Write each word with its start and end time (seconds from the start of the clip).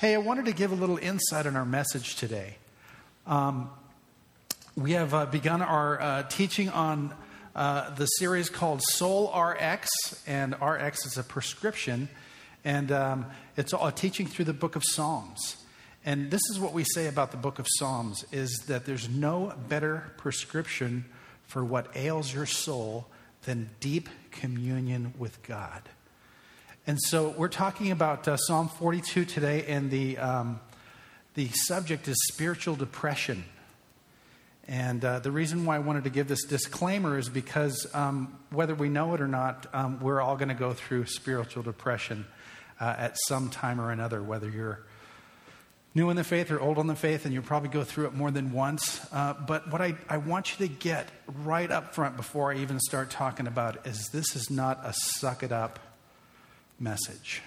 Hey, 0.00 0.14
I 0.14 0.16
wanted 0.16 0.46
to 0.46 0.52
give 0.52 0.72
a 0.72 0.74
little 0.74 0.96
insight 0.96 1.46
on 1.46 1.56
our 1.56 1.66
message 1.66 2.16
today. 2.16 2.56
Um, 3.26 3.68
we 4.74 4.92
have 4.92 5.12
uh, 5.12 5.26
begun 5.26 5.60
our 5.60 6.00
uh, 6.00 6.22
teaching 6.22 6.70
on 6.70 7.14
uh, 7.54 7.94
the 7.96 8.06
series 8.06 8.48
called 8.48 8.80
Soul 8.80 9.30
RX, 9.38 9.90
and 10.26 10.56
RX 10.58 11.04
is 11.04 11.18
a 11.18 11.22
prescription, 11.22 12.08
and 12.64 12.90
um, 12.90 13.26
it's 13.58 13.74
a 13.74 13.92
teaching 13.94 14.26
through 14.26 14.46
the 14.46 14.54
book 14.54 14.74
of 14.74 14.82
Psalms. 14.86 15.58
And 16.02 16.30
this 16.30 16.40
is 16.50 16.58
what 16.58 16.72
we 16.72 16.84
say 16.94 17.06
about 17.06 17.30
the 17.30 17.36
book 17.36 17.58
of 17.58 17.66
Psalms 17.68 18.24
is 18.32 18.50
that 18.68 18.86
there's 18.86 19.06
no 19.06 19.52
better 19.68 20.12
prescription 20.16 21.04
for 21.46 21.62
what 21.62 21.94
ails 21.94 22.32
your 22.32 22.46
soul 22.46 23.06
than 23.42 23.68
deep 23.80 24.08
communion 24.30 25.12
with 25.18 25.42
God. 25.42 25.82
And 26.90 27.00
so 27.00 27.28
we're 27.28 27.46
talking 27.46 27.92
about 27.92 28.26
uh, 28.26 28.36
Psalm 28.36 28.68
42 28.68 29.24
today, 29.24 29.64
and 29.68 29.92
the, 29.92 30.18
um, 30.18 30.58
the 31.34 31.46
subject 31.50 32.08
is 32.08 32.16
spiritual 32.32 32.74
depression. 32.74 33.44
And 34.66 35.04
uh, 35.04 35.20
the 35.20 35.30
reason 35.30 35.64
why 35.64 35.76
I 35.76 35.78
wanted 35.78 36.02
to 36.02 36.10
give 36.10 36.26
this 36.26 36.42
disclaimer 36.42 37.16
is 37.16 37.28
because 37.28 37.86
um, 37.94 38.36
whether 38.50 38.74
we 38.74 38.88
know 38.88 39.14
it 39.14 39.20
or 39.20 39.28
not, 39.28 39.68
um, 39.72 40.00
we're 40.00 40.20
all 40.20 40.34
going 40.34 40.48
to 40.48 40.54
go 40.56 40.72
through 40.72 41.06
spiritual 41.06 41.62
depression 41.62 42.26
uh, 42.80 42.96
at 42.98 43.16
some 43.28 43.50
time 43.50 43.80
or 43.80 43.92
another, 43.92 44.20
whether 44.20 44.50
you're 44.50 44.80
new 45.94 46.10
in 46.10 46.16
the 46.16 46.24
faith 46.24 46.50
or 46.50 46.58
old 46.58 46.78
in 46.78 46.88
the 46.88 46.96
faith, 46.96 47.24
and 47.24 47.32
you'll 47.32 47.44
probably 47.44 47.68
go 47.68 47.84
through 47.84 48.06
it 48.06 48.14
more 48.14 48.32
than 48.32 48.50
once. 48.50 49.00
Uh, 49.12 49.34
but 49.34 49.70
what 49.70 49.80
I, 49.80 49.94
I 50.08 50.16
want 50.16 50.58
you 50.58 50.66
to 50.66 50.74
get 50.74 51.08
right 51.44 51.70
up 51.70 51.94
front 51.94 52.16
before 52.16 52.52
I 52.52 52.56
even 52.56 52.80
start 52.80 53.10
talking 53.10 53.46
about 53.46 53.76
it 53.76 53.82
is 53.86 54.08
this 54.12 54.34
is 54.34 54.50
not 54.50 54.80
a 54.82 54.92
suck 54.92 55.44
it 55.44 55.52
up 55.52 55.78
message. 56.80 57.42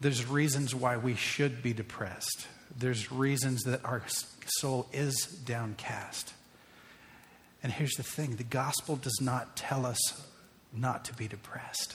There's 0.00 0.26
reasons 0.26 0.74
why 0.74 0.96
we 0.96 1.14
should 1.14 1.62
be 1.62 1.72
depressed. 1.72 2.48
There's 2.76 3.12
reasons 3.12 3.62
that 3.62 3.84
our 3.84 4.02
soul 4.58 4.88
is 4.92 5.26
downcast. 5.44 6.32
And 7.62 7.70
here's 7.70 7.94
the 7.94 8.02
thing 8.02 8.36
the 8.36 8.44
gospel 8.44 8.96
does 8.96 9.18
not 9.20 9.56
tell 9.56 9.86
us 9.86 10.26
not 10.72 11.04
to 11.04 11.14
be 11.14 11.28
depressed, 11.28 11.94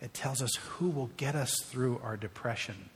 it 0.00 0.14
tells 0.14 0.40
us 0.40 0.54
who 0.54 0.88
will 0.88 1.10
get 1.16 1.34
us 1.34 1.54
through 1.64 2.00
our 2.02 2.16
depression. 2.16 2.88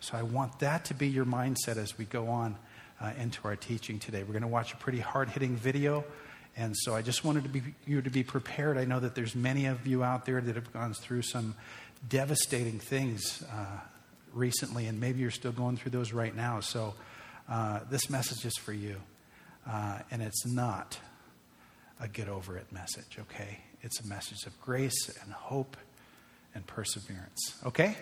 So 0.00 0.16
I 0.18 0.22
want 0.22 0.58
that 0.58 0.84
to 0.86 0.94
be 0.94 1.08
your 1.08 1.24
mindset 1.24 1.78
as 1.78 1.96
we 1.96 2.04
go 2.04 2.28
on 2.28 2.56
uh, 3.00 3.12
into 3.18 3.40
our 3.48 3.56
teaching 3.56 3.98
today. 3.98 4.22
We're 4.22 4.34
going 4.34 4.42
to 4.42 4.48
watch 4.48 4.72
a 4.72 4.76
pretty 4.76 5.00
hard 5.00 5.30
hitting 5.30 5.56
video. 5.56 6.04
And 6.56 6.76
so 6.76 6.94
I 6.94 7.02
just 7.02 7.24
wanted 7.24 7.44
to 7.44 7.48
be, 7.48 7.62
you 7.86 8.00
to 8.02 8.10
be 8.10 8.22
prepared. 8.22 8.78
I 8.78 8.84
know 8.84 9.00
that 9.00 9.14
there's 9.14 9.34
many 9.34 9.66
of 9.66 9.86
you 9.86 10.04
out 10.04 10.24
there 10.26 10.40
that 10.40 10.54
have 10.54 10.72
gone 10.72 10.94
through 10.94 11.22
some 11.22 11.56
devastating 12.08 12.78
things 12.78 13.42
uh, 13.50 13.80
recently, 14.32 14.86
and 14.86 15.00
maybe 15.00 15.20
you're 15.20 15.30
still 15.30 15.52
going 15.52 15.76
through 15.76 15.92
those 15.92 16.12
right 16.12 16.34
now. 16.34 16.60
So 16.60 16.94
uh, 17.48 17.80
this 17.90 18.10
message 18.10 18.44
is 18.44 18.56
for 18.56 18.72
you. 18.72 18.96
Uh, 19.68 19.98
and 20.10 20.22
it's 20.22 20.46
not 20.46 20.98
a 22.00 22.08
get 22.08 22.28
over 22.28 22.56
it 22.56 22.70
message, 22.70 23.18
okay? 23.18 23.60
It's 23.82 24.00
a 24.00 24.06
message 24.06 24.44
of 24.46 24.60
grace 24.60 25.10
and 25.22 25.32
hope 25.32 25.76
and 26.54 26.66
perseverance, 26.66 27.56
okay? 27.64 27.96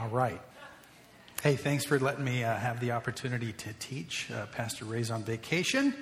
All 0.00 0.08
right. 0.08 0.40
Hey, 1.42 1.56
thanks 1.56 1.84
for 1.84 1.98
letting 1.98 2.24
me 2.24 2.44
uh, 2.44 2.54
have 2.54 2.80
the 2.80 2.92
opportunity 2.92 3.52
to 3.52 3.72
teach. 3.80 4.30
Uh, 4.30 4.46
Pastor 4.46 4.84
Ray's 4.84 5.10
on 5.10 5.24
vacation. 5.24 5.94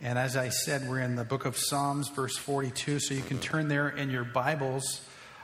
And 0.00 0.18
as 0.18 0.36
I 0.36 0.48
said, 0.48 0.88
we're 0.88 1.00
in 1.00 1.14
the 1.14 1.24
book 1.24 1.44
of 1.44 1.56
Psalms, 1.56 2.08
verse 2.08 2.36
42, 2.36 2.98
so 2.98 3.14
you 3.14 3.22
can 3.22 3.38
turn 3.38 3.68
there 3.68 3.88
in 3.88 4.10
your 4.10 4.24
Bibles. 4.24 5.02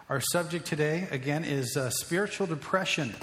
Our 0.08 0.22
subject 0.22 0.64
today, 0.64 1.06
again, 1.10 1.44
is 1.44 1.76
uh, 1.76 1.90
spiritual 1.90 2.46
depression. 2.46 3.14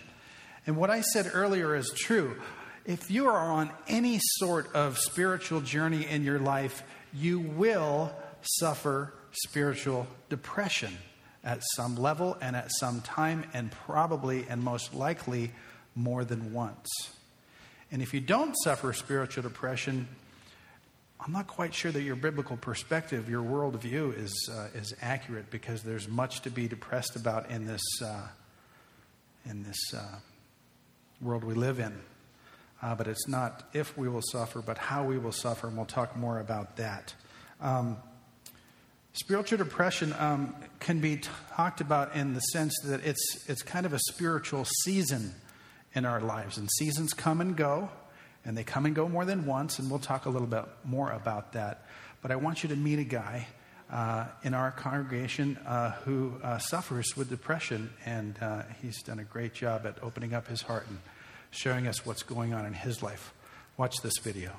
And 0.67 0.77
what 0.77 0.91
I 0.91 1.01
said 1.01 1.31
earlier 1.33 1.75
is 1.75 1.91
true. 1.95 2.39
If 2.85 3.09
you 3.09 3.27
are 3.27 3.39
on 3.39 3.71
any 3.87 4.19
sort 4.21 4.71
of 4.75 4.99
spiritual 4.99 5.61
journey 5.61 6.05
in 6.05 6.23
your 6.23 6.37
life, 6.37 6.83
you 7.11 7.39
will 7.39 8.15
suffer 8.59 9.11
spiritual 9.31 10.05
depression 10.29 10.95
at 11.43 11.63
some 11.75 11.95
level 11.95 12.37
and 12.39 12.55
at 12.55 12.69
some 12.71 13.01
time, 13.01 13.45
and 13.51 13.71
probably 13.71 14.45
and 14.47 14.61
most 14.61 14.93
likely 14.93 15.53
more 15.95 16.23
than 16.23 16.53
once. 16.53 16.87
And 17.91 18.03
if 18.03 18.13
you 18.13 18.19
don't 18.19 18.53
suffer 18.63 18.93
spiritual 18.93 19.41
depression, 19.41 20.07
I'm 21.25 21.31
not 21.31 21.47
quite 21.47 21.73
sure 21.73 21.91
that 21.91 22.03
your 22.03 22.15
biblical 22.15 22.55
perspective, 22.55 23.27
your 23.27 23.41
worldview, 23.41 24.15
is 24.15 24.47
uh, 24.53 24.67
is 24.75 24.93
accurate 25.01 25.49
because 25.49 25.81
there's 25.81 26.07
much 26.07 26.41
to 26.41 26.51
be 26.51 26.67
depressed 26.67 27.15
about 27.15 27.49
in 27.49 27.65
this 27.65 27.81
uh, 28.03 28.27
in 29.49 29.63
this 29.63 29.91
uh, 29.95 30.19
world 31.19 31.43
we 31.43 31.55
live 31.55 31.79
in. 31.79 31.99
Uh, 32.79 32.93
but 32.93 33.07
it's 33.07 33.27
not 33.27 33.67
if 33.73 33.97
we 33.97 34.07
will 34.07 34.21
suffer, 34.21 34.61
but 34.61 34.77
how 34.77 35.03
we 35.03 35.17
will 35.17 35.31
suffer, 35.31 35.67
and 35.67 35.75
we'll 35.75 35.87
talk 35.87 36.15
more 36.15 36.39
about 36.39 36.75
that. 36.75 37.15
Um, 37.59 37.97
spiritual 39.13 39.57
depression 39.57 40.13
um, 40.19 40.55
can 40.79 40.99
be 40.99 41.21
talked 41.55 41.81
about 41.81 42.15
in 42.15 42.35
the 42.35 42.41
sense 42.41 42.77
that 42.83 43.03
it's 43.03 43.49
it's 43.49 43.63
kind 43.63 43.87
of 43.87 43.93
a 43.93 43.99
spiritual 44.11 44.65
season 44.83 45.33
in 45.95 46.05
our 46.05 46.21
lives. 46.21 46.59
And 46.59 46.69
seasons 46.77 47.13
come 47.13 47.41
and 47.41 47.57
go, 47.57 47.89
and 48.45 48.55
they 48.55 48.63
come 48.63 48.85
and 48.85 48.95
go 48.95 49.09
more 49.09 49.25
than 49.25 49.45
once, 49.45 49.79
and 49.79 49.89
we'll 49.89 49.99
talk 49.99 50.25
a 50.25 50.29
little 50.29 50.47
bit 50.47 50.63
more 50.83 51.11
about 51.11 51.53
that. 51.53 51.85
But 52.21 52.31
I 52.31 52.35
want 52.37 52.63
you 52.63 52.69
to 52.69 52.75
meet 52.75 52.99
a 52.99 53.03
guy 53.03 53.47
uh, 53.91 54.25
in 54.43 54.53
our 54.53 54.71
congregation 54.71 55.57
uh, 55.65 55.91
who 56.03 56.33
uh, 56.43 56.59
suffers 56.59 57.17
with 57.17 57.29
depression, 57.29 57.91
and 58.05 58.37
uh, 58.41 58.61
he's 58.81 59.01
done 59.01 59.19
a 59.19 59.23
great 59.23 59.53
job 59.53 59.85
at 59.85 59.97
opening 60.01 60.33
up 60.33 60.47
his 60.47 60.61
heart 60.61 60.87
and 60.87 60.99
showing 61.49 61.87
us 61.87 62.05
what's 62.05 62.23
going 62.23 62.53
on 62.53 62.65
in 62.65 62.73
his 62.73 63.01
life. 63.03 63.33
Watch 63.77 63.97
this 64.01 64.17
video. 64.21 64.51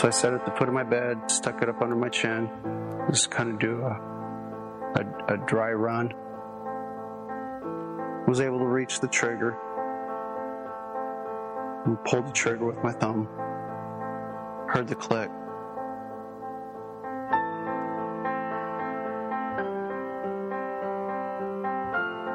So 0.00 0.06
I 0.06 0.10
sat 0.10 0.32
at 0.32 0.44
the 0.44 0.52
foot 0.52 0.68
of 0.68 0.74
my 0.74 0.84
bed, 0.84 1.30
stuck 1.30 1.62
it 1.62 1.68
up 1.68 1.82
under 1.82 1.96
my 1.96 2.08
chin, 2.08 2.48
just 3.10 3.30
kind 3.30 3.50
of 3.50 3.58
do 3.58 3.80
a, 3.80 3.90
a, 4.94 5.34
a 5.34 5.46
dry 5.46 5.72
run 5.72 6.12
was 8.28 8.40
able 8.40 8.58
to 8.58 8.66
reach 8.66 9.00
the 9.00 9.08
trigger 9.08 9.56
and 11.86 11.96
pulled 12.04 12.26
the 12.26 12.32
trigger 12.32 12.66
with 12.66 12.76
my 12.84 12.92
thumb. 12.92 13.26
Heard 14.68 14.86
the 14.86 14.94
click. 14.94 15.30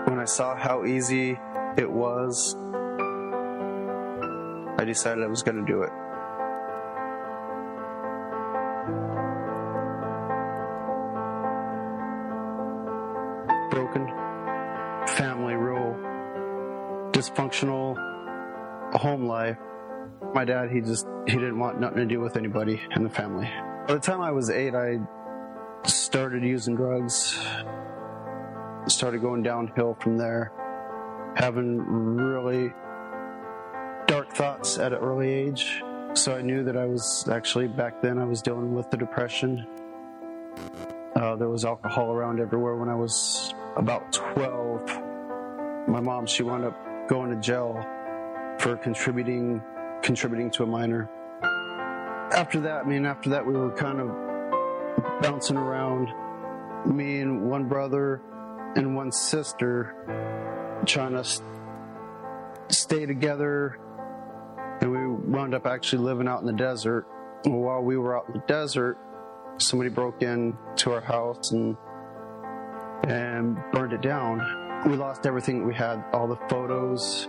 When 0.08 0.20
I 0.20 0.26
saw 0.26 0.56
how 0.56 0.84
easy 0.86 1.38
it 1.78 1.90
was, 1.90 2.56
I 4.80 4.86
decided 4.86 5.24
I 5.24 5.28
was 5.28 5.44
going 5.44 5.64
to 5.64 5.72
do 5.72 5.84
it. 5.84 5.92
Dysfunctional 17.33 17.97
home 18.95 19.25
life. 19.25 19.57
My 20.33 20.45
dad, 20.45 20.71
he 20.71 20.81
just, 20.81 21.05
he 21.27 21.33
didn't 21.33 21.59
want 21.59 21.79
nothing 21.79 21.97
to 21.97 22.05
do 22.05 22.19
with 22.19 22.38
anybody 22.38 22.81
in 22.95 23.03
the 23.03 23.09
family. 23.09 23.49
By 23.88 23.95
the 23.95 23.99
time 23.99 24.21
I 24.21 24.31
was 24.31 24.49
eight, 24.49 24.73
I 24.73 24.99
started 25.85 26.44
using 26.44 26.75
drugs, 26.75 27.38
started 28.88 29.21
going 29.21 29.44
downhill 29.44 29.97
from 29.99 30.17
there, 30.17 30.51
having 31.35 31.79
really 31.79 32.73
dark 34.07 34.31
thoughts 34.33 34.77
at 34.77 34.94
an 34.94 35.00
early 35.00 35.29
age. 35.31 35.83
So 36.13 36.35
I 36.35 36.41
knew 36.41 36.63
that 36.63 36.77
I 36.77 36.85
was 36.85 37.27
actually, 37.31 37.67
back 37.67 38.01
then, 38.01 38.19
I 38.19 38.25
was 38.25 38.41
dealing 38.41 38.73
with 38.73 38.89
the 38.91 38.97
depression. 38.97 39.67
Uh, 41.15 41.35
there 41.35 41.50
was 41.50 41.65
alcohol 41.65 42.11
around 42.11 42.39
everywhere 42.39 42.75
when 42.75 42.89
I 42.89 42.95
was 42.95 43.53
about 43.75 44.11
12. 44.13 45.88
My 45.88 46.00
mom, 46.00 46.25
she 46.27 46.44
wound 46.44 46.65
up 46.65 46.93
going 47.07 47.29
to 47.29 47.38
jail 47.38 47.73
for 48.59 48.77
contributing 48.77 49.61
contributing 50.01 50.51
to 50.51 50.63
a 50.63 50.65
minor. 50.65 51.09
After 52.35 52.59
that, 52.61 52.85
I 52.85 52.88
mean, 52.88 53.05
after 53.05 53.29
that, 53.31 53.45
we 53.45 53.53
were 53.53 53.71
kind 53.71 54.00
of 54.00 55.21
bouncing 55.21 55.57
around. 55.57 56.09
Me 56.85 57.21
and 57.21 57.50
one 57.50 57.69
brother 57.69 58.21
and 58.75 58.95
one 58.95 59.11
sister 59.11 59.95
trying 60.85 61.13
to 61.13 61.23
stay 62.69 63.05
together, 63.05 63.79
and 64.81 64.91
we 64.91 65.07
wound 65.31 65.55
up 65.55 65.65
actually 65.65 66.03
living 66.03 66.27
out 66.27 66.41
in 66.41 66.45
the 66.45 66.53
desert. 66.53 67.07
And 67.45 67.61
while 67.61 67.81
we 67.81 67.97
were 67.97 68.17
out 68.17 68.25
in 68.27 68.33
the 68.33 68.45
desert, 68.47 68.97
somebody 69.57 69.89
broke 69.89 70.21
into 70.21 70.91
our 70.91 71.01
house 71.01 71.51
and 71.51 71.77
and 73.07 73.57
burned 73.73 73.94
it 73.94 74.01
down 74.01 74.62
we 74.85 74.95
lost 74.95 75.25
everything 75.25 75.65
we 75.65 75.74
had 75.74 76.03
all 76.12 76.27
the 76.27 76.38
photos, 76.50 77.27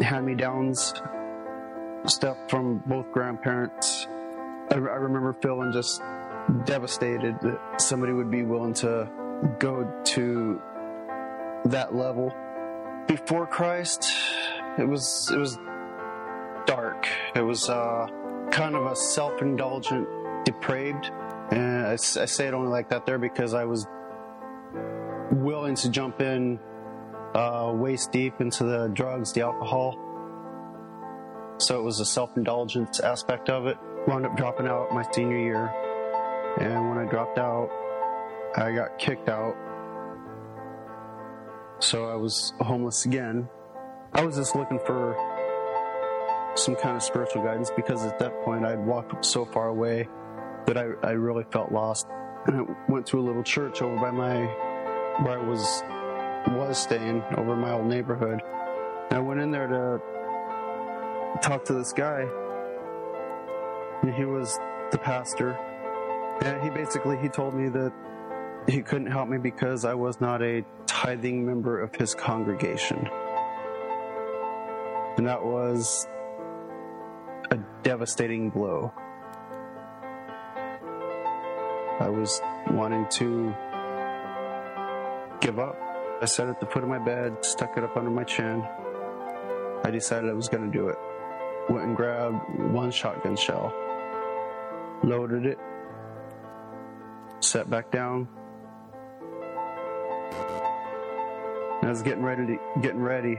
hand 0.00 0.24
me 0.24 0.34
downs, 0.34 0.94
stuff 2.06 2.36
from 2.48 2.82
both 2.86 3.10
grandparents. 3.12 4.06
I, 4.70 4.74
I, 4.74 4.78
remember 4.78 5.36
feeling 5.42 5.72
just 5.72 6.00
devastated 6.64 7.38
that 7.42 7.80
somebody 7.80 8.12
would 8.12 8.30
be 8.30 8.42
willing 8.42 8.74
to 8.74 9.08
go 9.58 10.02
to 10.04 10.62
that 11.66 11.94
level. 11.94 12.34
Before 13.06 13.46
Christ, 13.46 14.12
it 14.78 14.88
was 14.88 15.30
it 15.32 15.38
was 15.38 15.58
dark. 16.66 17.06
It 17.34 17.42
was 17.42 17.68
uh, 17.68 18.06
kind 18.50 18.74
of 18.74 18.86
a 18.86 18.96
self-indulgent, 18.96 20.08
depraved. 20.44 21.10
And 21.50 21.86
I, 21.86 21.92
I 21.92 21.96
say 21.96 22.46
it 22.46 22.54
only 22.54 22.70
like 22.70 22.88
that 22.88 23.06
there 23.06 23.18
because 23.18 23.54
I 23.54 23.64
was 23.64 23.86
willing 25.30 25.74
to 25.76 25.90
jump 25.90 26.20
in 26.20 26.58
uh, 27.34 27.72
waist 27.74 28.12
deep 28.12 28.40
into 28.40 28.64
the 28.64 28.88
drugs, 28.88 29.32
the 29.32 29.42
alcohol. 29.42 29.98
So 31.58 31.78
it 31.78 31.82
was 31.82 32.00
a 32.00 32.06
self-indulgence 32.06 33.00
aspect 33.00 33.50
of 33.50 33.66
it. 33.66 33.76
Wound 34.06 34.26
up 34.26 34.36
dropping 34.36 34.66
out 34.66 34.92
my 34.92 35.04
senior 35.12 35.38
year, 35.38 35.66
and 36.60 36.88
when 36.88 36.98
I 36.98 37.10
dropped 37.10 37.38
out, 37.38 37.70
I 38.56 38.72
got 38.72 38.98
kicked 38.98 39.28
out. 39.28 39.56
So 41.80 42.08
I 42.08 42.14
was 42.14 42.54
homeless 42.60 43.04
again. 43.04 43.48
I 44.12 44.24
was 44.24 44.36
just 44.36 44.54
looking 44.54 44.78
for 44.86 45.16
some 46.54 46.76
kind 46.76 46.96
of 46.96 47.02
spiritual 47.02 47.42
guidance 47.42 47.70
because 47.76 48.04
at 48.04 48.18
that 48.18 48.40
point 48.42 48.64
I'd 48.64 48.78
walked 48.78 49.24
so 49.24 49.44
far 49.44 49.68
away 49.68 50.08
that 50.66 50.78
I, 50.78 50.86
I 51.02 51.10
really 51.10 51.44
felt 51.52 51.72
lost. 51.72 52.06
And 52.46 52.56
I 52.56 52.90
went 52.90 53.06
to 53.08 53.18
a 53.18 53.20
little 53.20 53.42
church 53.42 53.82
over 53.82 53.96
by 53.96 54.10
my 54.10 54.46
where 55.22 55.38
I 55.38 55.42
was 55.42 55.82
was 56.48 56.78
staying 56.78 57.22
over 57.36 57.54
in 57.54 57.60
my 57.60 57.72
old 57.72 57.86
neighborhood. 57.86 58.40
And 59.10 59.18
I 59.18 59.20
went 59.20 59.40
in 59.40 59.50
there 59.50 59.66
to 59.66 61.38
talk 61.40 61.64
to 61.66 61.74
this 61.74 61.92
guy. 61.92 62.26
And 64.02 64.14
he 64.14 64.24
was 64.24 64.58
the 64.90 64.98
pastor. 64.98 65.52
And 66.42 66.62
he 66.62 66.70
basically 66.70 67.16
he 67.18 67.28
told 67.28 67.54
me 67.54 67.68
that 67.70 67.92
he 68.68 68.82
couldn't 68.82 69.10
help 69.10 69.28
me 69.28 69.38
because 69.38 69.84
I 69.84 69.94
was 69.94 70.20
not 70.20 70.42
a 70.42 70.64
tithing 70.86 71.44
member 71.46 71.80
of 71.80 71.94
his 71.94 72.14
congregation. 72.14 73.08
And 75.16 75.26
that 75.26 75.44
was 75.44 76.06
a 77.50 77.58
devastating 77.82 78.50
blow. 78.50 78.92
I 81.98 82.10
was 82.10 82.42
wanting 82.70 83.06
to 83.12 83.54
give 85.46 85.60
up. 85.60 85.80
I 86.20 86.24
sat 86.24 86.48
at 86.48 86.58
the 86.58 86.66
foot 86.66 86.82
of 86.82 86.88
my 86.88 86.98
bed, 86.98 87.44
stuck 87.44 87.78
it 87.78 87.84
up 87.84 87.96
under 87.96 88.10
my 88.10 88.24
chin. 88.24 88.66
I 89.84 89.90
decided 89.92 90.28
I 90.28 90.32
was 90.32 90.48
going 90.48 90.68
to 90.68 90.76
do 90.76 90.88
it. 90.88 90.98
Went 91.68 91.84
and 91.86 91.96
grabbed 91.96 92.58
one 92.72 92.90
shotgun 92.90 93.36
shell, 93.36 93.72
loaded 95.04 95.46
it, 95.46 95.58
sat 97.38 97.70
back 97.70 97.92
down. 97.92 98.28
And 101.80 101.86
I 101.86 101.90
was 101.90 102.02
getting 102.02 102.24
ready 102.24 102.46
to 102.46 102.58
getting 102.80 103.00
ready. 103.00 103.36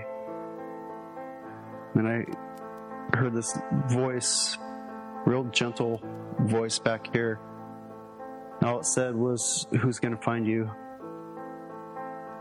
And 1.96 2.08
I 2.08 3.18
heard 3.18 3.34
this 3.34 3.58
voice, 3.88 4.58
real 5.26 5.44
gentle 5.46 6.02
voice 6.40 6.80
back 6.80 7.14
here. 7.14 7.42
And 8.62 8.70
all 8.70 8.80
it 8.80 8.86
said 8.86 9.14
was, 9.14 9.68
Who's 9.82 10.00
going 10.00 10.16
to 10.16 10.22
find 10.22 10.48
you? 10.48 10.72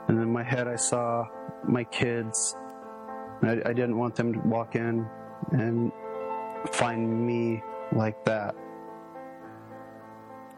And 0.09 0.19
in 0.21 0.33
my 0.33 0.43
head, 0.43 0.69
I 0.69 0.77
saw 0.77 1.27
my 1.67 1.85
kids. 1.85 2.57
I, 3.43 3.61
I 3.65 3.73
didn't 3.73 3.97
want 3.97 4.15
them 4.15 4.33
to 4.33 4.39
walk 4.41 4.77
in 4.77 5.07
and 5.51 5.93
find 6.73 7.27
me 7.27 7.63
like 7.93 8.25
that. 8.25 8.55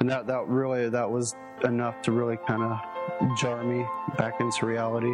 And 0.01 0.11
that, 0.11 0.27
that 0.27 0.47
really, 0.47 0.89
that 0.91 1.11
was 1.11 1.35
enough 1.65 2.01
to 2.03 2.13
really 2.13 2.37
kind 2.47 2.63
of 2.63 3.37
jar 3.37 3.65
me 3.65 3.85
back 4.17 4.41
into 4.41 4.67
reality. 4.67 5.13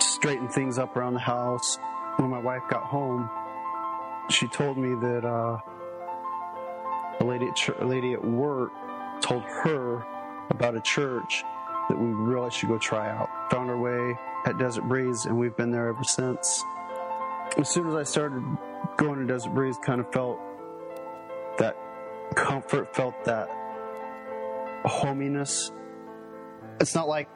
Straighten 0.00 0.48
things 0.48 0.78
up 0.78 0.96
around 0.96 1.14
the 1.14 1.20
house. 1.20 1.78
When 2.16 2.30
my 2.30 2.40
wife 2.40 2.62
got 2.68 2.82
home, 2.82 3.30
she 4.28 4.48
told 4.48 4.76
me 4.76 4.94
that 5.00 5.24
uh, 5.24 5.58
a 7.20 7.24
lady 7.24 7.46
at 7.46 7.56
ch- 7.56 7.70
a 7.78 7.84
lady 7.84 8.12
at 8.12 8.24
work 8.24 8.72
told 9.20 9.42
her 9.42 10.04
about 10.50 10.76
a 10.76 10.80
church 10.80 11.42
that 11.88 11.98
we 11.98 12.08
really 12.08 12.50
should 12.50 12.68
go 12.68 12.78
try 12.78 13.08
out. 13.08 13.28
Found 13.52 13.68
our 13.68 13.76
way 13.76 14.14
at 14.46 14.58
Desert 14.58 14.88
Breeze, 14.88 15.26
and 15.26 15.38
we've 15.38 15.54
been 15.56 15.70
there 15.70 15.86
ever 15.88 16.02
since. 16.04 16.64
As 17.58 17.68
soon 17.68 17.86
as 17.86 17.94
I 17.94 18.02
started 18.02 18.42
going 18.96 19.18
to 19.18 19.26
Desert 19.26 19.54
Breeze, 19.54 19.76
kind 19.84 20.00
of 20.00 20.10
felt 20.10 20.38
that 21.58 21.76
comfort, 22.34 22.96
felt 22.96 23.14
that 23.26 23.50
hominess. 24.86 25.70
It's 26.80 26.94
not 26.94 27.08
like 27.08 27.28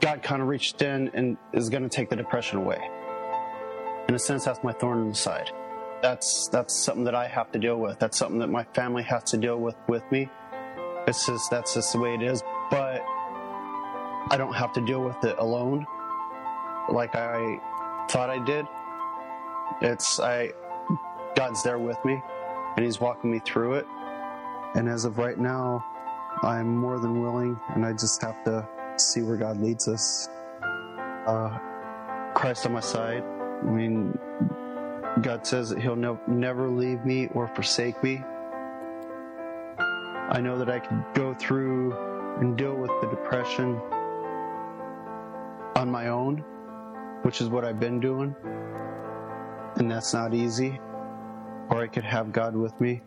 God 0.00 0.22
kind 0.22 0.40
of 0.40 0.46
reached 0.46 0.80
in 0.82 1.10
and 1.14 1.36
is 1.52 1.68
going 1.68 1.82
to 1.82 1.88
take 1.88 2.10
the 2.10 2.16
depression 2.16 2.58
away. 2.58 2.78
In 4.08 4.14
a 4.14 4.18
sense, 4.20 4.44
that's 4.44 4.62
my 4.62 4.72
thorn 4.72 5.00
in 5.00 5.08
the 5.08 5.14
side. 5.16 5.50
That's 6.00 6.48
that's 6.52 6.76
something 6.76 7.04
that 7.04 7.16
I 7.16 7.26
have 7.26 7.50
to 7.52 7.58
deal 7.58 7.80
with. 7.80 7.98
That's 7.98 8.16
something 8.16 8.38
that 8.38 8.50
my 8.50 8.62
family 8.72 9.02
has 9.02 9.24
to 9.32 9.36
deal 9.36 9.58
with 9.58 9.74
with 9.88 10.04
me. 10.12 10.30
It's 11.08 11.26
just 11.26 11.50
that's 11.50 11.74
just 11.74 11.92
the 11.92 11.98
way 11.98 12.14
it 12.14 12.22
is. 12.22 12.40
But 12.70 13.02
I 14.30 14.36
don't 14.36 14.54
have 14.54 14.72
to 14.74 14.80
deal 14.80 15.02
with 15.02 15.22
it 15.24 15.36
alone, 15.38 15.86
like 16.88 17.14
I 17.14 17.60
thought 18.08 18.30
I 18.30 18.38
did. 18.44 18.66
It's 19.80 20.18
I 20.20 20.52
God's 21.36 21.62
there 21.62 21.78
with 21.78 22.02
me, 22.04 22.22
and 22.76 22.84
He's 22.84 23.00
walking 23.00 23.30
me 23.30 23.40
through 23.40 23.74
it. 23.74 23.86
And 24.74 24.88
as 24.88 25.04
of 25.04 25.18
right 25.18 25.38
now, 25.38 25.84
I'm 26.42 26.76
more 26.76 26.98
than 26.98 27.22
willing, 27.22 27.58
and 27.74 27.84
I 27.84 27.92
just 27.92 28.20
have 28.22 28.42
to 28.44 28.66
see 28.96 29.22
where 29.22 29.36
God 29.36 29.60
leads 29.60 29.88
us. 29.88 30.28
Uh, 31.26 31.58
Christ 32.34 32.66
on 32.66 32.72
my 32.72 32.80
side. 32.80 33.22
I 33.22 33.70
mean, 33.70 34.18
God 35.22 35.46
says 35.46 35.70
that 35.70 35.80
He'll 35.80 35.96
never 36.26 36.68
leave 36.68 37.04
me 37.04 37.28
or 37.28 37.48
forsake 37.48 38.02
me. 38.02 38.22
I 39.78 40.40
know 40.42 40.58
that 40.58 40.68
I 40.68 40.80
can 40.80 41.04
go 41.14 41.34
through 41.34 41.92
and 42.40 42.56
deal 42.56 42.74
with 42.74 42.90
the 43.00 43.08
depression 43.08 43.76
on 43.76 44.03
my 45.94 46.08
own, 46.08 46.38
which 47.22 47.40
is 47.40 47.48
what 47.48 47.64
I've 47.64 47.78
been 47.78 48.00
doing. 48.00 48.34
And 49.76 49.88
that's 49.88 50.12
not 50.12 50.34
easy. 50.34 50.80
Or 51.70 51.82
I 51.82 51.86
could 51.86 52.02
have 52.02 52.32
God 52.32 52.56
with 52.56 52.78
me. 52.80 53.00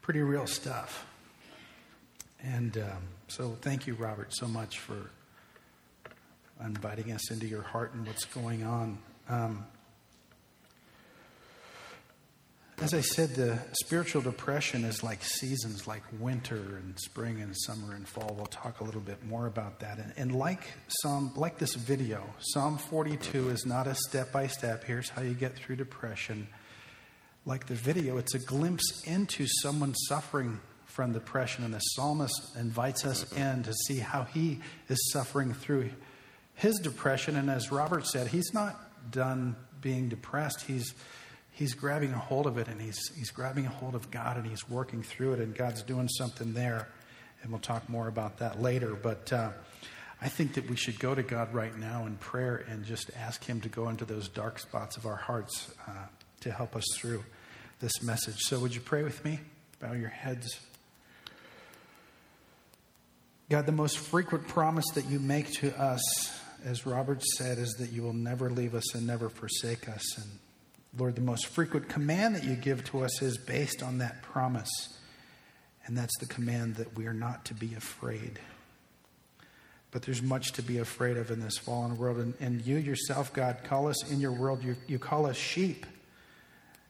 Pretty 0.00 0.20
real 0.20 0.46
stuff. 0.46 1.08
And 2.40 2.78
um, 2.78 3.02
so, 3.26 3.56
thank 3.62 3.88
you, 3.88 3.94
Robert, 3.94 4.32
so 4.32 4.46
much 4.46 4.78
for 4.78 5.10
inviting 6.64 7.10
us 7.10 7.32
into 7.32 7.48
your 7.48 7.62
heart 7.62 7.94
and 7.94 8.06
what's 8.06 8.26
going 8.26 8.62
on. 8.62 8.98
Um, 9.28 9.66
as 12.80 12.92
I 12.92 13.02
said, 13.02 13.34
the 13.36 13.58
spiritual 13.72 14.20
depression 14.20 14.84
is 14.84 15.02
like 15.02 15.22
seasons 15.22 15.86
like 15.86 16.02
winter 16.18 16.56
and 16.56 16.98
spring 16.98 17.40
and 17.40 17.54
summer 17.56 17.94
and 17.94 18.06
fall. 18.06 18.34
We'll 18.36 18.46
talk 18.46 18.80
a 18.80 18.84
little 18.84 19.00
bit 19.00 19.24
more 19.24 19.46
about 19.46 19.80
that. 19.80 19.98
And, 19.98 20.12
and 20.16 20.34
like 20.34 20.60
some, 21.02 21.32
like 21.36 21.58
this 21.58 21.74
video, 21.74 22.24
Psalm 22.40 22.78
42 22.78 23.50
is 23.50 23.64
not 23.64 23.86
a 23.86 23.94
step 23.94 24.32
by 24.32 24.48
step. 24.48 24.82
Here's 24.84 25.08
how 25.08 25.22
you 25.22 25.34
get 25.34 25.54
through 25.54 25.76
depression. 25.76 26.48
Like 27.46 27.66
the 27.66 27.74
video, 27.74 28.16
it's 28.16 28.34
a 28.34 28.40
glimpse 28.40 29.02
into 29.04 29.46
someone 29.46 29.94
suffering 30.08 30.60
from 30.86 31.12
depression, 31.12 31.64
and 31.64 31.74
the 31.74 31.80
psalmist 31.80 32.56
invites 32.56 33.04
us 33.04 33.30
in 33.32 33.62
to 33.64 33.72
see 33.72 33.98
how 33.98 34.24
he 34.24 34.60
is 34.88 35.12
suffering 35.12 35.52
through 35.52 35.90
his 36.54 36.76
depression. 36.78 37.36
And 37.36 37.50
as 37.50 37.70
Robert 37.70 38.06
said, 38.06 38.28
he's 38.28 38.52
not 38.52 39.10
done 39.10 39.56
being 39.80 40.08
depressed. 40.08 40.62
He's 40.62 40.94
he's 41.54 41.74
grabbing 41.74 42.12
a 42.12 42.18
hold 42.18 42.46
of 42.46 42.58
it 42.58 42.68
and 42.68 42.80
he's, 42.80 43.10
he's 43.16 43.30
grabbing 43.30 43.64
a 43.66 43.70
hold 43.70 43.94
of 43.94 44.10
God 44.10 44.36
and 44.36 44.46
he's 44.46 44.68
working 44.68 45.02
through 45.02 45.34
it 45.34 45.40
and 45.40 45.54
God's 45.54 45.82
doing 45.82 46.08
something 46.08 46.52
there. 46.52 46.88
And 47.42 47.50
we'll 47.50 47.60
talk 47.60 47.88
more 47.88 48.08
about 48.08 48.38
that 48.38 48.60
later. 48.60 48.94
But 48.94 49.32
uh, 49.32 49.50
I 50.20 50.28
think 50.28 50.54
that 50.54 50.68
we 50.68 50.76
should 50.76 50.98
go 50.98 51.14
to 51.14 51.22
God 51.22 51.54
right 51.54 51.76
now 51.76 52.06
in 52.06 52.16
prayer 52.16 52.64
and 52.68 52.84
just 52.84 53.10
ask 53.16 53.44
Him 53.44 53.60
to 53.60 53.68
go 53.68 53.88
into 53.88 54.04
those 54.04 54.28
dark 54.28 54.58
spots 54.58 54.96
of 54.96 55.06
our 55.06 55.16
hearts 55.16 55.72
uh, 55.86 55.92
to 56.40 56.50
help 56.50 56.74
us 56.74 56.84
through 56.96 57.22
this 57.80 58.02
message. 58.02 58.38
So, 58.38 58.58
would 58.60 58.74
you 58.74 58.80
pray 58.80 59.02
with 59.02 59.22
me? 59.24 59.40
Bow 59.80 59.92
your 59.92 60.08
heads. 60.08 60.58
God, 63.50 63.66
the 63.66 63.72
most 63.72 63.98
frequent 63.98 64.48
promise 64.48 64.86
that 64.94 65.04
you 65.04 65.20
make 65.20 65.52
to 65.54 65.78
us, 65.78 66.00
as 66.64 66.86
Robert 66.86 67.22
said, 67.22 67.58
is 67.58 67.74
that 67.74 67.92
you 67.92 68.02
will 68.02 68.14
never 68.14 68.48
leave 68.48 68.74
us 68.74 68.94
and 68.94 69.06
never 69.06 69.28
forsake 69.28 69.86
us. 69.90 70.16
And 70.16 70.30
Lord, 70.96 71.16
the 71.16 71.20
most 71.20 71.46
frequent 71.46 71.88
command 71.88 72.36
that 72.36 72.44
you 72.44 72.54
give 72.54 72.84
to 72.84 73.04
us 73.04 73.20
is 73.20 73.36
based 73.36 73.82
on 73.82 73.98
that 73.98 74.22
promise. 74.22 74.70
And 75.86 75.96
that's 75.96 76.16
the 76.18 76.26
command 76.26 76.76
that 76.76 76.96
we 76.96 77.06
are 77.06 77.14
not 77.14 77.44
to 77.46 77.54
be 77.54 77.74
afraid. 77.74 78.38
But 79.90 80.02
there's 80.02 80.22
much 80.22 80.52
to 80.52 80.62
be 80.62 80.78
afraid 80.78 81.16
of 81.16 81.30
in 81.30 81.40
this 81.40 81.58
fallen 81.58 81.96
world. 81.96 82.18
And, 82.18 82.34
and 82.40 82.66
you 82.66 82.76
yourself, 82.76 83.32
God, 83.32 83.58
call 83.64 83.88
us 83.88 84.10
in 84.10 84.20
your 84.20 84.32
world, 84.32 84.64
you, 84.64 84.76
you 84.86 84.98
call 84.98 85.26
us 85.26 85.36
sheep. 85.36 85.86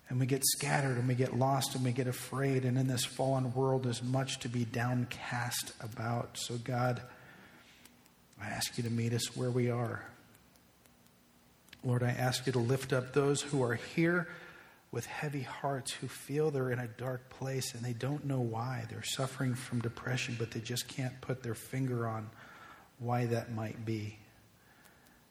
And 0.08 0.20
we 0.20 0.26
get 0.26 0.42
scattered 0.44 0.99
and 0.99 1.08
we 1.08 1.14
get 1.14 1.37
lost 1.37 1.75
and 1.75 1.82
we 1.82 1.90
get 1.92 2.06
afraid. 2.06 2.64
And 2.64 2.78
in 2.78 2.87
this 2.87 3.04
fallen 3.04 3.54
world, 3.54 3.84
there's 3.84 4.02
much 4.02 4.38
to 4.40 4.49
be 4.49 4.64
downcast 4.64 5.73
about. 5.80 6.37
So, 6.37 6.56
God, 6.58 7.00
I 8.40 8.46
ask 8.49 8.76
you 8.76 8.84
to 8.84 8.90
meet 8.90 9.14
us 9.14 9.34
where 9.34 9.50
we 9.50 9.70
are. 9.70 10.04
Lord, 11.84 12.02
I 12.02 12.10
ask 12.10 12.46
you 12.46 12.52
to 12.52 12.58
lift 12.58 12.92
up 12.92 13.12
those 13.12 13.42
who 13.42 13.62
are 13.62 13.74
here 13.74 14.28
with 14.90 15.06
heavy 15.06 15.42
hearts 15.42 15.92
who 15.92 16.08
feel 16.08 16.50
they're 16.50 16.70
in 16.70 16.78
a 16.78 16.86
dark 16.86 17.28
place 17.28 17.74
and 17.74 17.82
they 17.82 17.92
don't 17.92 18.24
know 18.24 18.40
why. 18.40 18.84
They're 18.88 19.02
suffering 19.02 19.54
from 19.54 19.80
depression, 19.80 20.36
but 20.38 20.50
they 20.50 20.60
just 20.60 20.88
can't 20.88 21.20
put 21.20 21.42
their 21.42 21.54
finger 21.54 22.06
on 22.06 22.30
why 23.00 23.26
that 23.26 23.52
might 23.52 23.84
be. 23.84 24.16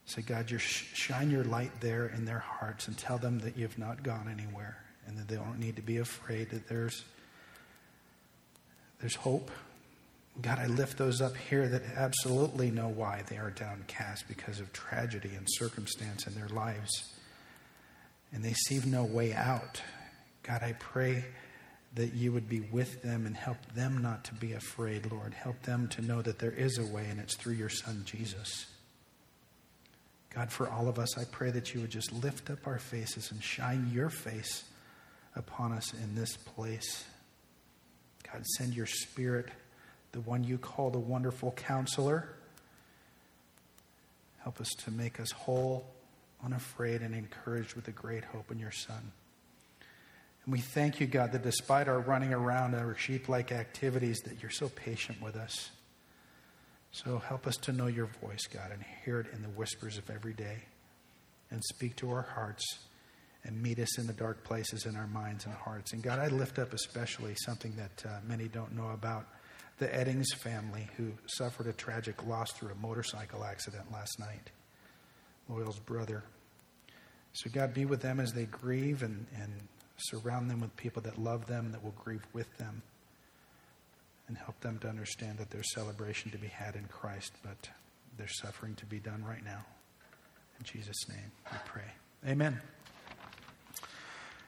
Say, 0.06 0.22
God, 0.22 0.52
you 0.52 0.58
shine 0.58 1.32
your 1.32 1.46
light 1.46 1.72
there 1.80 2.08
in 2.08 2.26
their 2.26 2.40
hearts 2.40 2.88
and 2.88 2.98
tell 2.98 3.18
them 3.18 3.40
that 3.40 3.58
you've 3.58 3.80
not 3.80 4.04
gone 4.04 4.28
anywhere 4.30 4.78
and 5.08 5.18
that 5.18 5.28
they 5.28 5.36
don't 5.36 5.60
need 5.60 5.78
to 5.78 5.82
be 5.82 5.98
afraid, 5.98 6.50
that 6.52 6.68
there's, 6.68 7.04
there's 9.00 9.16
hope. 9.16 9.50
God, 10.42 10.60
I 10.60 10.66
lift 10.66 10.98
those 10.98 11.22
up 11.22 11.38
here 11.38 11.68
that 11.68 11.84
absolutely 11.96 12.72
know 12.72 12.88
why 12.88 13.24
they 13.30 13.38
are 13.38 13.52
downcast 13.52 14.28
because 14.28 14.60
of 14.60 14.74
tragedy 14.74 15.30
and 15.36 15.46
circumstance 15.48 16.26
in 16.26 16.34
their 16.34 16.50
lives 16.50 17.14
and 18.34 18.44
they 18.44 18.54
see 18.54 18.82
no 18.86 19.04
way 19.04 19.34
out. 19.34 19.82
God, 20.42 20.64
I 20.64 20.74
pray 20.74 21.24
that 21.96 22.14
you 22.14 22.32
would 22.32 22.50
be 22.50 22.62
with 22.62 23.04
them 23.04 23.28
and 23.28 23.38
help 23.38 23.58
them 23.76 24.02
not 24.02 24.26
to 24.26 24.34
be 24.34 24.54
afraid, 24.54 25.12
Lord. 25.12 25.34
Help 25.34 25.62
them 25.62 25.88
to 25.90 26.02
know 26.02 26.22
that 26.24 26.40
there 26.40 26.52
is 26.52 26.80
a 26.80 26.86
way, 26.86 27.06
and 27.10 27.20
it's 27.20 27.36
through 27.36 27.54
your 27.54 27.70
Son, 27.70 28.02
Jesus. 28.06 28.66
God, 30.34 30.52
for 30.52 30.68
all 30.68 30.88
of 30.88 30.98
us, 30.98 31.16
I 31.18 31.26
pray 31.26 31.52
that 31.52 31.74
you 31.76 31.82
would 31.82 31.92
just 31.92 32.12
lift 32.12 32.50
up 32.50 32.66
our 32.66 32.80
faces 32.80 33.32
and 33.32 33.42
shine 33.44 33.92
your 33.94 34.10
face 34.10 34.64
upon 35.36 35.72
us 35.72 35.94
in 35.94 36.16
this 36.16 36.36
place. 36.36 37.06
God, 38.32 38.44
send 38.58 38.74
your 38.74 38.88
spirit, 38.88 39.50
the 40.14 40.22
one 40.22 40.44
you 40.44 40.58
call 40.58 40.90
the 40.90 41.00
wonderful 41.00 41.52
counselor. 41.52 42.30
Help 44.40 44.62
us 44.62 44.70
to 44.86 44.92
make 44.92 45.20
us 45.20 45.32
whole 45.32 45.86
unafraid 46.44 47.02
and 47.02 47.14
encouraged 47.14 47.76
with 47.76 47.88
a 47.88 47.92
great 47.92 48.24
hope 48.26 48.52
in 48.52 48.60
your 48.60 48.72
Son. 48.72 49.12
And 50.46 50.54
we 50.54 50.60
thank 50.60 51.00
you, 51.00 51.08
God, 51.08 51.32
that 51.32 51.44
despite 51.44 51.88
our 51.88 52.00
running 52.00 52.34
around 52.34 52.76
our 52.76 52.96
sheep 52.96 53.30
like 53.30 53.52
activities, 53.52 54.20
that 54.26 54.42
you're 54.42 54.52
so 54.52 54.70
patient 54.70 55.22
with 55.22 55.36
us. 55.36 55.72
So 56.92 57.18
help 57.18 57.48
us 57.48 57.56
to 57.58 57.72
know 57.72 57.88
your 57.88 58.10
voice, 58.22 58.46
God, 58.46 58.72
and 58.72 58.84
hear 59.04 59.20
it 59.20 59.28
in 59.34 59.42
the 59.42 59.48
whispers 59.50 59.98
of 59.98 60.10
every 60.10 60.34
day, 60.34 60.58
and 61.50 61.64
speak 61.64 61.96
to 61.98 62.12
our 62.12 62.22
hearts 62.22 62.80
and 63.46 63.62
meet 63.62 63.80
us 63.80 63.98
in 63.98 64.06
the 64.06 64.14
dark 64.14 64.44
places 64.44 64.86
in 64.86 64.96
our 64.96 65.08
minds 65.08 65.46
and 65.46 65.54
hearts. 65.54 65.94
And 65.94 66.04
God, 66.04 66.20
I 66.20 66.28
lift 66.28 66.60
up 66.60 66.74
especially 66.74 67.36
something 67.44 67.74
that 67.78 68.06
uh, 68.06 68.20
many 68.28 68.48
don't 68.48 68.76
know 68.76 68.90
about 68.90 69.28
the 69.80 69.88
Eddings 69.88 70.34
family 70.36 70.88
who 70.98 71.12
suffered 71.26 71.68
a 71.68 71.74
tragic 71.74 72.26
loss 72.26 72.52
through 72.52 72.72
a 72.72 72.76
motorcycle 72.76 73.44
accident 73.44 73.92
last 73.92 74.20
night. 74.20 74.52
Loyal's 75.50 75.80
brother. 75.80 76.24
So, 77.34 77.50
God, 77.50 77.74
be 77.74 77.86
with 77.86 78.02
them 78.02 78.20
as 78.20 78.32
they 78.34 78.46
grieve 78.46 79.02
and, 79.02 79.26
and 79.42 79.52
surround 79.98 80.50
them 80.50 80.62
with 80.62 80.76
people 80.78 81.02
that 81.04 81.18
love 81.18 81.48
them, 81.48 81.72
that 81.72 81.84
will 81.84 81.96
grieve 81.98 82.26
with 82.34 82.58
them, 82.58 82.84
and 84.28 84.38
help 84.38 84.60
them 84.62 84.78
to 84.80 84.88
understand 84.88 85.38
that 85.40 85.50
there's 85.50 85.74
celebration 85.74 86.32
to 86.32 86.38
be 86.38 86.48
had 86.48 86.76
in 86.76 86.86
Christ, 86.86 87.34
but 87.44 87.70
there's 88.18 88.40
suffering 88.40 88.76
to 88.76 88.86
be 88.86 89.00
done 89.00 89.24
right 89.24 89.44
now. 89.44 89.66
In 90.60 90.66
Jesus' 90.66 91.10
name, 91.10 91.32
we 91.52 91.58
pray. 91.66 91.92
Amen. 92.28 92.62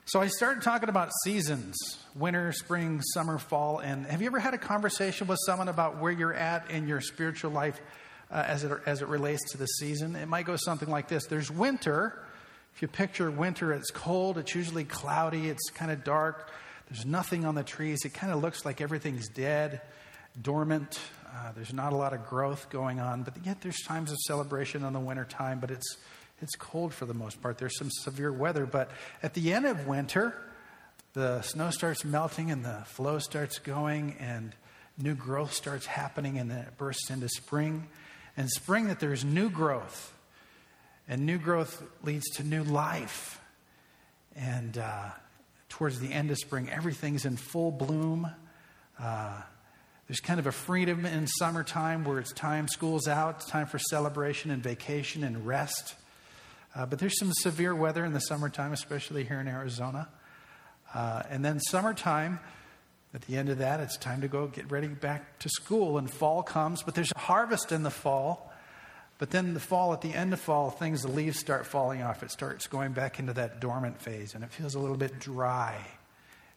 So 0.08 0.22
I 0.22 0.28
started 0.28 0.62
talking 0.62 0.88
about 0.88 1.10
seasons 1.24 1.76
winter, 2.14 2.52
spring, 2.52 3.02
summer, 3.02 3.40
fall. 3.40 3.80
And 3.80 4.06
have 4.06 4.22
you 4.22 4.28
ever 4.28 4.38
had 4.38 4.54
a 4.54 4.58
conversation 4.60 5.26
with 5.26 5.40
someone 5.48 5.68
about 5.68 6.00
where 6.00 6.12
you're 6.12 6.32
at 6.32 6.70
in 6.70 6.88
your 6.88 7.02
spiritual 7.02 7.50
life 7.50 7.82
uh, 8.30 8.44
as, 8.46 8.64
it, 8.64 8.72
as 8.86 9.02
it 9.02 9.08
relates 9.08 9.52
to 9.54 9.58
the 9.58 9.66
season? 9.66 10.16
It 10.16 10.28
might 10.28 10.46
go 10.46 10.58
something 10.58 10.90
like 10.90 11.08
this 11.08 11.26
There's 11.26 11.50
winter, 11.50 12.24
if 12.76 12.84
you 12.84 12.88
picture 12.88 13.32
winter, 13.32 13.74
it's 13.74 13.90
cold, 13.90 14.38
it's 14.38 14.54
usually 14.54 14.84
cloudy, 14.84 15.50
it's 15.50 15.72
kind 15.72 15.90
of 15.90 16.04
dark, 16.04 16.52
there's 16.88 17.08
nothing 17.08 17.44
on 17.44 17.56
the 17.56 17.64
trees, 17.64 18.06
it 18.06 18.14
kind 18.14 18.32
of 18.32 18.44
looks 18.44 18.64
like 18.64 18.82
everything's 18.82 19.28
dead, 19.28 19.82
dormant. 20.40 21.00
Uh, 21.36 21.52
there's 21.56 21.74
not 21.74 21.94
a 21.94 21.96
lot 21.96 22.14
of 22.14 22.28
growth 22.28 22.70
going 22.70 23.00
on, 23.00 23.24
but 23.24 23.34
yet 23.44 23.60
there's 23.62 23.82
times 23.82 24.12
of 24.12 24.20
celebration 24.20 24.86
in 24.86 24.94
the 24.94 25.00
winter 25.00 25.26
time, 25.26 25.60
but 25.60 25.72
it's, 25.72 25.98
it's 26.42 26.56
cold 26.56 26.94
for 26.94 27.06
the 27.06 27.14
most 27.14 27.42
part. 27.42 27.58
There's 27.58 27.78
some 27.78 27.90
severe 27.92 28.32
weather, 28.32 28.66
but 28.66 28.90
at 29.24 29.34
the 29.34 29.54
end 29.54 29.66
of 29.66 29.88
winter, 29.88 30.36
the 31.14 31.42
snow 31.42 31.70
starts 31.70 32.04
melting 32.04 32.52
and 32.52 32.64
the 32.64 32.84
flow 32.86 33.20
starts 33.20 33.60
going 33.60 34.16
and 34.20 34.54
new 34.98 35.16
growth 35.16 35.54
starts 35.54 35.86
happening 35.86 36.38
and 36.38 36.52
then 36.52 36.60
it 36.60 36.78
bursts 36.78 37.10
into 37.10 37.30
spring. 37.30 37.88
And 38.38 38.50
spring, 38.50 38.88
that 38.88 39.00
there's 39.00 39.24
new 39.24 39.50
growth 39.50 40.14
and 41.08 41.26
new 41.26 41.38
growth 41.38 41.84
leads 42.04 42.26
to 42.36 42.44
new 42.44 42.64
life. 42.64 43.40
And 44.36 44.78
uh, 44.78 45.10
towards 45.70 46.00
the 46.00 46.12
end 46.12 46.32
of 46.32 46.38
spring, 46.38 46.70
everything's 46.70 47.26
in 47.26 47.38
full 47.38 47.72
bloom. 47.72 48.30
Uh, 49.00 49.42
there's 50.08 50.20
kind 50.20 50.40
of 50.40 50.48
a 50.48 50.52
freedom 50.52 51.06
in 51.06 51.28
summertime 51.28 52.04
where 52.04 52.20
it's 52.20 52.34
time, 52.34 52.68
school's 52.68 53.08
out, 53.08 53.48
time 53.48 53.68
for 53.68 53.80
celebration 53.80 54.52
and 54.52 54.62
vacation 54.62 55.24
and 55.24 55.46
rest. 55.46 55.96
Uh, 56.76 56.86
but 56.86 57.00
there's 57.00 57.18
some 57.18 57.32
severe 57.32 57.74
weather 57.74 58.04
in 58.04 58.12
the 58.12 58.20
summertime, 58.20 58.74
especially 58.74 59.24
here 59.24 59.40
in 59.40 59.48
Arizona. 59.48 60.10
Uh, 60.94 61.24
and 61.30 61.44
then 61.44 61.60
summertime, 61.60 62.40
at 63.14 63.22
the 63.22 63.38
end 63.38 63.48
of 63.48 63.60
that, 63.60 63.80
it's 63.80 63.96
time 63.98 64.22
to 64.22 64.28
go 64.28 64.48
get 64.48 64.70
ready 64.70 64.88
back 64.88 65.40
to 65.40 65.50
school, 65.50 65.98
and 65.98 66.12
fall 66.12 66.44
comes. 66.44 66.84
But 66.84 66.94
there's 66.96 67.14
a 67.16 67.20
harvest 67.20 67.72
in 67.72 67.84
the 67.84 67.90
fall. 67.90 68.52
But 69.18 69.32
then 69.32 69.54
the 69.54 69.62
fall, 69.62 69.94
at 69.94 70.02
the 70.02 70.14
end 70.14 70.34
of 70.34 70.42
fall, 70.42 70.70
things, 70.70 71.04
the 71.04 71.08
leaves 71.08 71.40
start 71.40 71.66
falling 71.66 72.02
off. 72.02 72.22
It 72.22 72.32
starts 72.32 72.68
going 72.68 72.92
back 72.92 73.20
into 73.20 73.32
that 73.34 73.62
dormant 73.62 74.02
phase, 74.02 74.36
and 74.36 74.44
it 74.44 74.52
feels 74.52 74.76
a 74.76 74.80
little 74.80 74.98
bit 74.98 75.18
dry. 75.20 75.78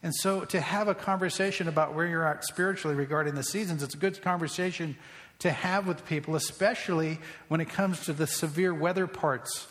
And 0.03 0.13
so 0.13 0.43
to 0.45 0.59
have 0.59 0.89
a 0.89 0.95
conversation 0.95 1.69
about 1.69 1.93
where 1.93 2.05
you're 2.05 2.27
at 2.27 2.43
spiritually 2.43 2.95
regarding 2.95 3.35
the 3.35 3.43
seasons, 3.43 3.81
it's 3.83 3.95
a 3.95 3.97
good 3.97 4.21
conversation 4.21 4.97
to 5.39 5.51
have 5.51 5.87
with 5.87 6.05
people, 6.05 6.35
especially 6.35 7.19
when 7.47 7.61
it 7.61 7.69
comes 7.69 8.05
to 8.05 8.13
the 8.13 8.27
severe 8.27 8.73
weather 8.73 9.07
parts 9.07 9.67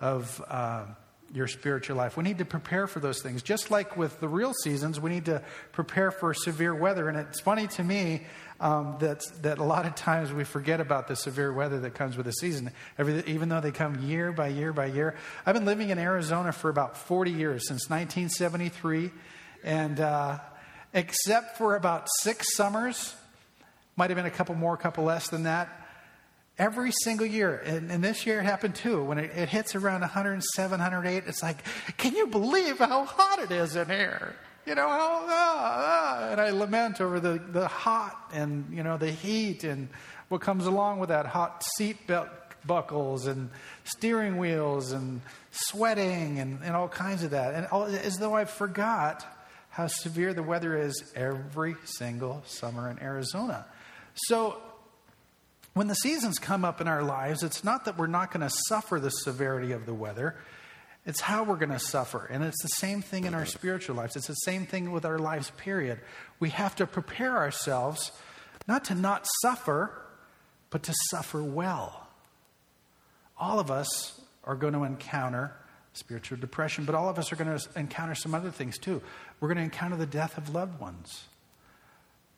of 0.00 0.42
uh, 0.48 0.84
your 1.32 1.48
spiritual 1.48 1.96
life. 1.96 2.16
We 2.16 2.24
need 2.24 2.38
to 2.38 2.44
prepare 2.44 2.86
for 2.86 3.00
those 3.00 3.20
things. 3.20 3.42
Just 3.42 3.70
like 3.70 3.96
with 3.96 4.20
the 4.20 4.28
real 4.28 4.52
seasons, 4.52 5.00
we 5.00 5.10
need 5.10 5.24
to 5.26 5.42
prepare 5.72 6.10
for 6.10 6.32
severe 6.34 6.74
weather. 6.74 7.08
And 7.08 7.18
it's 7.18 7.40
funny 7.40 7.66
to 7.68 7.84
me 7.84 8.22
um, 8.60 8.96
that, 9.00 9.24
that 9.42 9.58
a 9.58 9.64
lot 9.64 9.86
of 9.86 9.94
times 9.94 10.32
we 10.32 10.44
forget 10.44 10.80
about 10.80 11.08
the 11.08 11.16
severe 11.16 11.52
weather 11.52 11.80
that 11.80 11.94
comes 11.94 12.16
with 12.16 12.26
the 12.26 12.32
season, 12.32 12.70
Every, 12.96 13.22
even 13.26 13.48
though 13.48 13.60
they 13.60 13.72
come 13.72 14.08
year 14.08 14.32
by 14.32 14.48
year 14.48 14.72
by 14.72 14.86
year. 14.86 15.16
I've 15.44 15.54
been 15.54 15.66
living 15.66 15.90
in 15.90 15.98
Arizona 15.98 16.52
for 16.52 16.70
about 16.70 16.96
40 16.96 17.32
years, 17.32 17.66
since 17.66 17.90
1973. 17.90 19.10
And 19.64 19.98
uh, 19.98 20.38
except 20.94 21.58
for 21.58 21.74
about 21.74 22.06
six 22.20 22.54
summers, 22.54 23.14
might 23.96 24.10
have 24.10 24.16
been 24.16 24.26
a 24.26 24.30
couple 24.30 24.54
more, 24.54 24.74
a 24.74 24.78
couple 24.78 25.04
less 25.04 25.28
than 25.28 25.44
that 25.44 25.85
every 26.58 26.92
single 26.92 27.26
year. 27.26 27.56
And, 27.64 27.90
and, 27.90 28.02
this 28.02 28.26
year 28.26 28.40
it 28.40 28.44
happened 28.44 28.74
too. 28.74 29.02
When 29.02 29.18
it, 29.18 29.30
it, 29.36 29.48
hits 29.48 29.74
around 29.74 30.00
107, 30.00 30.70
108, 30.70 31.24
it's 31.26 31.42
like, 31.42 31.58
can 31.96 32.14
you 32.14 32.26
believe 32.26 32.78
how 32.78 33.04
hot 33.04 33.38
it 33.40 33.50
is 33.50 33.76
in 33.76 33.88
here? 33.88 34.34
You 34.64 34.74
know, 34.74 34.88
how, 34.88 35.26
ah, 35.28 35.28
ah. 35.28 36.28
and 36.32 36.40
I 36.40 36.50
lament 36.50 37.00
over 37.00 37.20
the, 37.20 37.40
the 37.52 37.68
hot 37.68 38.30
and, 38.32 38.66
you 38.72 38.82
know, 38.82 38.96
the 38.96 39.10
heat 39.10 39.64
and 39.64 39.88
what 40.28 40.40
comes 40.40 40.66
along 40.66 40.98
with 40.98 41.10
that 41.10 41.26
hot 41.26 41.62
seat 41.76 42.06
belt 42.06 42.28
buckles 42.66 43.26
and 43.26 43.50
steering 43.84 44.38
wheels 44.38 44.90
and 44.90 45.20
sweating 45.52 46.40
and, 46.40 46.60
and 46.64 46.74
all 46.74 46.88
kinds 46.88 47.22
of 47.22 47.30
that. 47.30 47.54
And 47.54 47.66
all, 47.66 47.84
as 47.84 48.16
though 48.16 48.34
I 48.34 48.44
forgot 48.44 49.24
how 49.70 49.86
severe 49.86 50.34
the 50.34 50.42
weather 50.42 50.76
is 50.76 51.12
every 51.14 51.76
single 51.84 52.42
summer 52.46 52.90
in 52.90 52.98
Arizona. 52.98 53.66
So 54.14 54.60
when 55.76 55.88
the 55.88 55.94
seasons 55.94 56.38
come 56.38 56.64
up 56.64 56.80
in 56.80 56.88
our 56.88 57.02
lives, 57.02 57.42
it's 57.42 57.62
not 57.62 57.84
that 57.84 57.98
we're 57.98 58.06
not 58.06 58.32
going 58.32 58.40
to 58.40 58.54
suffer 58.66 58.98
the 58.98 59.10
severity 59.10 59.72
of 59.72 59.84
the 59.84 59.92
weather, 59.92 60.34
it's 61.04 61.20
how 61.20 61.44
we're 61.44 61.56
going 61.56 61.68
to 61.68 61.78
suffer. 61.78 62.24
And 62.24 62.42
it's 62.42 62.62
the 62.62 62.68
same 62.68 63.02
thing 63.02 63.24
in 63.24 63.34
our 63.34 63.44
spiritual 63.44 63.94
lives, 63.94 64.16
it's 64.16 64.26
the 64.26 64.32
same 64.32 64.64
thing 64.64 64.90
with 64.90 65.04
our 65.04 65.18
lives, 65.18 65.50
period. 65.58 66.00
We 66.40 66.48
have 66.48 66.76
to 66.76 66.86
prepare 66.86 67.36
ourselves 67.36 68.10
not 68.66 68.86
to 68.86 68.94
not 68.94 69.26
suffer, 69.42 69.92
but 70.70 70.82
to 70.84 70.94
suffer 71.10 71.42
well. 71.42 72.08
All 73.38 73.60
of 73.60 73.70
us 73.70 74.18
are 74.44 74.54
going 74.54 74.72
to 74.72 74.84
encounter 74.84 75.52
spiritual 75.92 76.38
depression, 76.38 76.86
but 76.86 76.94
all 76.94 77.10
of 77.10 77.18
us 77.18 77.30
are 77.34 77.36
going 77.36 77.54
to 77.54 77.68
encounter 77.78 78.14
some 78.14 78.34
other 78.34 78.50
things 78.50 78.78
too. 78.78 79.02
We're 79.40 79.48
going 79.48 79.58
to 79.58 79.64
encounter 79.64 79.96
the 79.96 80.06
death 80.06 80.38
of 80.38 80.54
loved 80.54 80.80
ones. 80.80 81.24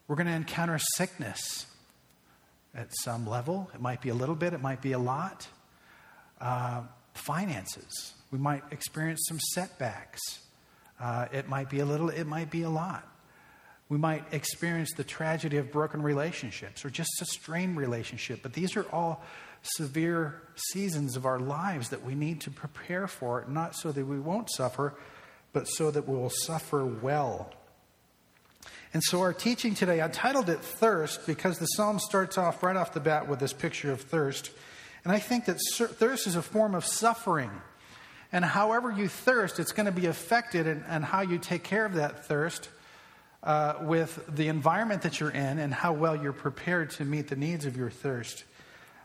We're 0.09 0.17
going 0.17 0.27
to 0.27 0.33
encounter 0.33 0.77
sickness. 0.97 1.67
At 2.75 2.89
some 3.03 3.27
level. 3.27 3.69
It 3.73 3.81
might 3.81 4.01
be 4.01 4.09
a 4.09 4.13
little 4.13 4.35
bit, 4.35 4.53
it 4.53 4.61
might 4.61 4.81
be 4.81 4.91
a 4.93 4.99
lot. 4.99 5.47
Uh, 6.39 6.83
finances. 7.13 8.13
We 8.31 8.39
might 8.39 8.63
experience 8.71 9.25
some 9.27 9.39
setbacks. 9.53 10.19
Uh, 10.99 11.27
it 11.31 11.47
might 11.47 11.69
be 11.69 11.79
a 11.79 11.85
little, 11.85 12.09
it 12.09 12.25
might 12.25 12.51
be 12.51 12.63
a 12.63 12.69
lot. 12.69 13.05
We 13.89 13.97
might 13.97 14.23
experience 14.31 14.91
the 14.95 15.03
tragedy 15.03 15.57
of 15.57 15.71
broken 15.71 16.01
relationships 16.03 16.85
or 16.85 16.89
just 16.89 17.09
a 17.21 17.25
strained 17.25 17.75
relationship. 17.75 18.41
But 18.43 18.53
these 18.53 18.77
are 18.77 18.85
all 18.91 19.23
severe 19.61 20.41
seasons 20.55 21.15
of 21.15 21.25
our 21.25 21.39
lives 21.39 21.89
that 21.89 22.05
we 22.05 22.13
need 22.15 22.41
to 22.41 22.51
prepare 22.51 23.07
for, 23.07 23.45
not 23.47 23.75
so 23.75 23.91
that 23.91 24.05
we 24.05 24.19
won't 24.19 24.49
suffer, 24.51 24.93
but 25.53 25.67
so 25.67 25.89
that 25.89 26.07
we 26.07 26.15
will 26.15 26.29
suffer 26.29 26.85
well. 26.85 27.51
And 28.91 29.03
so, 29.03 29.21
our 29.21 29.33
teaching 29.33 29.75
today, 29.75 30.01
I 30.01 30.07
titled 30.07 30.49
it 30.49 30.61
Thirst 30.61 31.27
because 31.27 31.59
the 31.59 31.67
psalm 31.67 31.99
starts 31.99 32.39
off 32.39 32.63
right 32.63 32.75
off 32.75 32.93
the 32.93 32.99
bat 32.99 33.27
with 33.27 33.39
this 33.39 33.53
picture 33.53 33.91
of 33.91 34.01
thirst. 34.01 34.49
And 35.03 35.13
I 35.13 35.19
think 35.19 35.45
that 35.45 35.57
thirst 35.69 36.25
is 36.25 36.35
a 36.35 36.41
form 36.41 36.73
of 36.73 36.83
suffering. 36.83 37.51
And 38.31 38.43
however 38.43 38.91
you 38.91 39.07
thirst, 39.07 39.59
it's 39.59 39.73
going 39.73 39.85
to 39.85 39.91
be 39.91 40.07
affected 40.07 40.65
and, 40.67 41.05
how 41.05 41.21
you 41.21 41.37
take 41.37 41.63
care 41.63 41.85
of 41.85 41.95
that 41.95 42.25
thirst 42.25 42.69
uh, 43.43 43.75
with 43.81 44.19
the 44.27 44.47
environment 44.47 45.03
that 45.03 45.19
you're 45.19 45.29
in 45.29 45.59
and 45.59 45.73
how 45.73 45.93
well 45.93 46.15
you're 46.15 46.33
prepared 46.33 46.89
to 46.91 47.05
meet 47.05 47.27
the 47.27 47.35
needs 47.35 47.65
of 47.65 47.77
your 47.77 47.89
thirst. 47.91 48.43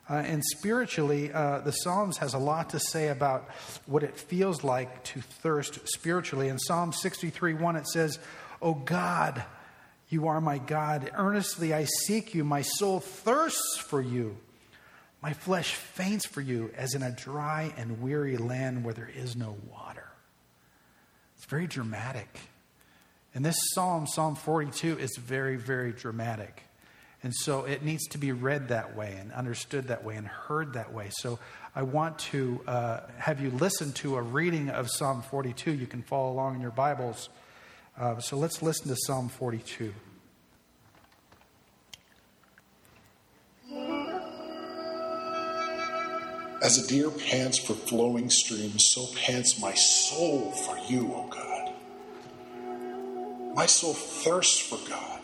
Uh, 0.09 0.15
and 0.15 0.43
spiritually, 0.45 1.33
uh, 1.33 1.61
the 1.61 1.73
Psalms 1.73 2.19
has 2.19 2.35
a 2.35 2.39
lot 2.39 2.71
to 2.71 2.79
say 2.79 3.09
about 3.09 3.49
what 3.87 4.03
it 4.03 4.19
feels 4.19 4.65
like 4.65 5.05
to 5.05 5.21
thirst 5.21 5.89
spiritually. 5.89 6.49
In 6.49 6.59
Psalm 6.59 6.93
63 6.93 7.55
1, 7.55 7.77
it 7.77 7.87
says, 7.87 8.19
O 8.61 8.75
God, 8.75 9.43
you 10.15 10.29
are 10.29 10.41
my 10.41 10.59
God. 10.59 11.11
Earnestly 11.13 11.75
I 11.75 11.85
seek 11.85 12.35
you. 12.35 12.45
My 12.45 12.63
soul 12.63 13.01
thirsts 13.01 13.77
for 13.79 14.01
you. 14.01 14.39
My 15.21 15.33
flesh 15.33 15.75
faints 15.75 16.25
for 16.25 16.41
you 16.41 16.71
as 16.77 16.95
in 16.95 17.03
a 17.03 17.11
dry 17.11 17.75
and 17.77 18.01
weary 18.01 18.37
land 18.37 18.85
where 18.85 18.95
there 18.95 19.11
is 19.13 19.35
no 19.35 19.57
water. 19.71 20.07
It's 21.37 21.47
very 21.47 21.67
dramatic. 21.67 22.29
And 23.35 23.45
this 23.45 23.57
psalm, 23.73 24.07
Psalm 24.07 24.37
42, 24.37 24.99
is 24.99 25.17
very, 25.17 25.57
very 25.57 25.91
dramatic. 25.91 26.63
And 27.25 27.35
so 27.35 27.65
it 27.65 27.83
needs 27.83 28.07
to 28.09 28.19
be 28.19 28.31
read 28.33 28.69
that 28.69 28.95
way 28.95 29.17
and 29.19 29.33
understood 29.33 29.89
that 29.89 30.05
way 30.05 30.15
and 30.15 30.27
heard 30.27 30.75
that 30.75 30.93
way. 30.93 31.09
So 31.11 31.41
I 31.75 31.83
want 31.83 32.19
to 32.31 32.61
uh, 32.69 33.01
have 33.17 33.41
you 33.41 33.51
listen 33.51 33.93
to 33.95 34.17
a 34.17 34.23
reading 34.23 34.69
of 34.69 34.91
Psalm 34.91 35.23
42. 35.23 35.73
You 35.73 35.87
can 35.87 36.03
follow 36.03 36.31
along 36.31 36.55
in 36.55 36.61
your 36.61 36.71
Bibles. 36.71 37.31
Uh, 37.99 38.19
so 38.19 38.37
let's 38.37 38.63
listen 38.63 38.89
to 38.89 38.97
Psalm 38.97 39.29
42. 39.29 39.95
As 46.63 46.83
a 46.83 46.89
deer 46.89 47.11
pants 47.11 47.59
for 47.59 47.75
flowing 47.75 48.31
streams, 48.31 48.87
so 48.87 49.07
pants 49.15 49.61
my 49.61 49.75
soul 49.75 50.51
for 50.51 50.79
you, 50.91 51.13
O 51.15 51.29
God. 51.29 51.73
My 53.55 53.67
soul 53.67 53.95
thirsts 53.95 54.61
for 54.61 54.79
God 54.89 55.21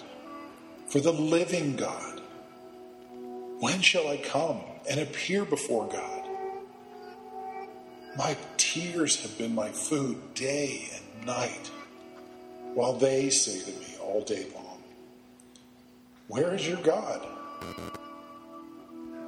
for 0.91 1.01
the 1.01 1.13
living 1.13 1.77
God. 1.77 2.21
When 3.61 3.81
shall 3.81 4.09
I 4.09 4.17
come 4.17 4.61
and 4.89 4.99
appear 4.99 5.45
before 5.45 5.87
God? 5.87 6.29
My 8.17 8.37
tears 8.57 9.23
have 9.23 9.39
been 9.39 9.55
my 9.55 9.71
food 9.71 10.35
day 10.35 10.89
and 10.93 11.27
night, 11.27 11.71
while 12.75 12.93
they 12.93 13.31
say 13.31 13.61
to 13.61 13.79
me 13.81 13.97
all 14.01 14.23
day 14.23 14.47
long, 14.55 14.83
Where 16.29 16.55
is 16.55 16.67
your 16.67 16.79
God? 16.79 17.27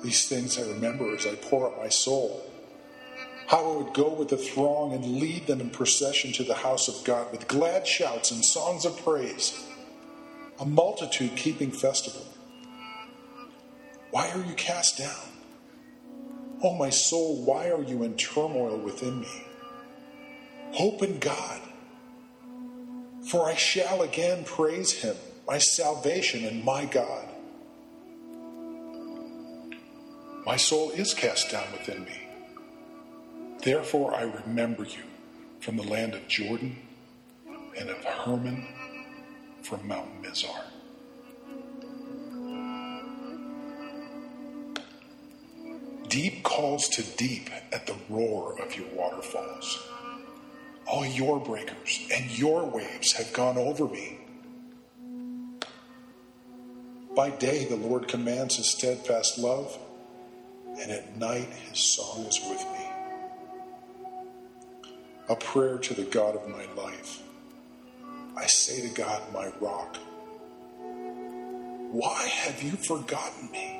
These 0.03 0.29
things 0.29 0.59
I 0.59 0.63
remember 0.63 1.15
as 1.15 1.27
I 1.27 1.35
pour 1.37 1.71
out 1.71 1.79
my 1.79 1.89
soul. 1.89 2.43
How 3.47 3.71
I 3.71 3.77
would 3.77 3.95
go 3.95 4.09
with 4.09 4.29
the 4.29 4.37
throng 4.37 4.95
and 4.95 5.21
lead 5.21 5.47
them 5.47 5.61
in 5.61 5.71
procession 5.71 6.33
to 6.33 6.45
the 6.45 6.55
house 6.55 6.89
of 6.89 7.05
God 7.05 7.31
with 7.31 7.49
glad 7.49 7.87
shouts 7.87 8.31
and 8.31 8.45
songs 8.45 8.85
of 8.85 8.97
praise 9.05 9.62
a 10.59 10.64
multitude 10.64 11.35
keeping 11.35 11.73
festival. 11.73 12.25
Why 14.12 14.31
are 14.31 14.45
you 14.45 14.55
cast 14.55 14.99
down? 14.99 15.33
Oh, 16.62 16.75
my 16.75 16.90
soul, 16.90 17.45
why 17.45 17.71
are 17.71 17.83
you 17.83 18.05
in 18.05 18.16
turmoil 18.16 18.77
within 18.79 19.21
me? 19.21 19.45
Hope 20.73 21.03
in 21.03 21.19
God, 21.19 21.61
for 23.29 23.49
I 23.49 23.55
shall 23.55 24.03
again 24.03 24.45
praise 24.45 24.93
him, 24.93 25.17
my 25.47 25.59
salvation 25.59 26.45
and 26.45 26.65
my 26.65 26.85
God. 26.87 27.29
My 30.45 30.57
soul 30.57 30.91
is 30.91 31.15
cast 31.15 31.51
down 31.53 31.71
within 31.73 32.05
me. 32.05 32.29
Therefore, 33.63 34.13
I 34.15 34.23
remember 34.23 34.83
you 34.83 35.05
from 35.61 35.77
the 35.77 35.85
land 35.85 36.15
of 36.15 36.27
Jordan 36.27 36.77
and 37.79 37.89
of 37.91 38.05
Hermon 38.05 38.67
from 39.63 39.87
Mount 39.87 40.21
Mizar. 40.23 40.65
Deep 46.09 46.43
calls 46.43 46.89
to 46.89 47.03
deep 47.17 47.49
at 47.73 47.87
the 47.87 47.95
roar 48.11 48.61
of 48.61 48.77
your 48.77 48.89
waterfalls. 48.89 49.91
All 50.87 51.07
your 51.07 51.40
breakers 51.40 52.07
and 52.12 52.37
your 52.38 52.64
waves 52.64 53.12
have 53.12 53.33
gone 53.33 53.57
over 53.57 53.87
me. 53.87 54.18
By 57.14 57.31
day, 57.31 57.66
the 57.66 57.77
Lord 57.77 58.09
commands 58.09 58.57
his 58.57 58.71
steadfast 58.71 59.38
love, 59.38 59.79
and 60.81 60.90
at 60.90 61.16
night, 61.16 61.49
his 61.49 61.79
song 61.79 62.25
is 62.27 62.40
with 62.49 62.64
me. 62.73 62.87
A 65.29 65.37
prayer 65.37 65.79
to 65.79 65.95
the 65.95 66.05
God 66.05 66.37
of 66.37 66.49
my 66.49 66.66
life. 66.75 67.23
I 68.37 68.47
say 68.47 68.88
to 68.88 68.95
God, 68.95 69.23
my 69.33 69.53
rock, 69.61 69.99
why 71.92 72.27
have 72.27 72.62
you 72.62 72.73
forgotten 72.73 73.51
me? 73.51 73.79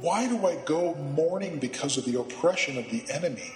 Why 0.00 0.26
do 0.26 0.44
I 0.44 0.56
go 0.64 0.94
mourning 0.94 1.58
because 1.58 1.96
of 1.96 2.04
the 2.04 2.18
oppression 2.18 2.76
of 2.76 2.90
the 2.90 3.04
enemy? 3.12 3.52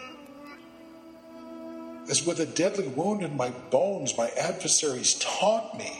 As 2.08 2.24
with 2.24 2.38
a 2.38 2.46
deadly 2.46 2.86
wound 2.86 3.22
in 3.22 3.36
my 3.36 3.50
bones, 3.70 4.16
my 4.16 4.28
adversaries 4.38 5.14
taunt 5.14 5.76
me, 5.76 5.90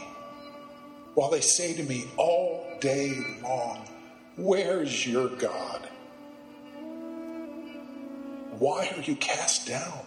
while 1.15 1.29
they 1.29 1.41
say 1.41 1.73
to 1.73 1.83
me 1.83 2.05
all 2.15 2.65
day 2.79 3.13
long, 3.43 3.85
Where's 4.37 5.05
your 5.05 5.27
God? 5.27 5.89
Why 8.57 8.89
are 8.95 9.01
you 9.01 9.15
cast 9.17 9.67
down? 9.67 9.99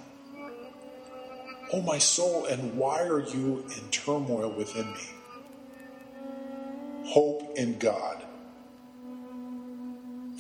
O 1.73 1.83
my 1.83 1.99
soul, 1.99 2.47
and 2.47 2.77
why 2.79 3.03
are 3.03 3.21
you 3.21 3.65
in 3.77 3.91
turmoil 3.91 4.51
within 4.51 4.91
me? 4.93 5.11
Hope 7.05 7.57
in 7.57 7.79
God, 7.79 8.25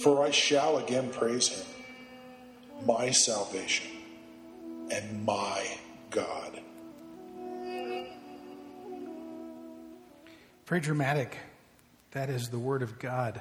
for 0.02 0.24
I 0.24 0.30
shall 0.30 0.78
again 0.78 1.10
praise 1.10 1.48
him, 1.48 1.66
my 2.86 3.10
salvation 3.10 3.99
and 4.90 5.24
my 5.24 5.66
God. 6.10 6.60
Very 10.66 10.80
dramatic. 10.80 11.36
That 12.12 12.30
is 12.30 12.48
the 12.48 12.58
word 12.58 12.82
of 12.82 12.98
God. 12.98 13.40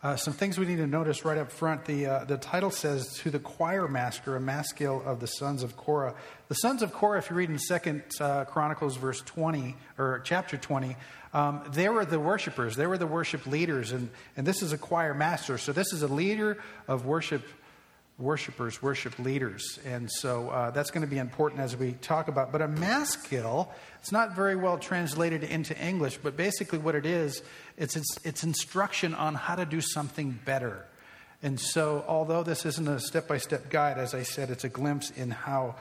Uh, 0.00 0.14
some 0.14 0.32
things 0.32 0.58
we 0.58 0.64
need 0.64 0.76
to 0.76 0.86
notice 0.86 1.24
right 1.24 1.38
up 1.38 1.50
front. 1.50 1.84
The, 1.84 2.06
uh, 2.06 2.24
the 2.24 2.36
title 2.36 2.70
says, 2.70 3.14
To 3.18 3.30
the 3.30 3.40
choir 3.40 3.88
master, 3.88 4.36
a 4.36 4.40
maskil 4.40 5.02
of 5.04 5.18
the 5.18 5.26
sons 5.26 5.64
of 5.64 5.76
Korah. 5.76 6.14
The 6.46 6.54
sons 6.54 6.82
of 6.82 6.92
Korah, 6.92 7.18
if 7.18 7.30
you 7.30 7.36
read 7.36 7.50
in 7.50 7.58
Second 7.58 8.04
uh, 8.20 8.44
Chronicles, 8.44 8.96
verse 8.96 9.20
20, 9.22 9.74
or 9.98 10.20
chapter 10.24 10.56
20, 10.56 10.96
um, 11.34 11.62
they 11.72 11.88
were 11.88 12.04
the 12.04 12.20
worshipers. 12.20 12.76
They 12.76 12.86
were 12.86 12.96
the 12.96 13.08
worship 13.08 13.46
leaders. 13.46 13.90
And, 13.90 14.08
and 14.36 14.46
this 14.46 14.62
is 14.62 14.72
a 14.72 14.78
choir 14.78 15.14
master. 15.14 15.58
So 15.58 15.72
this 15.72 15.92
is 15.92 16.02
a 16.02 16.08
leader 16.08 16.58
of 16.86 17.04
worship 17.04 17.42
worshipers, 18.18 18.82
worship 18.82 19.18
leaders. 19.18 19.78
And 19.86 20.10
so 20.10 20.50
uh, 20.50 20.70
that's 20.72 20.90
going 20.90 21.02
to 21.02 21.10
be 21.10 21.18
important 21.18 21.60
as 21.60 21.76
we 21.76 21.92
talk 21.92 22.28
about. 22.28 22.50
But 22.50 22.62
a 22.62 22.68
maskil, 22.68 23.72
it's 24.00 24.10
not 24.10 24.34
very 24.34 24.56
well 24.56 24.76
translated 24.76 25.44
into 25.44 25.78
English, 25.78 26.18
but 26.18 26.36
basically 26.36 26.78
what 26.78 26.96
it 26.96 27.06
is, 27.06 27.42
it's, 27.76 27.96
it's, 27.96 28.18
it's 28.24 28.42
instruction 28.42 29.14
on 29.14 29.34
how 29.34 29.54
to 29.54 29.64
do 29.64 29.80
something 29.80 30.38
better. 30.44 30.84
And 31.42 31.60
so, 31.60 32.04
although 32.08 32.42
this 32.42 32.66
isn't 32.66 32.88
a 32.88 32.98
step 32.98 33.28
by 33.28 33.38
step 33.38 33.70
guide, 33.70 33.98
as 33.98 34.12
I 34.12 34.24
said, 34.24 34.50
it's 34.50 34.64
a 34.64 34.68
glimpse 34.68 35.10
in 35.10 35.30
how 35.30 35.76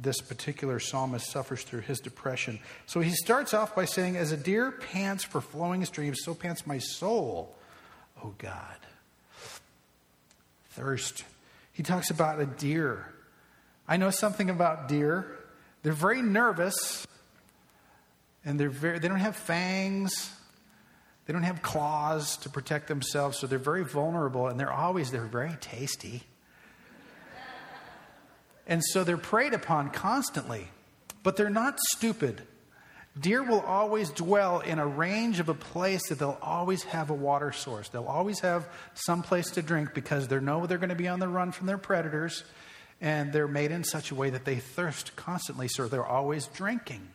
this 0.00 0.20
particular 0.20 0.78
psalmist 0.78 1.28
suffers 1.28 1.64
through 1.64 1.80
his 1.80 1.98
depression. 1.98 2.60
So 2.86 3.00
he 3.00 3.10
starts 3.10 3.52
off 3.52 3.74
by 3.74 3.86
saying, 3.86 4.16
As 4.16 4.30
a 4.30 4.36
deer 4.36 4.70
pants 4.70 5.24
for 5.24 5.40
flowing 5.40 5.84
streams, 5.84 6.20
so 6.22 6.32
pants 6.32 6.64
my 6.64 6.78
soul, 6.78 7.56
O 8.22 8.34
God. 8.38 8.76
Thirst 10.70 11.24
he 11.80 11.82
talks 11.82 12.10
about 12.10 12.38
a 12.38 12.44
deer. 12.44 13.06
I 13.88 13.96
know 13.96 14.10
something 14.10 14.50
about 14.50 14.86
deer. 14.86 15.38
They're 15.82 15.94
very 15.94 16.20
nervous, 16.20 17.06
and 18.44 18.60
they're 18.60 18.68
very, 18.68 18.98
they 18.98 19.08
don't 19.08 19.20
have 19.20 19.34
fangs. 19.34 20.30
They 21.24 21.32
don't 21.32 21.44
have 21.44 21.62
claws 21.62 22.36
to 22.42 22.50
protect 22.50 22.86
themselves, 22.86 23.38
so 23.38 23.46
they're 23.46 23.58
very 23.58 23.82
vulnerable 23.82 24.46
and 24.46 24.60
they're 24.60 24.70
always 24.70 25.10
they're 25.10 25.24
very 25.24 25.56
tasty. 25.62 26.22
And 28.66 28.84
so 28.84 29.02
they're 29.02 29.16
preyed 29.16 29.54
upon 29.54 29.88
constantly. 29.88 30.68
But 31.22 31.38
they're 31.38 31.48
not 31.48 31.78
stupid. 31.96 32.42
Deer 33.18 33.42
will 33.42 33.60
always 33.60 34.10
dwell 34.10 34.60
in 34.60 34.78
a 34.78 34.86
range 34.86 35.40
of 35.40 35.48
a 35.48 35.54
place 35.54 36.08
that 36.08 36.18
they'll 36.20 36.38
always 36.40 36.84
have 36.84 37.10
a 37.10 37.14
water 37.14 37.50
source. 37.50 37.88
They'll 37.88 38.04
always 38.04 38.40
have 38.40 38.68
some 38.94 39.22
place 39.22 39.50
to 39.52 39.62
drink 39.62 39.94
because 39.94 40.28
they 40.28 40.38
know 40.38 40.66
they're 40.66 40.78
going 40.78 40.90
to 40.90 40.94
be 40.94 41.08
on 41.08 41.18
the 41.18 41.28
run 41.28 41.50
from 41.50 41.66
their 41.66 41.78
predators 41.78 42.44
and 43.00 43.32
they're 43.32 43.48
made 43.48 43.72
in 43.72 43.82
such 43.82 44.10
a 44.10 44.14
way 44.14 44.30
that 44.30 44.44
they 44.44 44.56
thirst 44.56 45.16
constantly, 45.16 45.68
so 45.68 45.88
they're 45.88 46.04
always 46.04 46.46
drinking. 46.48 47.08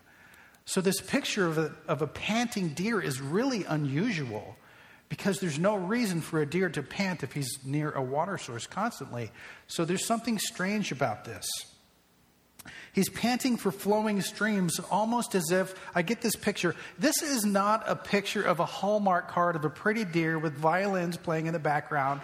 So, 0.66 0.82
this 0.82 1.00
picture 1.00 1.46
of 1.46 1.60
a, 1.60 1.76
of 1.88 2.02
a 2.02 2.08
panting 2.08 2.70
deer 2.70 3.00
is 3.00 3.22
really 3.22 3.66
unusual 3.66 4.58
because 5.10 5.40
there's 5.40 5.60
no 5.60 5.76
reason 5.76 6.22
for 6.22 6.42
a 6.42 6.46
deer 6.46 6.70
to 6.70 6.82
pant 6.82 7.22
if 7.22 7.34
he's 7.34 7.60
near 7.64 7.92
a 7.92 8.02
water 8.02 8.40
source 8.40 8.66
constantly. 8.66 9.32
So, 9.68 9.86
there's 9.86 10.06
something 10.06 10.40
strange 10.40 10.92
about 10.92 11.24
this. 11.24 11.46
He's 12.94 13.10
panting 13.10 13.58
for 13.58 13.72
flowing 13.72 14.22
streams, 14.22 14.80
almost 14.92 15.36
as 15.36 15.52
if 15.52 15.76
I 15.94 16.02
get 16.02 16.22
this 16.22 16.36
picture. 16.36 16.76
This 16.98 17.22
is 17.22 17.46
not 17.46 17.84
a 17.88 17.96
picture 17.96 18.42
of 18.42 18.60
a 18.60 18.66
Hallmark 18.66 19.30
card 19.30 19.56
of 19.56 19.66
a 19.66 19.70
pretty 19.70 20.06
deer 20.06 20.40
with 20.40 20.54
violins 20.54 21.18
playing 21.18 21.48
in 21.48 21.54
the 21.54 21.60
background, 21.60 22.22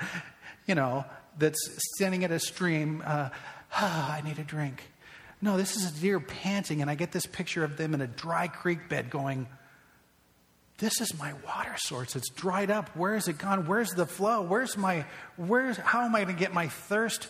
you 0.65 0.75
know, 0.75 1.06
that's 1.38 1.60
standing 1.95 2.23
at 2.23 2.32
a 2.32 2.39
stream. 2.39 3.04
Uh, 3.06 3.30
ah, 3.73 4.17
I 4.17 4.21
need 4.21 4.39
a 4.39 4.43
drink. 4.43 4.82
No, 5.41 5.58
this 5.58 5.75
is 5.75 5.89
a 5.89 6.01
deer 6.01 6.19
panting, 6.19 6.82
and 6.82 6.89
I 6.89 6.95
get 6.95 7.12
this 7.12 7.25
picture 7.25 7.63
of 7.63 7.75
them 7.75 7.93
in 7.93 8.01
a 8.01 8.08
dry 8.08 8.47
creek 8.47 8.88
bed 8.89 9.10
going, 9.10 9.47
This 10.77 11.01
is 11.01 11.17
my 11.17 11.34
water 11.45 11.75
source. 11.77 12.15
It's 12.15 12.30
dried 12.30 12.69
up. 12.69 12.95
Where 12.95 13.15
is 13.15 13.27
it 13.27 13.39
gone? 13.39 13.65
Where's 13.65 13.89
the 13.89 14.06
flow? 14.06 14.43
Where's 14.43 14.77
my, 14.77 15.06
where's, 15.38 15.77
how 15.77 16.04
am 16.04 16.15
I 16.15 16.23
going 16.23 16.36
to 16.36 16.39
get 16.39 16.54
my 16.54 16.67
thirst 16.67 17.27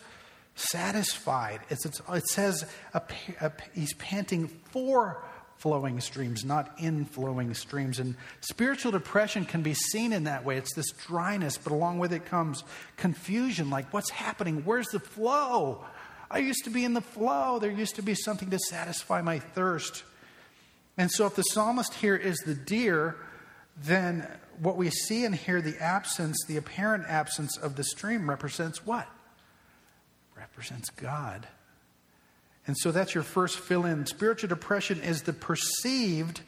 satisfied. 0.56 1.62
It's, 1.70 1.86
it's, 1.86 2.02
it 2.10 2.28
says 2.28 2.66
a, 2.94 3.02
a, 3.40 3.52
he's 3.74 3.94
panting 3.94 4.48
for 4.48 5.24
flowing 5.58 6.00
streams, 6.00 6.44
not 6.44 6.74
in 6.80 7.06
flowing 7.06 7.54
streams. 7.54 8.00
And 8.00 8.16
spiritual 8.42 8.92
depression 8.92 9.46
can 9.46 9.62
be 9.62 9.76
seen 9.76 10.12
in 10.12 10.24
that 10.24 10.44
way. 10.44 10.58
It's 10.58 10.74
this 10.74 10.92
dryness, 10.92 11.58
but 11.58 11.72
along 11.72 12.00
with 12.00 12.14
it 12.14 12.26
comes 12.26 12.64
confusion 12.98 13.70
like, 13.70 13.94
what's 13.94 14.10
happening? 14.10 14.64
Where's 14.66 14.88
the 14.88 15.00
flow? 15.00 15.86
I 16.32 16.40
used 16.40 16.64
to 16.64 16.70
be 16.70 16.84
in 16.84 16.94
the 16.94 17.02
flow. 17.02 17.60
There 17.60 17.70
used 17.70 17.98
to 17.98 18.02
be 18.02 18.16
something 18.16 18.50
to 18.50 18.60
satisfy 18.70 19.22
my 19.22 19.40
thirst. 19.40 20.04
And 20.98 21.12
so, 21.12 21.26
if 21.26 21.36
the 21.36 21.44
psalmist 21.44 21.94
here 21.94 22.16
is 22.16 22.38
the 22.38 22.56
deer, 22.56 23.18
then 23.84 24.28
what 24.60 24.78
we 24.78 24.90
see 24.90 25.26
and 25.26 25.36
hear, 25.36 25.62
the 25.62 25.78
absence, 25.80 26.38
the 26.48 26.58
apparent 26.58 27.06
absence 27.08 27.58
of 27.58 27.76
the 27.76 27.84
stream, 27.84 28.30
represents 28.30 28.86
what? 28.86 29.08
Represents 30.42 30.90
God. 30.90 31.48
And 32.66 32.76
so 32.78 32.92
that's 32.92 33.14
your 33.14 33.24
first 33.24 33.60
fill 33.60 33.86
in. 33.86 34.08
Spiritual 34.08 34.50
depression 34.50 35.00
is 35.02 35.22
the 35.22 35.34
perceived 35.34 36.42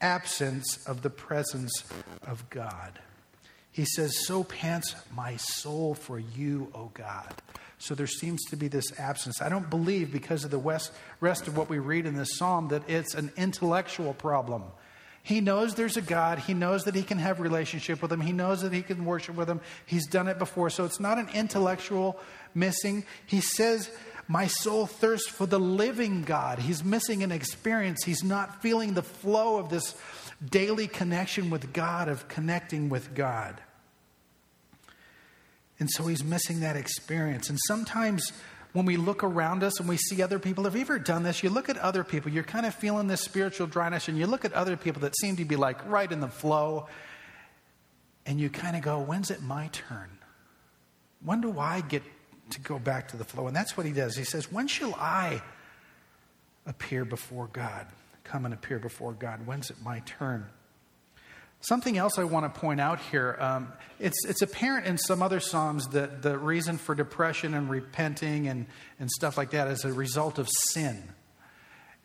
absence 0.00 0.78
of 0.86 1.02
the 1.02 1.10
presence 1.10 1.84
of 2.26 2.48
God. 2.48 3.00
He 3.72 3.84
says, 3.84 4.24
So 4.24 4.44
pants 4.44 4.94
my 5.14 5.36
soul 5.36 5.94
for 5.94 6.18
you, 6.18 6.70
O 6.74 6.90
God. 6.94 7.34
So 7.78 7.94
there 7.94 8.06
seems 8.06 8.40
to 8.50 8.56
be 8.56 8.68
this 8.68 8.98
absence. 8.98 9.40
I 9.40 9.48
don't 9.48 9.68
believe, 9.68 10.12
because 10.12 10.44
of 10.44 10.50
the 10.50 10.80
rest 11.20 11.48
of 11.48 11.56
what 11.56 11.68
we 11.68 11.78
read 11.78 12.06
in 12.06 12.14
this 12.14 12.36
psalm, 12.36 12.68
that 12.68 12.88
it's 12.88 13.14
an 13.14 13.32
intellectual 13.36 14.12
problem. 14.12 14.64
He 15.22 15.40
knows 15.40 15.74
there's 15.74 15.96
a 15.96 16.02
God. 16.02 16.38
He 16.38 16.54
knows 16.54 16.84
that 16.84 16.94
he 16.94 17.02
can 17.02 17.18
have 17.18 17.40
relationship 17.40 18.00
with 18.00 18.10
him. 18.10 18.20
He 18.20 18.32
knows 18.32 18.62
that 18.62 18.72
he 18.72 18.82
can 18.82 19.04
worship 19.04 19.36
with 19.36 19.48
him. 19.48 19.60
He's 19.84 20.06
done 20.06 20.28
it 20.28 20.38
before. 20.38 20.70
So 20.70 20.84
it's 20.84 21.00
not 21.00 21.18
an 21.18 21.28
intellectual 21.34 22.18
missing. 22.54 23.04
He 23.26 23.40
says, 23.40 23.90
My 24.28 24.46
soul 24.46 24.86
thirsts 24.86 25.28
for 25.28 25.46
the 25.46 25.60
living 25.60 26.22
God. 26.22 26.58
He's 26.58 26.84
missing 26.84 27.22
an 27.22 27.32
experience. 27.32 28.04
He's 28.04 28.24
not 28.24 28.62
feeling 28.62 28.94
the 28.94 29.02
flow 29.02 29.58
of 29.58 29.68
this 29.70 29.94
daily 30.44 30.88
connection 30.88 31.50
with 31.50 31.72
God, 31.72 32.08
of 32.08 32.28
connecting 32.28 32.88
with 32.88 33.14
God. 33.14 33.60
And 35.78 35.90
so 35.90 36.06
he's 36.06 36.22
missing 36.22 36.60
that 36.60 36.76
experience. 36.76 37.48
And 37.48 37.58
sometimes 37.66 38.32
when 38.72 38.84
we 38.84 38.96
look 38.96 39.24
around 39.24 39.64
us 39.64 39.80
and 39.80 39.88
we 39.88 39.96
see 39.96 40.22
other 40.22 40.38
people, 40.38 40.64
have 40.64 40.76
you 40.76 40.82
ever 40.82 40.98
done 40.98 41.22
this? 41.22 41.42
You 41.42 41.50
look 41.50 41.68
at 41.68 41.78
other 41.78 42.04
people, 42.04 42.30
you're 42.30 42.44
kind 42.44 42.66
of 42.66 42.74
feeling 42.74 43.08
this 43.08 43.22
spiritual 43.22 43.66
dryness, 43.66 44.06
and 44.08 44.16
you 44.16 44.26
look 44.26 44.44
at 44.44 44.52
other 44.52 44.76
people 44.76 45.02
that 45.02 45.16
seem 45.16 45.36
to 45.36 45.44
be 45.44 45.56
like 45.56 45.84
right 45.88 46.10
in 46.10 46.20
the 46.20 46.28
flow, 46.28 46.86
and 48.26 48.38
you 48.38 48.50
kind 48.50 48.76
of 48.76 48.82
go, 48.82 49.00
When's 49.00 49.30
it 49.30 49.42
my 49.42 49.68
turn? 49.72 50.10
When 51.24 51.40
do 51.40 51.58
I 51.58 51.80
get 51.80 52.02
to 52.50 52.60
go 52.60 52.78
back 52.78 53.08
to 53.08 53.16
the 53.16 53.24
flow? 53.24 53.46
And 53.46 53.56
that's 53.56 53.76
what 53.76 53.86
he 53.86 53.92
does. 53.92 54.16
He 54.16 54.24
says, 54.24 54.50
When 54.50 54.66
shall 54.66 54.94
I 54.94 55.42
appear 56.66 57.04
before 57.04 57.48
God? 57.52 57.86
Come 58.24 58.44
and 58.44 58.54
appear 58.54 58.78
before 58.78 59.12
God. 59.12 59.46
When's 59.46 59.70
it 59.70 59.76
my 59.82 60.00
turn? 60.00 60.46
Something 61.62 61.98
else 61.98 62.18
I 62.18 62.24
want 62.24 62.52
to 62.52 62.60
point 62.60 62.80
out 62.80 63.00
here 63.00 63.36
um, 63.38 63.72
it's, 63.98 64.24
it's 64.24 64.40
apparent 64.40 64.86
in 64.86 64.96
some 64.96 65.22
other 65.22 65.40
Psalms 65.40 65.88
that 65.88 66.22
the 66.22 66.38
reason 66.38 66.78
for 66.78 66.94
depression 66.94 67.52
and 67.52 67.68
repenting 67.68 68.48
and, 68.48 68.66
and 68.98 69.10
stuff 69.10 69.36
like 69.36 69.50
that 69.50 69.68
is 69.68 69.84
a 69.84 69.92
result 69.92 70.38
of 70.38 70.48
sin. 70.70 71.02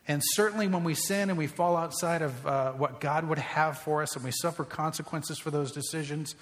And 0.08 0.22
certainly 0.34 0.68
when 0.68 0.84
we 0.84 0.94
sin 0.94 1.30
and 1.30 1.38
we 1.38 1.46
fall 1.46 1.76
outside 1.76 2.22
of 2.22 2.46
uh, 2.46 2.72
what 2.72 3.00
God 3.00 3.28
would 3.28 3.38
have 3.38 3.78
for 3.78 4.02
us 4.02 4.14
and 4.14 4.24
we 4.24 4.30
suffer 4.30 4.62
consequences 4.62 5.38
for 5.38 5.50
those 5.50 5.72
decisions, 5.72 6.36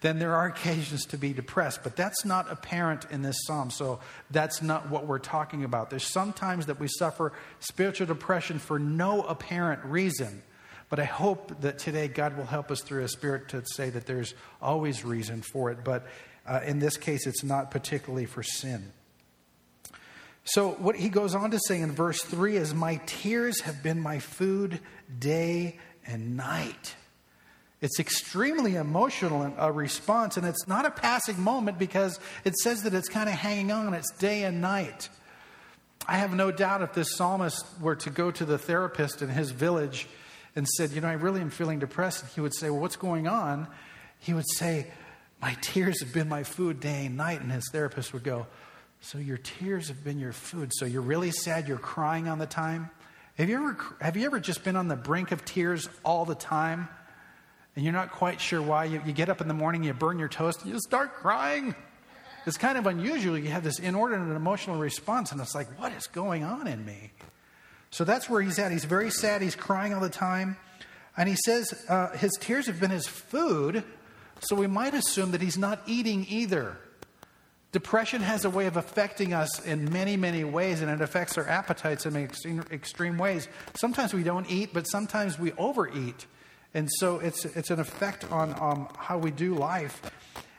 then 0.00 0.18
there 0.18 0.34
are 0.34 0.46
occasions 0.46 1.04
to 1.06 1.18
be 1.18 1.32
depressed. 1.32 1.82
But 1.82 1.96
that's 1.96 2.24
not 2.24 2.50
apparent 2.50 3.06
in 3.10 3.22
this 3.22 3.36
psalm. 3.46 3.70
So 3.70 4.00
that's 4.30 4.62
not 4.62 4.88
what 4.88 5.06
we're 5.06 5.18
talking 5.18 5.64
about. 5.64 5.90
There's 5.90 6.10
sometimes 6.10 6.66
that 6.66 6.80
we 6.80 6.88
suffer 6.88 7.32
spiritual 7.60 8.06
depression 8.06 8.58
for 8.58 8.78
no 8.78 9.22
apparent 9.22 9.84
reason. 9.84 10.42
But 10.88 10.98
I 10.98 11.04
hope 11.04 11.60
that 11.60 11.78
today 11.78 12.08
God 12.08 12.36
will 12.36 12.46
help 12.46 12.70
us 12.70 12.80
through 12.80 13.02
His 13.02 13.12
Spirit 13.12 13.50
to 13.50 13.62
say 13.64 13.90
that 13.90 14.06
there's 14.06 14.34
always 14.60 15.04
reason 15.04 15.42
for 15.42 15.70
it. 15.70 15.84
But 15.84 16.06
uh, 16.46 16.60
in 16.64 16.78
this 16.78 16.96
case, 16.96 17.26
it's 17.26 17.44
not 17.44 17.70
particularly 17.70 18.26
for 18.26 18.42
sin. 18.42 18.92
So, 20.44 20.70
what 20.70 20.96
he 20.96 21.10
goes 21.10 21.34
on 21.34 21.50
to 21.50 21.60
say 21.66 21.80
in 21.80 21.92
verse 21.92 22.22
3 22.22 22.56
is, 22.56 22.74
My 22.74 22.96
tears 23.06 23.60
have 23.60 23.82
been 23.82 24.00
my 24.00 24.18
food 24.18 24.80
day 25.16 25.78
and 26.06 26.36
night. 26.36 26.96
It's 27.80 27.98
extremely 27.98 28.76
emotional 28.76 29.54
a 29.56 29.72
response, 29.72 30.36
and 30.36 30.46
it's 30.46 30.68
not 30.68 30.84
a 30.84 30.90
passing 30.90 31.40
moment 31.40 31.78
because 31.78 32.20
it 32.44 32.56
says 32.56 32.82
that 32.82 32.92
it's 32.92 33.08
kind 33.08 33.28
of 33.28 33.34
hanging 33.34 33.72
on. 33.72 33.94
It's 33.94 34.10
day 34.18 34.44
and 34.44 34.60
night. 34.60 35.08
I 36.06 36.18
have 36.18 36.34
no 36.34 36.50
doubt 36.50 36.82
if 36.82 36.92
this 36.92 37.16
psalmist 37.16 37.64
were 37.80 37.96
to 37.96 38.10
go 38.10 38.30
to 38.30 38.44
the 38.44 38.58
therapist 38.58 39.22
in 39.22 39.30
his 39.30 39.50
village 39.50 40.08
and 40.54 40.68
said, 40.68 40.90
You 40.90 41.00
know, 41.00 41.08
I 41.08 41.14
really 41.14 41.40
am 41.40 41.50
feeling 41.50 41.78
depressed, 41.78 42.22
and 42.22 42.32
he 42.32 42.40
would 42.42 42.54
say, 42.54 42.68
Well, 42.68 42.80
what's 42.80 42.96
going 42.96 43.26
on? 43.26 43.66
He 44.18 44.34
would 44.34 44.48
say, 44.56 44.88
My 45.40 45.56
tears 45.62 46.00
have 46.00 46.12
been 46.12 46.28
my 46.28 46.42
food 46.42 46.80
day 46.80 47.06
and 47.06 47.16
night. 47.16 47.40
And 47.40 47.50
his 47.50 47.68
therapist 47.72 48.12
would 48.12 48.24
go, 48.24 48.46
So 49.00 49.16
your 49.16 49.38
tears 49.38 49.88
have 49.88 50.04
been 50.04 50.18
your 50.18 50.32
food. 50.32 50.72
So 50.74 50.84
you're 50.84 51.00
really 51.00 51.30
sad, 51.30 51.66
you're 51.66 51.78
crying 51.78 52.28
on 52.28 52.38
the 52.38 52.46
time? 52.46 52.90
Have 53.38 53.48
you 53.48 53.56
ever, 53.56 53.78
have 54.02 54.18
you 54.18 54.26
ever 54.26 54.38
just 54.38 54.64
been 54.64 54.76
on 54.76 54.88
the 54.88 54.96
brink 54.96 55.32
of 55.32 55.46
tears 55.46 55.88
all 56.04 56.26
the 56.26 56.34
time? 56.34 56.88
And 57.76 57.84
you're 57.84 57.94
not 57.94 58.10
quite 58.10 58.40
sure 58.40 58.60
why. 58.60 58.84
You, 58.86 59.00
you 59.06 59.12
get 59.12 59.28
up 59.28 59.40
in 59.40 59.48
the 59.48 59.54
morning, 59.54 59.84
you 59.84 59.92
burn 59.92 60.18
your 60.18 60.28
toast, 60.28 60.66
you 60.66 60.78
start 60.80 61.14
crying. 61.14 61.74
It's 62.46 62.56
kind 62.56 62.78
of 62.78 62.86
unusual. 62.86 63.38
You 63.38 63.50
have 63.50 63.64
this 63.64 63.78
inordinate 63.78 64.34
emotional 64.34 64.78
response, 64.78 65.30
and 65.32 65.40
it's 65.40 65.54
like, 65.54 65.78
what 65.78 65.92
is 65.92 66.06
going 66.06 66.42
on 66.42 66.66
in 66.66 66.84
me? 66.84 67.12
So 67.90 68.04
that's 68.04 68.30
where 68.30 68.40
he's 68.40 68.58
at. 68.58 68.72
He's 68.72 68.84
very 68.84 69.10
sad. 69.10 69.42
He's 69.42 69.56
crying 69.56 69.94
all 69.94 70.00
the 70.00 70.08
time. 70.08 70.56
And 71.16 71.28
he 71.28 71.36
says 71.36 71.84
uh, 71.88 72.16
his 72.16 72.30
tears 72.40 72.66
have 72.66 72.80
been 72.80 72.90
his 72.90 73.06
food. 73.06 73.84
So 74.40 74.56
we 74.56 74.66
might 74.66 74.94
assume 74.94 75.32
that 75.32 75.42
he's 75.42 75.58
not 75.58 75.82
eating 75.86 76.26
either. 76.28 76.78
Depression 77.72 78.22
has 78.22 78.44
a 78.44 78.50
way 78.50 78.66
of 78.66 78.76
affecting 78.76 79.32
us 79.32 79.64
in 79.64 79.92
many, 79.92 80.16
many 80.16 80.42
ways, 80.42 80.80
and 80.80 80.90
it 80.90 81.00
affects 81.00 81.38
our 81.38 81.46
appetites 81.46 82.04
in 82.04 82.16
extreme, 82.16 82.64
extreme 82.72 83.16
ways. 83.16 83.48
Sometimes 83.74 84.12
we 84.12 84.22
don't 84.22 84.50
eat, 84.50 84.70
but 84.72 84.88
sometimes 84.88 85.38
we 85.38 85.52
overeat. 85.52 86.26
And 86.72 86.88
so 86.98 87.18
it's, 87.18 87.44
it's 87.44 87.70
an 87.70 87.80
effect 87.80 88.30
on 88.30 88.54
um, 88.60 88.88
how 88.96 89.18
we 89.18 89.30
do 89.30 89.54
life. 89.54 90.02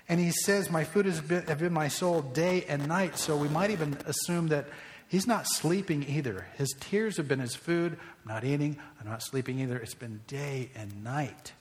And 0.10 0.20
he 0.20 0.32
says, 0.32 0.70
My 0.70 0.84
food 0.84 1.06
has 1.06 1.22
been, 1.22 1.44
have 1.44 1.60
been 1.60 1.74
my 1.74 1.88
soul 1.88 2.22
day 2.22 2.66
and 2.68 2.88
night. 2.88 3.18
So 3.18 3.38
we 3.38 3.48
might 3.48 3.72
even 3.72 3.98
assume 4.06 4.50
that 4.50 4.68
He's 5.12 5.28
not 5.28 5.46
sleeping 5.46 6.06
either. 6.08 6.48
His 6.56 6.74
tears 6.80 7.18
have 7.18 7.28
been 7.28 7.40
his 7.40 7.54
food. 7.54 7.98
I'm 8.24 8.34
not 8.34 8.46
eating. 8.46 8.78
I'm 8.98 9.06
not 9.06 9.22
sleeping 9.22 9.60
either. 9.60 9.78
It's 9.78 9.94
been 9.94 10.22
day 10.26 10.70
and 10.74 11.04
night. 11.04 11.52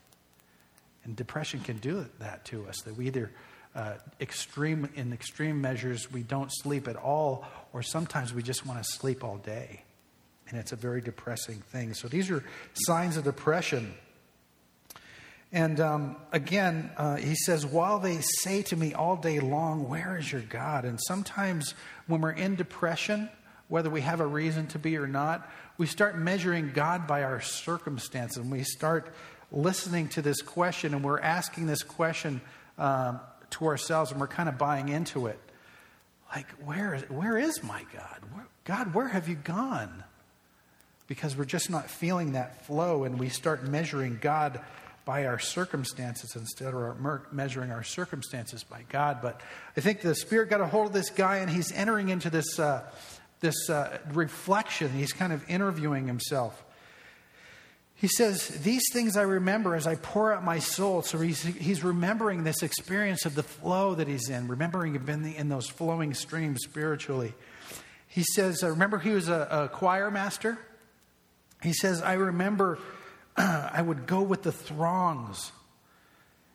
And 1.02 1.16
depression 1.16 1.58
can 1.58 1.78
do 1.78 2.06
that 2.20 2.44
to 2.44 2.68
us, 2.68 2.80
that 2.82 2.96
we 2.96 3.08
either, 3.08 3.32
uh, 3.74 3.94
extreme, 4.20 4.88
in 4.94 5.12
extreme 5.12 5.60
measures, 5.60 6.12
we 6.12 6.22
don't 6.22 6.48
sleep 6.62 6.86
at 6.86 6.94
all, 6.94 7.44
or 7.72 7.82
sometimes 7.82 8.32
we 8.32 8.40
just 8.40 8.64
want 8.64 8.80
to 8.80 8.88
sleep 8.88 9.24
all 9.24 9.38
day. 9.38 9.82
And 10.48 10.56
it's 10.56 10.70
a 10.70 10.76
very 10.76 11.00
depressing 11.00 11.56
thing. 11.56 11.94
So 11.94 12.06
these 12.06 12.30
are 12.30 12.44
signs 12.74 13.16
of 13.16 13.24
depression. 13.24 13.94
And 15.52 15.80
um, 15.80 16.16
again, 16.30 16.90
uh, 16.96 17.16
he 17.16 17.34
says, 17.34 17.66
While 17.66 17.98
they 17.98 18.20
say 18.20 18.62
to 18.62 18.76
me 18.76 18.94
all 18.94 19.16
day 19.16 19.40
long, 19.40 19.88
Where 19.88 20.16
is 20.16 20.30
your 20.30 20.42
God? 20.42 20.84
And 20.84 21.00
sometimes 21.00 21.74
when 22.06 22.20
we're 22.20 22.30
in 22.30 22.54
depression, 22.54 23.28
whether 23.68 23.90
we 23.90 24.00
have 24.00 24.20
a 24.20 24.26
reason 24.26 24.66
to 24.68 24.78
be 24.78 24.96
or 24.96 25.06
not, 25.06 25.48
we 25.78 25.86
start 25.86 26.18
measuring 26.18 26.72
God 26.72 27.06
by 27.06 27.22
our 27.22 27.40
circumstances. 27.40 28.36
And 28.36 28.50
we 28.50 28.62
start 28.62 29.12
listening 29.52 30.08
to 30.08 30.22
this 30.22 30.42
question 30.42 30.94
and 30.94 31.02
we're 31.02 31.20
asking 31.20 31.66
this 31.66 31.82
question 31.82 32.40
um, 32.78 33.20
to 33.50 33.66
ourselves 33.66 34.12
and 34.12 34.20
we're 34.20 34.28
kind 34.28 34.48
of 34.48 34.58
buying 34.58 34.88
into 34.88 35.26
it. 35.26 35.38
Like, 36.34 36.48
where, 36.64 36.98
where 37.08 37.36
is 37.36 37.62
my 37.62 37.84
God? 37.92 38.18
Where, 38.32 38.46
God, 38.64 38.94
where 38.94 39.08
have 39.08 39.28
you 39.28 39.34
gone? 39.34 40.04
Because 41.08 41.36
we're 41.36 41.44
just 41.44 41.70
not 41.70 41.90
feeling 41.90 42.32
that 42.32 42.66
flow 42.66 43.02
and 43.02 43.18
we 43.18 43.28
start 43.28 43.66
measuring 43.66 44.18
God 44.20 44.60
by 45.04 45.26
our 45.26 45.38
circumstances 45.38 46.36
instead 46.36 46.74
of 46.74 47.32
measuring 47.32 47.70
our 47.70 47.82
circumstances 47.82 48.64
by 48.64 48.84
God. 48.88 49.18
But 49.22 49.40
I 49.76 49.80
think 49.80 50.00
the 50.00 50.14
Spirit 50.14 50.50
got 50.50 50.60
a 50.60 50.66
hold 50.66 50.88
of 50.88 50.92
this 50.92 51.10
guy 51.10 51.38
and 51.38 51.50
he's 51.50 51.72
entering 51.72 52.10
into 52.10 52.30
this, 52.30 52.58
uh, 52.58 52.82
this 53.40 53.70
uh, 53.70 53.98
reflection. 54.12 54.90
He's 54.90 55.12
kind 55.12 55.32
of 55.32 55.48
interviewing 55.48 56.06
himself. 56.06 56.64
He 58.00 58.08
says, 58.08 58.48
These 58.48 58.84
things 58.92 59.16
I 59.16 59.22
remember 59.22 59.74
as 59.74 59.86
I 59.86 59.94
pour 59.96 60.32
out 60.32 60.42
my 60.42 60.58
soul. 60.58 61.02
So 61.02 61.18
he's, 61.18 61.42
he's 61.42 61.84
remembering 61.84 62.44
this 62.44 62.62
experience 62.62 63.26
of 63.26 63.34
the 63.34 63.42
flow 63.42 63.94
that 63.94 64.08
he's 64.08 64.30
in, 64.30 64.48
remembering 64.48 64.96
being 64.98 65.34
in 65.34 65.48
those 65.48 65.68
flowing 65.68 66.14
streams 66.14 66.60
spiritually. 66.62 67.34
He 68.08 68.22
says, 68.22 68.64
I 68.64 68.68
remember 68.68 68.98
he 68.98 69.10
was 69.10 69.28
a, 69.28 69.46
a 69.50 69.68
choir 69.68 70.10
master. 70.10 70.58
He 71.62 71.74
says, 71.74 72.00
I 72.00 72.14
remember 72.14 72.78
I 73.72 73.82
would 73.82 74.06
go 74.06 74.22
with 74.22 74.42
the 74.42 74.52
throngs 74.52 75.52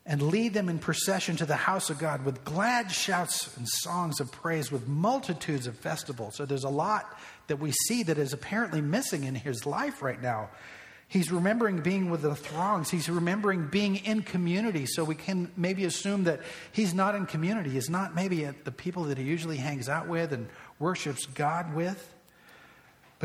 and 0.05 0.21
lead 0.21 0.53
them 0.53 0.69
in 0.69 0.77
procession 0.77 1.35
to 1.37 1.45
the 1.45 1.55
house 1.55 1.89
of 1.89 1.97
God 1.97 2.23
with 2.25 2.43
glad 2.43 2.91
shouts 2.91 3.55
and 3.57 3.67
songs 3.67 4.19
of 4.19 4.31
praise, 4.31 4.71
with 4.71 4.87
multitudes 4.87 5.65
of 5.65 5.75
festivals. 5.77 6.35
So 6.35 6.45
there's 6.45 6.63
a 6.63 6.69
lot 6.69 7.17
that 7.47 7.57
we 7.57 7.71
see 7.71 8.03
that 8.03 8.17
is 8.17 8.31
apparently 8.31 8.81
missing 8.81 9.23
in 9.23 9.33
his 9.33 9.65
life 9.65 10.03
right 10.03 10.21
now. 10.21 10.49
He's 11.07 11.31
remembering 11.31 11.81
being 11.81 12.09
with 12.09 12.21
the 12.21 12.35
throngs. 12.35 12.89
He's 12.89 13.09
remembering 13.09 13.67
being 13.67 13.97
in 13.97 14.21
community. 14.21 14.85
So 14.85 15.03
we 15.03 15.15
can 15.15 15.51
maybe 15.55 15.85
assume 15.85 16.25
that 16.25 16.41
he's 16.71 16.93
not 16.93 17.15
in 17.15 17.25
community. 17.25 17.71
He's 17.71 17.89
not 17.89 18.13
maybe 18.13 18.45
at 18.45 18.65
the 18.65 18.71
people 18.71 19.03
that 19.05 19.17
he 19.17 19.23
usually 19.23 19.57
hangs 19.57 19.89
out 19.89 20.07
with 20.07 20.33
and 20.33 20.47
worships 20.79 21.25
God 21.25 21.73
with. 21.73 22.14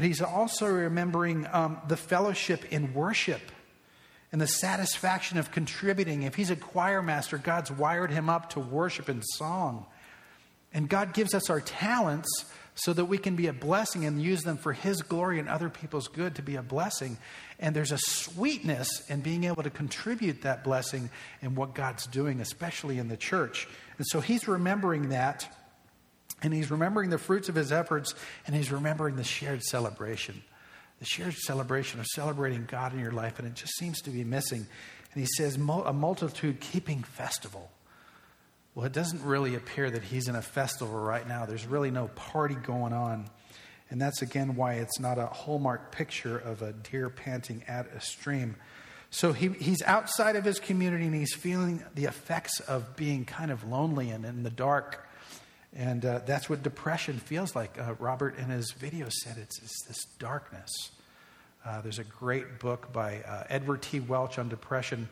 But 0.01 0.07
he's 0.07 0.23
also 0.23 0.65
remembering 0.65 1.47
um, 1.53 1.77
the 1.87 1.97
fellowship 1.99 2.73
in 2.73 2.95
worship 2.95 3.43
and 4.33 4.41
the 4.41 4.47
satisfaction 4.47 5.37
of 5.37 5.51
contributing. 5.51 6.23
If 6.23 6.37
he's 6.37 6.49
a 6.49 6.57
choir 6.57 7.03
master, 7.03 7.37
God's 7.37 7.71
wired 7.71 8.11
him 8.11 8.31
up 8.31 8.49
to 8.55 8.61
worship 8.61 9.11
and 9.11 9.23
song. 9.23 9.85
And 10.73 10.89
God 10.89 11.13
gives 11.13 11.35
us 11.35 11.51
our 11.51 11.61
talents 11.61 12.31
so 12.75 12.95
that 12.95 13.05
we 13.05 13.19
can 13.19 13.37
be 13.37 13.49
a 13.49 13.53
blessing 13.53 14.07
and 14.07 14.23
use 14.23 14.43
them 14.43 14.57
for 14.57 14.73
his 14.73 15.03
glory 15.03 15.39
and 15.39 15.51
other 15.51 15.69
people's 15.69 16.09
good 16.09 16.37
to 16.37 16.43
be 16.43 16.57
a 16.57 16.63
blessing. 16.63 17.19
And 17.59 17.77
there's 17.77 17.93
a 17.93 17.99
sweetness 17.99 18.89
in 19.11 19.21
being 19.21 19.45
able 19.45 19.65
to 19.65 19.69
contribute 19.69 20.41
that 20.41 20.65
blessing 20.65 21.11
in 21.43 21.55
what 21.55 21.75
God's 21.75 22.07
doing, 22.07 22.41
especially 22.41 22.99
in 22.99 23.09
the 23.09 23.19
church. 23.19 23.69
And 23.99 24.07
so 24.07 24.21
he's 24.21 24.49
remembering 24.49 25.11
that. 25.11 25.55
And 26.43 26.55
he's 26.55 26.71
remembering 26.71 27.11
the 27.11 27.19
fruits 27.19 27.49
of 27.49 27.55
his 27.55 27.73
efforts, 27.73 28.15
and 28.47 28.57
he's 28.57 28.73
remembering 28.73 29.17
the 29.17 29.25
shared 29.25 29.63
celebration. 29.63 30.43
The 30.99 31.05
shared 31.05 31.35
celebration 31.35 32.01
of 32.01 32.07
celebrating 32.07 32.67
God 32.67 32.93
in 32.93 33.01
your 33.01 33.13
life, 33.13 33.39
and 33.39 33.47
it 33.49 33.55
just 33.55 33.77
seems 33.79 34.01
to 34.03 34.11
be 34.11 34.25
missing. 34.25 34.67
And 35.13 35.21
he 35.23 35.27
says, 35.37 35.57
a 35.57 35.93
multitude 35.93 36.61
keeping 36.61 37.03
festival. 37.03 37.71
Well, 38.75 38.87
it 38.87 38.93
doesn't 38.93 39.23
really 39.25 39.57
appear 39.57 39.91
that 39.91 40.03
he's 40.03 40.29
in 40.29 40.37
a 40.37 40.43
festival 40.43 40.99
right 40.99 41.27
now. 41.27 41.45
There's 41.45 41.67
really 41.67 41.91
no 41.91 42.09
party 42.09 42.55
going 42.55 42.93
on. 42.93 43.29
And 43.91 44.01
that's 44.01 44.23
again 44.23 44.55
why 44.55 44.75
it's 44.75 45.01
not 45.01 45.19
a 45.19 45.27
hallmark 45.27 45.91
picture 45.91 46.39
of 46.39 46.63
a 46.63 46.73
deer 46.73 47.11
panting 47.11 47.65
at 47.67 47.89
a 47.89 48.01
stream. 48.01 48.55
So 49.11 49.33
he, 49.33 49.49
he's 49.49 49.83
outside 49.83 50.37
of 50.37 50.45
his 50.45 50.61
community 50.61 51.07
and 51.07 51.15
he's 51.15 51.35
feeling 51.35 51.83
the 51.97 52.05
effects 52.05 52.61
of 52.61 52.95
being 52.95 53.25
kind 53.25 53.51
of 53.51 53.65
lonely 53.65 54.11
and 54.11 54.25
in 54.25 54.45
the 54.45 54.51
dark. 54.51 55.09
And 55.77 56.05
uh, 56.05 56.21
that's 56.27 56.51
what 56.51 56.63
depression 56.63 57.19
feels 57.19 57.55
like. 57.55 57.79
Uh, 57.79 57.95
Robert 57.99 58.37
in 58.39 58.47
his 58.47 58.73
video 58.73 59.09
said 59.09 59.37
it's, 59.39 59.63
it's 59.63 59.85
this 59.87 60.05
darkness. 60.19 60.71
Uh, 61.65 61.81
there's 61.81 61.99
a 61.99 62.05
great 62.05 62.59
book 62.59 62.93
by 62.93 63.19
uh, 63.19 63.45
Edward 63.49 63.83
T. 63.83 64.01
Welch 64.01 64.39
on 64.39 64.49
depression, 64.49 65.09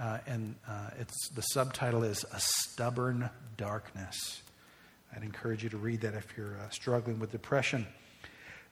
uh, 0.00 0.18
and 0.26 0.54
uh, 0.66 0.90
it's, 0.98 1.28
the 1.30 1.42
subtitle 1.42 2.02
is 2.02 2.24
A 2.32 2.40
Stubborn 2.40 3.30
Darkness. 3.56 4.42
I'd 5.14 5.22
encourage 5.22 5.62
you 5.62 5.70
to 5.70 5.76
read 5.76 6.00
that 6.00 6.14
if 6.14 6.26
you're 6.36 6.56
struggling 6.70 7.18
with 7.18 7.32
depression. 7.32 7.86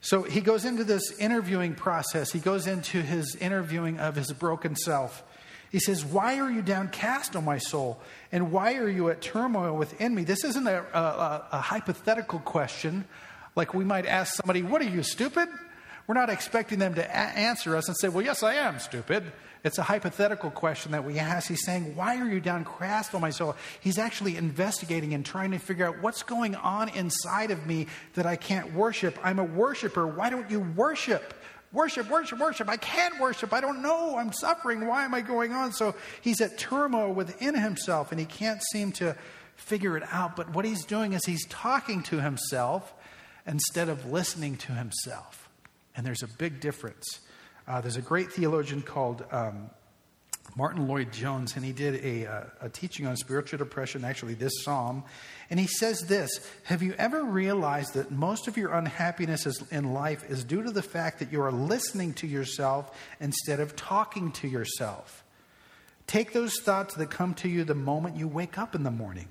So 0.00 0.22
he 0.22 0.40
goes 0.40 0.64
into 0.64 0.84
this 0.84 1.18
interviewing 1.18 1.74
process. 1.74 2.32
He 2.32 2.38
goes 2.38 2.66
into 2.66 3.02
his 3.02 3.36
interviewing 3.36 3.98
of 3.98 4.14
his 4.14 4.32
broken 4.32 4.76
self. 4.76 5.22
He 5.70 5.78
says, 5.78 6.04
Why 6.04 6.38
are 6.40 6.50
you 6.50 6.62
downcast, 6.62 7.36
O 7.36 7.40
my 7.40 7.58
soul? 7.58 8.00
And 8.32 8.52
why 8.52 8.76
are 8.76 8.88
you 8.88 9.10
at 9.10 9.20
turmoil 9.20 9.76
within 9.76 10.14
me? 10.14 10.24
This 10.24 10.44
isn't 10.44 10.66
a, 10.66 10.82
a, 10.92 11.48
a 11.52 11.60
hypothetical 11.60 12.38
question 12.40 13.04
like 13.54 13.74
we 13.74 13.84
might 13.84 14.06
ask 14.06 14.34
somebody, 14.34 14.62
What 14.62 14.80
are 14.82 14.88
you, 14.88 15.02
stupid? 15.02 15.48
We're 16.06 16.14
not 16.14 16.30
expecting 16.30 16.78
them 16.78 16.94
to 16.94 17.02
a- 17.04 17.12
answer 17.12 17.76
us 17.76 17.88
and 17.88 17.96
say, 17.98 18.08
Well, 18.08 18.24
yes, 18.24 18.42
I 18.42 18.54
am 18.54 18.78
stupid. 18.78 19.30
It's 19.64 19.76
a 19.76 19.82
hypothetical 19.82 20.52
question 20.52 20.92
that 20.92 21.04
we 21.04 21.18
ask. 21.18 21.48
He's 21.48 21.64
saying, 21.64 21.96
Why 21.96 22.16
are 22.18 22.28
you 22.28 22.40
downcast, 22.40 23.14
O 23.14 23.18
my 23.18 23.30
soul? 23.30 23.56
He's 23.80 23.98
actually 23.98 24.36
investigating 24.36 25.12
and 25.12 25.26
trying 25.26 25.50
to 25.50 25.58
figure 25.58 25.86
out 25.86 26.00
what's 26.00 26.22
going 26.22 26.54
on 26.54 26.88
inside 26.90 27.50
of 27.50 27.66
me 27.66 27.88
that 28.14 28.24
I 28.24 28.36
can't 28.36 28.72
worship. 28.72 29.18
I'm 29.22 29.38
a 29.38 29.44
worshiper. 29.44 30.06
Why 30.06 30.30
don't 30.30 30.50
you 30.50 30.60
worship? 30.60 31.34
Worship, 31.72 32.08
worship, 32.08 32.38
worship. 32.38 32.68
I 32.68 32.78
can't 32.78 33.20
worship. 33.20 33.52
I 33.52 33.60
don't 33.60 33.82
know. 33.82 34.16
I'm 34.16 34.32
suffering. 34.32 34.86
Why 34.86 35.04
am 35.04 35.14
I 35.14 35.20
going 35.20 35.52
on? 35.52 35.72
So 35.72 35.94
he's 36.22 36.40
at 36.40 36.56
turmoil 36.56 37.12
within 37.12 37.54
himself 37.54 38.10
and 38.10 38.18
he 38.18 38.24
can't 38.24 38.62
seem 38.72 38.92
to 38.92 39.16
figure 39.56 39.96
it 39.96 40.02
out. 40.10 40.34
But 40.34 40.54
what 40.54 40.64
he's 40.64 40.84
doing 40.84 41.12
is 41.12 41.24
he's 41.26 41.46
talking 41.48 42.02
to 42.04 42.22
himself 42.22 42.94
instead 43.46 43.90
of 43.90 44.10
listening 44.10 44.56
to 44.58 44.72
himself. 44.72 45.50
And 45.94 46.06
there's 46.06 46.22
a 46.22 46.28
big 46.28 46.60
difference. 46.60 47.20
Uh, 47.66 47.82
there's 47.82 47.96
a 47.96 48.02
great 48.02 48.32
theologian 48.32 48.80
called 48.80 49.24
um, 49.30 49.68
Martyn 50.56 50.88
Lloyd-Jones, 50.88 51.54
and 51.56 51.64
he 51.64 51.72
did 51.72 52.04
a, 52.04 52.26
uh, 52.26 52.44
a 52.62 52.68
teaching 52.68 53.06
on 53.06 53.16
spiritual 53.16 53.58
depression, 53.58 54.04
actually, 54.04 54.34
this 54.34 54.64
psalm. 54.64 55.04
And 55.50 55.60
he 55.60 55.66
says 55.66 56.00
this 56.02 56.30
Have 56.64 56.82
you 56.82 56.94
ever 56.98 57.22
realized 57.22 57.94
that 57.94 58.10
most 58.10 58.48
of 58.48 58.56
your 58.56 58.72
unhappiness 58.72 59.46
in 59.70 59.92
life 59.92 60.28
is 60.28 60.44
due 60.44 60.62
to 60.62 60.70
the 60.70 60.82
fact 60.82 61.18
that 61.20 61.32
you 61.32 61.40
are 61.42 61.52
listening 61.52 62.14
to 62.14 62.26
yourself 62.26 62.96
instead 63.20 63.60
of 63.60 63.76
talking 63.76 64.32
to 64.32 64.48
yourself? 64.48 65.24
Take 66.06 66.32
those 66.32 66.58
thoughts 66.60 66.94
that 66.94 67.10
come 67.10 67.34
to 67.34 67.48
you 67.48 67.64
the 67.64 67.74
moment 67.74 68.16
you 68.16 68.26
wake 68.26 68.56
up 68.56 68.74
in 68.74 68.82
the 68.82 68.90
morning. 68.90 69.28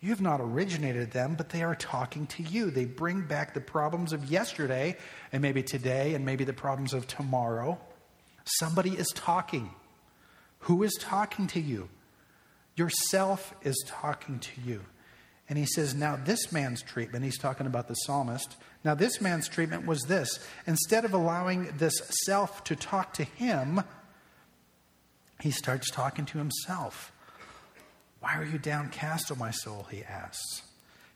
You 0.00 0.10
have 0.10 0.20
not 0.20 0.40
originated 0.40 1.10
them, 1.10 1.34
but 1.34 1.50
they 1.50 1.64
are 1.64 1.74
talking 1.74 2.28
to 2.28 2.42
you. 2.44 2.70
They 2.70 2.84
bring 2.84 3.22
back 3.22 3.52
the 3.52 3.60
problems 3.60 4.12
of 4.12 4.30
yesterday, 4.30 4.96
and 5.32 5.42
maybe 5.42 5.64
today, 5.64 6.14
and 6.14 6.24
maybe 6.24 6.44
the 6.44 6.52
problems 6.52 6.94
of 6.94 7.08
tomorrow. 7.08 7.80
Somebody 8.44 8.90
is 8.90 9.08
talking. 9.08 9.70
Who 10.60 10.82
is 10.82 10.96
talking 11.00 11.46
to 11.48 11.60
you? 11.60 11.88
Yourself 12.76 13.54
is 13.62 13.82
talking 13.86 14.38
to 14.38 14.60
you. 14.60 14.84
And 15.48 15.58
he 15.58 15.66
says, 15.66 15.94
Now 15.94 16.16
this 16.16 16.52
man's 16.52 16.82
treatment, 16.82 17.24
he's 17.24 17.38
talking 17.38 17.66
about 17.66 17.88
the 17.88 17.94
psalmist. 17.94 18.56
Now 18.84 18.94
this 18.94 19.20
man's 19.20 19.48
treatment 19.48 19.86
was 19.86 20.02
this 20.02 20.38
instead 20.66 21.04
of 21.04 21.14
allowing 21.14 21.72
this 21.78 21.94
self 22.24 22.62
to 22.64 22.76
talk 22.76 23.14
to 23.14 23.24
him, 23.24 23.82
he 25.40 25.50
starts 25.50 25.90
talking 25.90 26.26
to 26.26 26.38
himself. 26.38 27.12
Why 28.20 28.36
are 28.36 28.44
you 28.44 28.58
downcast, 28.58 29.30
O 29.30 29.36
my 29.36 29.52
soul? 29.52 29.86
He 29.90 30.02
asks. 30.02 30.62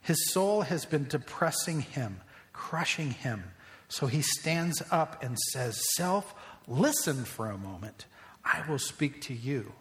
His 0.01 0.33
soul 0.33 0.63
has 0.63 0.85
been 0.85 1.07
depressing 1.07 1.81
him, 1.81 2.21
crushing 2.53 3.11
him. 3.11 3.45
So 3.89 4.07
he 4.07 4.23
stands 4.23 4.83
up 4.91 5.23
and 5.23 5.39
says, 5.39 5.81
Self, 5.97 6.35
listen 6.67 7.25
for 7.25 7.51
a 7.51 7.59
moment. 7.59 8.07
I 8.45 8.63
will 8.69 8.79
speak 8.79 9.21
to 9.23 9.35
you. 9.35 9.73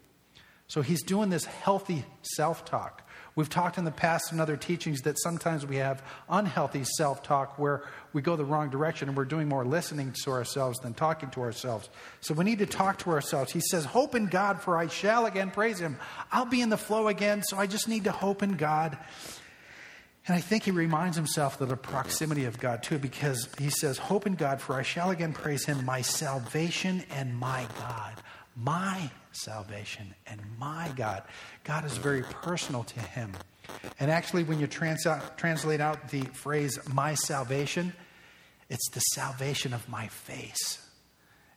So 0.71 0.81
he's 0.81 1.03
doing 1.03 1.29
this 1.29 1.43
healthy 1.43 2.05
self 2.21 2.63
talk. 2.63 3.05
We've 3.35 3.49
talked 3.49 3.77
in 3.77 3.83
the 3.83 3.91
past 3.91 4.31
in 4.31 4.39
other 4.39 4.55
teachings 4.55 5.01
that 5.01 5.19
sometimes 5.19 5.65
we 5.65 5.77
have 5.77 6.01
unhealthy 6.29 6.85
self 6.85 7.23
talk 7.23 7.59
where 7.59 7.83
we 8.13 8.21
go 8.21 8.37
the 8.37 8.45
wrong 8.45 8.69
direction 8.69 9.09
and 9.09 9.17
we're 9.17 9.25
doing 9.25 9.49
more 9.49 9.65
listening 9.65 10.13
to 10.23 10.31
ourselves 10.31 10.79
than 10.79 10.93
talking 10.93 11.29
to 11.31 11.41
ourselves. 11.41 11.89
So 12.21 12.33
we 12.33 12.45
need 12.45 12.59
to 12.59 12.65
talk 12.65 12.99
to 12.99 13.09
ourselves. 13.09 13.51
He 13.51 13.59
says, 13.59 13.83
Hope 13.83 14.15
in 14.15 14.27
God, 14.27 14.61
for 14.61 14.77
I 14.77 14.87
shall 14.87 15.25
again 15.25 15.51
praise 15.51 15.79
him. 15.79 15.97
I'll 16.31 16.45
be 16.45 16.61
in 16.61 16.69
the 16.69 16.77
flow 16.77 17.09
again, 17.09 17.43
so 17.43 17.57
I 17.57 17.67
just 17.67 17.89
need 17.89 18.05
to 18.05 18.13
hope 18.13 18.41
in 18.41 18.55
God. 18.55 18.97
And 20.27 20.37
I 20.37 20.39
think 20.39 20.63
he 20.63 20.71
reminds 20.71 21.17
himself 21.17 21.59
of 21.59 21.67
the 21.67 21.75
proximity 21.75 22.45
of 22.45 22.59
God 22.59 22.81
too, 22.83 22.97
because 22.97 23.49
he 23.57 23.69
says, 23.69 23.97
Hope 23.97 24.25
in 24.25 24.35
God, 24.35 24.61
for 24.61 24.75
I 24.75 24.83
shall 24.83 25.09
again 25.09 25.33
praise 25.33 25.65
him, 25.65 25.83
my 25.83 26.01
salvation 26.01 27.03
and 27.11 27.37
my 27.37 27.67
God 27.77 28.21
my 28.55 29.09
salvation 29.31 30.13
and 30.27 30.41
my 30.59 30.91
God. 30.95 31.23
God 31.63 31.85
is 31.85 31.97
very 31.97 32.23
personal 32.23 32.83
to 32.83 32.99
him. 32.99 33.31
And 33.99 34.11
actually, 34.11 34.43
when 34.43 34.59
you 34.59 34.67
trans- 34.67 35.07
translate 35.37 35.81
out 35.81 36.09
the 36.09 36.21
phrase 36.21 36.77
my 36.93 37.13
salvation, 37.13 37.93
it's 38.69 38.89
the 38.91 38.99
salvation 38.99 39.73
of 39.73 39.87
my 39.87 40.07
face. 40.07 40.85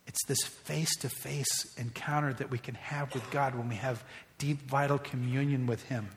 It's 0.07 0.25
this 0.27 0.43
face 0.43 0.95
to 0.99 1.09
face 1.09 1.75
encounter 1.77 2.33
that 2.35 2.51
we 2.51 2.59
can 2.59 2.75
have 2.75 3.13
with 3.15 3.29
God 3.31 3.55
when 3.55 3.69
we 3.69 3.77
have 3.77 4.05
deep, 4.39 4.69
vital 4.69 4.99
communion 4.99 5.67
with 5.67 5.83
Him. 5.85 6.09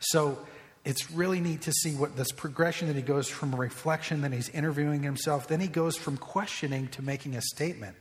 So 0.00 0.38
it's 0.84 1.10
really 1.10 1.40
neat 1.40 1.62
to 1.62 1.72
see 1.72 1.94
what 1.94 2.16
this 2.16 2.32
progression 2.32 2.88
that 2.88 2.96
he 2.96 3.02
goes 3.02 3.28
from 3.28 3.54
reflection, 3.54 4.22
then 4.22 4.32
he's 4.32 4.48
interviewing 4.48 5.02
himself, 5.02 5.48
then 5.48 5.60
he 5.60 5.68
goes 5.68 5.96
from 5.96 6.16
questioning 6.16 6.88
to 6.88 7.02
making 7.02 7.36
a 7.36 7.42
statement. 7.42 7.96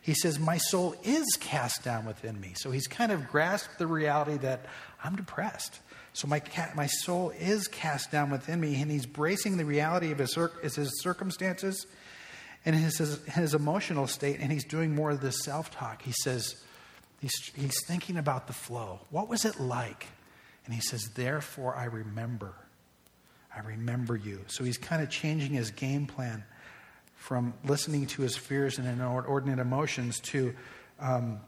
He 0.00 0.14
says, 0.14 0.38
My 0.38 0.58
soul 0.58 0.94
is 1.02 1.26
cast 1.40 1.84
down 1.84 2.06
within 2.06 2.40
me. 2.40 2.54
So 2.56 2.70
he's 2.70 2.86
kind 2.86 3.12
of 3.12 3.28
grasped 3.28 3.78
the 3.78 3.86
reality 3.86 4.38
that 4.38 4.66
I'm 5.02 5.16
depressed. 5.16 5.80
So 6.12 6.26
my, 6.26 6.42
my 6.74 6.86
soul 6.86 7.30
is 7.38 7.68
cast 7.68 8.10
down 8.10 8.30
within 8.30 8.60
me, 8.60 8.80
and 8.80 8.90
he's 8.90 9.06
bracing 9.06 9.56
the 9.56 9.64
reality 9.64 10.10
of 10.10 10.18
his, 10.18 10.34
his 10.62 11.02
circumstances 11.02 11.86
and 12.64 12.74
his, 12.74 12.98
his, 12.98 13.24
his 13.26 13.54
emotional 13.54 14.06
state, 14.06 14.38
and 14.40 14.50
he's 14.50 14.64
doing 14.64 14.94
more 14.94 15.10
of 15.10 15.20
this 15.20 15.44
self 15.44 15.70
talk. 15.70 16.02
He 16.02 16.12
says, 16.24 16.56
he's, 17.20 17.34
he's 17.54 17.84
thinking 17.86 18.16
about 18.16 18.46
the 18.46 18.52
flow. 18.52 19.00
What 19.10 19.28
was 19.28 19.44
it 19.44 19.60
like? 19.60 20.06
And 20.64 20.74
he 20.74 20.80
says, 20.80 21.08
Therefore 21.14 21.76
I 21.76 21.84
remember. 21.84 22.54
I 23.54 23.60
remember 23.60 24.16
you. 24.16 24.40
So 24.48 24.64
he's 24.64 24.78
kind 24.78 25.02
of 25.02 25.10
changing 25.10 25.52
his 25.52 25.70
game 25.70 26.06
plan 26.06 26.44
from 27.18 27.52
listening 27.64 28.06
to 28.06 28.22
his 28.22 28.36
fears 28.36 28.78
and 28.78 28.88
inordinate 28.88 29.58
emotions 29.58 30.18
to 30.20 30.54
um, 30.98 31.40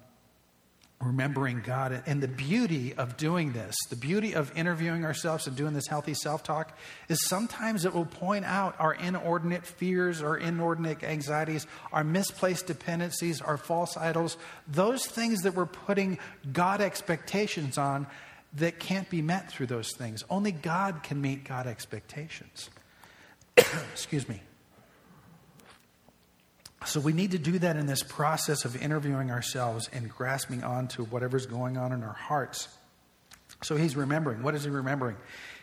remembering 1.01 1.63
God. 1.65 2.03
And 2.07 2.23
the 2.23 2.29
beauty 2.29 2.93
of 2.95 3.17
doing 3.17 3.53
this, 3.53 3.75
the 3.89 3.97
beauty 3.97 4.35
of 4.35 4.55
interviewing 4.57 5.05
ourselves 5.05 5.47
and 5.47 5.57
doing 5.57 5.73
this 5.73 5.87
healthy 5.87 6.13
self 6.13 6.43
talk, 6.43 6.77
is 7.09 7.19
sometimes 7.29 7.85
it 7.85 7.95
will 7.95 8.05
point 8.05 8.45
out 8.45 8.77
our 8.79 8.93
inordinate 8.93 9.65
fears, 9.65 10.23
our 10.23 10.37
inordinate 10.37 11.03
anxieties, 11.03 11.67
our 11.93 12.05
misplaced 12.05 12.67
dependencies, 12.67 13.41
our 13.41 13.57
false 13.57 13.97
idols, 13.97 14.37
those 14.69 15.07
things 15.07 15.43
that 15.43 15.55
we're 15.55 15.67
putting 15.67 16.19
God 16.53 16.81
expectations 16.83 17.79
on 17.79 18.07
that 18.55 18.81
can't 18.81 19.09
be 19.09 19.23
met 19.23 19.51
through 19.51 19.67
those 19.67 19.95
things. 19.97 20.25
Only 20.29 20.53
God 20.53 21.03
can 21.03 21.21
meet 21.21 21.45
God 21.45 21.67
expectations. 21.67 22.69
Excuse 23.57 24.29
me. 24.29 24.43
So 26.87 26.99
we 26.99 27.13
need 27.13 27.33
to 27.33 27.39
do 27.39 27.59
that 27.59 27.77
in 27.77 27.87
this 27.87 28.03
process 28.03 28.65
of 28.65 28.81
interviewing 28.81 29.31
ourselves 29.31 29.89
and 29.93 30.09
grasping 30.09 30.65
onto 30.65 31.05
whatever's 31.05 31.47
going 31.47 31.77
on 31.77 31.93
in 31.93 32.03
our 32.03 32.15
hearts. 32.15 32.69
So 33.63 33.77
he's 33.77 33.97
remembering. 33.97 34.43
What 34.43 34.55
is 34.55 34.65
he 34.65 34.71
remembering? 34.71 35.17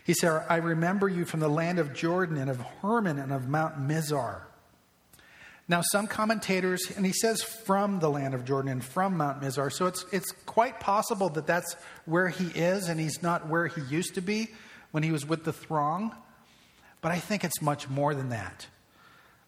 He 0.04 0.14
said, 0.14 0.44
I 0.48 0.56
remember 0.56 1.08
you 1.08 1.24
from 1.24 1.40
the 1.40 1.48
land 1.48 1.78
of 1.78 1.92
Jordan 1.92 2.36
and 2.36 2.48
of 2.48 2.60
Hermon 2.80 3.18
and 3.18 3.32
of 3.32 3.48
Mount 3.48 3.78
Mizar. 3.78 4.42
Now, 5.70 5.82
some 5.82 6.06
commentators, 6.06 6.90
and 6.96 7.04
he 7.04 7.12
says 7.12 7.42
from 7.42 7.98
the 7.98 8.08
land 8.08 8.32
of 8.32 8.46
Jordan 8.46 8.70
and 8.72 8.82
from 8.82 9.18
Mount 9.18 9.42
Mizar, 9.42 9.70
so 9.70 9.86
it's, 9.86 10.06
it's 10.12 10.32
quite 10.46 10.80
possible 10.80 11.28
that 11.30 11.46
that's 11.46 11.74
where 12.06 12.28
he 12.28 12.46
is 12.58 12.88
and 12.88 12.98
he's 12.98 13.22
not 13.22 13.48
where 13.48 13.66
he 13.66 13.82
used 13.82 14.14
to 14.14 14.22
be 14.22 14.48
when 14.92 15.02
he 15.02 15.10
was 15.10 15.26
with 15.26 15.44
the 15.44 15.52
throng. 15.52 16.14
But 17.02 17.12
I 17.12 17.18
think 17.18 17.44
it's 17.44 17.60
much 17.60 17.88
more 17.88 18.14
than 18.14 18.30
that. 18.30 18.66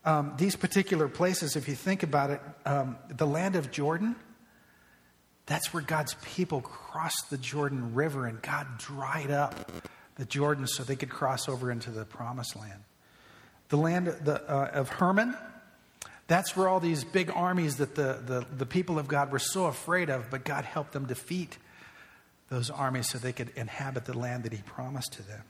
Um, 0.05 0.35
these 0.39 0.57
particular 0.57 1.09
places, 1.09 1.57
if 1.57 1.69
you 1.69 1.75
think 1.75 2.03
about 2.03 2.31
it, 2.31 2.41
um, 2.65 2.97
the 3.09 3.27
land 3.27 3.57
of 3.57 3.71
Jordan, 3.71 4.17
that's 5.47 5.75
where 5.75 5.83
God's 5.83 6.15
people 6.23 6.61
crossed 6.61 7.29
the 7.29 7.37
Jordan 7.37 7.95
River 7.95 8.27
and 8.27 8.41
God 8.41 8.67
dried 8.79 9.31
up 9.31 9.71
the 10.15 10.25
Jordan 10.25 10.67
so 10.67 10.85
they 10.85 10.97
could 10.97 11.11
cross 11.11 11.49
over 11.49 11.71
into 11.71 11.91
the 11.91 12.05
promised 12.05 12.57
land. 12.57 12.85
The 13.69 13.77
land 13.77 14.07
the, 14.07 14.43
uh, 14.43 14.71
of 14.73 14.89
Hermon, 14.89 15.37
that's 16.27 16.57
where 16.57 16.69
all 16.69 16.81
these 16.81 17.05
big 17.05 17.31
armies 17.35 17.77
that 17.77 17.95
the, 17.95 18.23
the, 18.25 18.47
the 18.57 18.67
people 18.67 18.99
of 18.99 19.09
God 19.09 19.33
were 19.33 19.39
so 19.39 19.67
afraid 19.67 20.09
of, 20.09 20.31
but 20.31 20.45
God 20.45 20.65
helped 20.65 20.93
them 20.93 21.07
defeat 21.07 21.59
those 22.49 22.71
armies 22.71 23.09
so 23.09 23.19
they 23.19 23.33
could 23.33 23.51
inhabit 23.57 24.05
the 24.05 24.17
land 24.17 24.45
that 24.45 24.53
He 24.53 24.63
promised 24.63 25.13
to 25.15 25.23
them. 25.23 25.43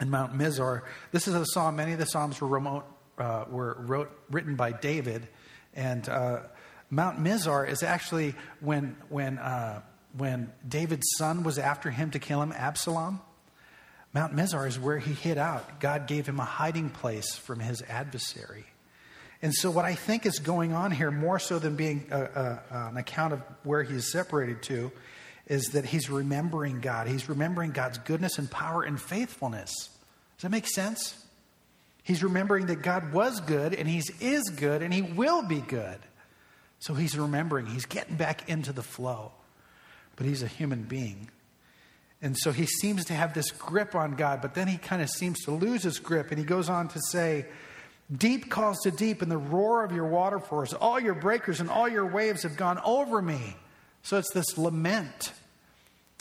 And 0.00 0.10
Mount 0.10 0.36
Mizar, 0.36 0.82
this 1.12 1.28
is 1.28 1.34
a 1.34 1.44
psalm, 1.46 1.76
many 1.76 1.92
of 1.92 1.98
the 1.98 2.06
psalms 2.06 2.40
were 2.40 2.48
remote 2.48 2.84
uh, 3.18 3.44
were 3.50 3.76
wrote, 3.80 4.10
written 4.30 4.56
by 4.56 4.72
David. 4.72 5.28
And 5.74 6.08
uh, 6.08 6.40
Mount 6.90 7.18
Mizar 7.22 7.68
is 7.68 7.82
actually 7.82 8.34
when, 8.60 8.96
when, 9.08 9.38
uh, 9.38 9.82
when 10.16 10.52
David's 10.66 11.08
son 11.16 11.42
was 11.42 11.58
after 11.58 11.90
him 11.90 12.10
to 12.12 12.18
kill 12.18 12.42
him, 12.42 12.52
Absalom. 12.52 13.20
Mount 14.14 14.34
Mizar 14.34 14.66
is 14.66 14.78
where 14.78 14.98
he 14.98 15.12
hid 15.12 15.38
out. 15.38 15.80
God 15.80 16.06
gave 16.06 16.26
him 16.26 16.40
a 16.40 16.44
hiding 16.44 16.90
place 16.90 17.36
from 17.36 17.60
his 17.60 17.82
adversary. 17.82 18.64
And 19.42 19.54
so, 19.54 19.70
what 19.70 19.84
I 19.84 19.94
think 19.94 20.26
is 20.26 20.38
going 20.40 20.72
on 20.72 20.90
here, 20.90 21.10
more 21.10 21.38
so 21.38 21.58
than 21.58 21.76
being 21.76 22.06
a, 22.10 22.22
a, 22.22 22.62
an 22.88 22.96
account 22.96 23.34
of 23.34 23.42
where 23.62 23.82
he's 23.82 24.10
separated 24.10 24.62
to, 24.64 24.90
is 25.46 25.68
that 25.68 25.84
he's 25.84 26.10
remembering 26.10 26.80
God. 26.80 27.06
He's 27.06 27.28
remembering 27.28 27.70
God's 27.70 27.98
goodness 27.98 28.38
and 28.38 28.50
power 28.50 28.82
and 28.82 29.00
faithfulness. 29.00 29.72
Does 30.36 30.42
that 30.42 30.50
make 30.50 30.66
sense? 30.66 31.24
He's 32.08 32.24
remembering 32.24 32.66
that 32.66 32.82
God 32.82 33.12
was 33.12 33.38
good 33.38 33.72
and 33.72 33.88
He 33.88 34.02
is 34.20 34.50
good 34.50 34.82
and 34.82 34.92
He 34.92 35.02
will 35.02 35.42
be 35.42 35.60
good. 35.60 36.00
So 36.80 36.94
he's 36.94 37.18
remembering, 37.18 37.66
he's 37.66 37.86
getting 37.86 38.16
back 38.16 38.48
into 38.48 38.72
the 38.72 38.82
flow. 38.82 39.32
But 40.16 40.26
he's 40.26 40.42
a 40.42 40.46
human 40.46 40.82
being. 40.82 41.30
And 42.20 42.36
so 42.36 42.50
he 42.50 42.66
seems 42.66 43.04
to 43.06 43.14
have 43.14 43.34
this 43.34 43.50
grip 43.52 43.94
on 43.94 44.16
God, 44.16 44.42
but 44.42 44.54
then 44.54 44.66
he 44.66 44.76
kind 44.76 45.02
of 45.02 45.08
seems 45.08 45.40
to 45.44 45.52
lose 45.52 45.84
his 45.84 45.98
grip. 46.00 46.30
And 46.30 46.38
he 46.38 46.44
goes 46.44 46.68
on 46.68 46.88
to 46.88 47.00
say, 47.10 47.46
Deep 48.16 48.48
calls 48.50 48.78
to 48.84 48.90
deep, 48.90 49.20
and 49.20 49.30
the 49.30 49.36
roar 49.36 49.84
of 49.84 49.92
your 49.92 50.06
waterfalls, 50.06 50.72
all 50.72 50.98
your 50.98 51.14
breakers 51.14 51.60
and 51.60 51.68
all 51.68 51.86
your 51.86 52.06
waves 52.06 52.42
have 52.42 52.56
gone 52.56 52.80
over 52.82 53.20
me. 53.20 53.54
So 54.02 54.16
it's 54.16 54.32
this 54.32 54.56
lament. 54.56 55.32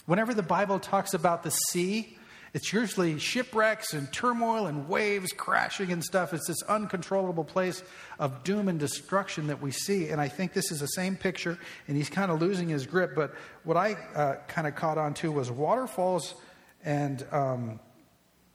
Whenever 0.06 0.34
the 0.34 0.44
Bible 0.44 0.80
talks 0.80 1.14
about 1.14 1.44
the 1.44 1.52
sea, 1.52 2.17
it's 2.58 2.74
usually 2.74 3.20
shipwrecks 3.20 3.94
and 3.94 4.12
turmoil 4.12 4.66
and 4.66 4.90
waves 4.90 5.32
crashing 5.32 5.92
and 5.92 6.04
stuff. 6.04 6.34
It's 6.34 6.48
this 6.48 6.64
uncontrollable 6.64 7.44
place 7.44 7.84
of 8.18 8.44
doom 8.44 8.68
and 8.68 8.80
destruction 8.80 9.46
that 9.48 9.62
we 9.62 9.70
see. 9.70 10.08
And 10.10 10.20
I 10.20 10.28
think 10.28 10.54
this 10.54 10.72
is 10.72 10.80
the 10.80 10.88
same 10.88 11.16
picture, 11.16 11.60
and 11.88 11.96
he's 11.96 12.10
kind 12.10 12.32
of 12.32 12.42
losing 12.42 12.68
his 12.68 12.88
grip. 12.88 13.14
But 13.14 13.36
what 13.64 13.78
I 13.78 13.94
uh, 14.16 14.38
kind 14.48 14.66
of 14.66 14.74
caught 14.74 14.98
on 14.98 15.14
to 15.16 15.32
was 15.32 15.52
waterfalls 15.52 16.34
and 16.84 17.24
um, 17.32 17.80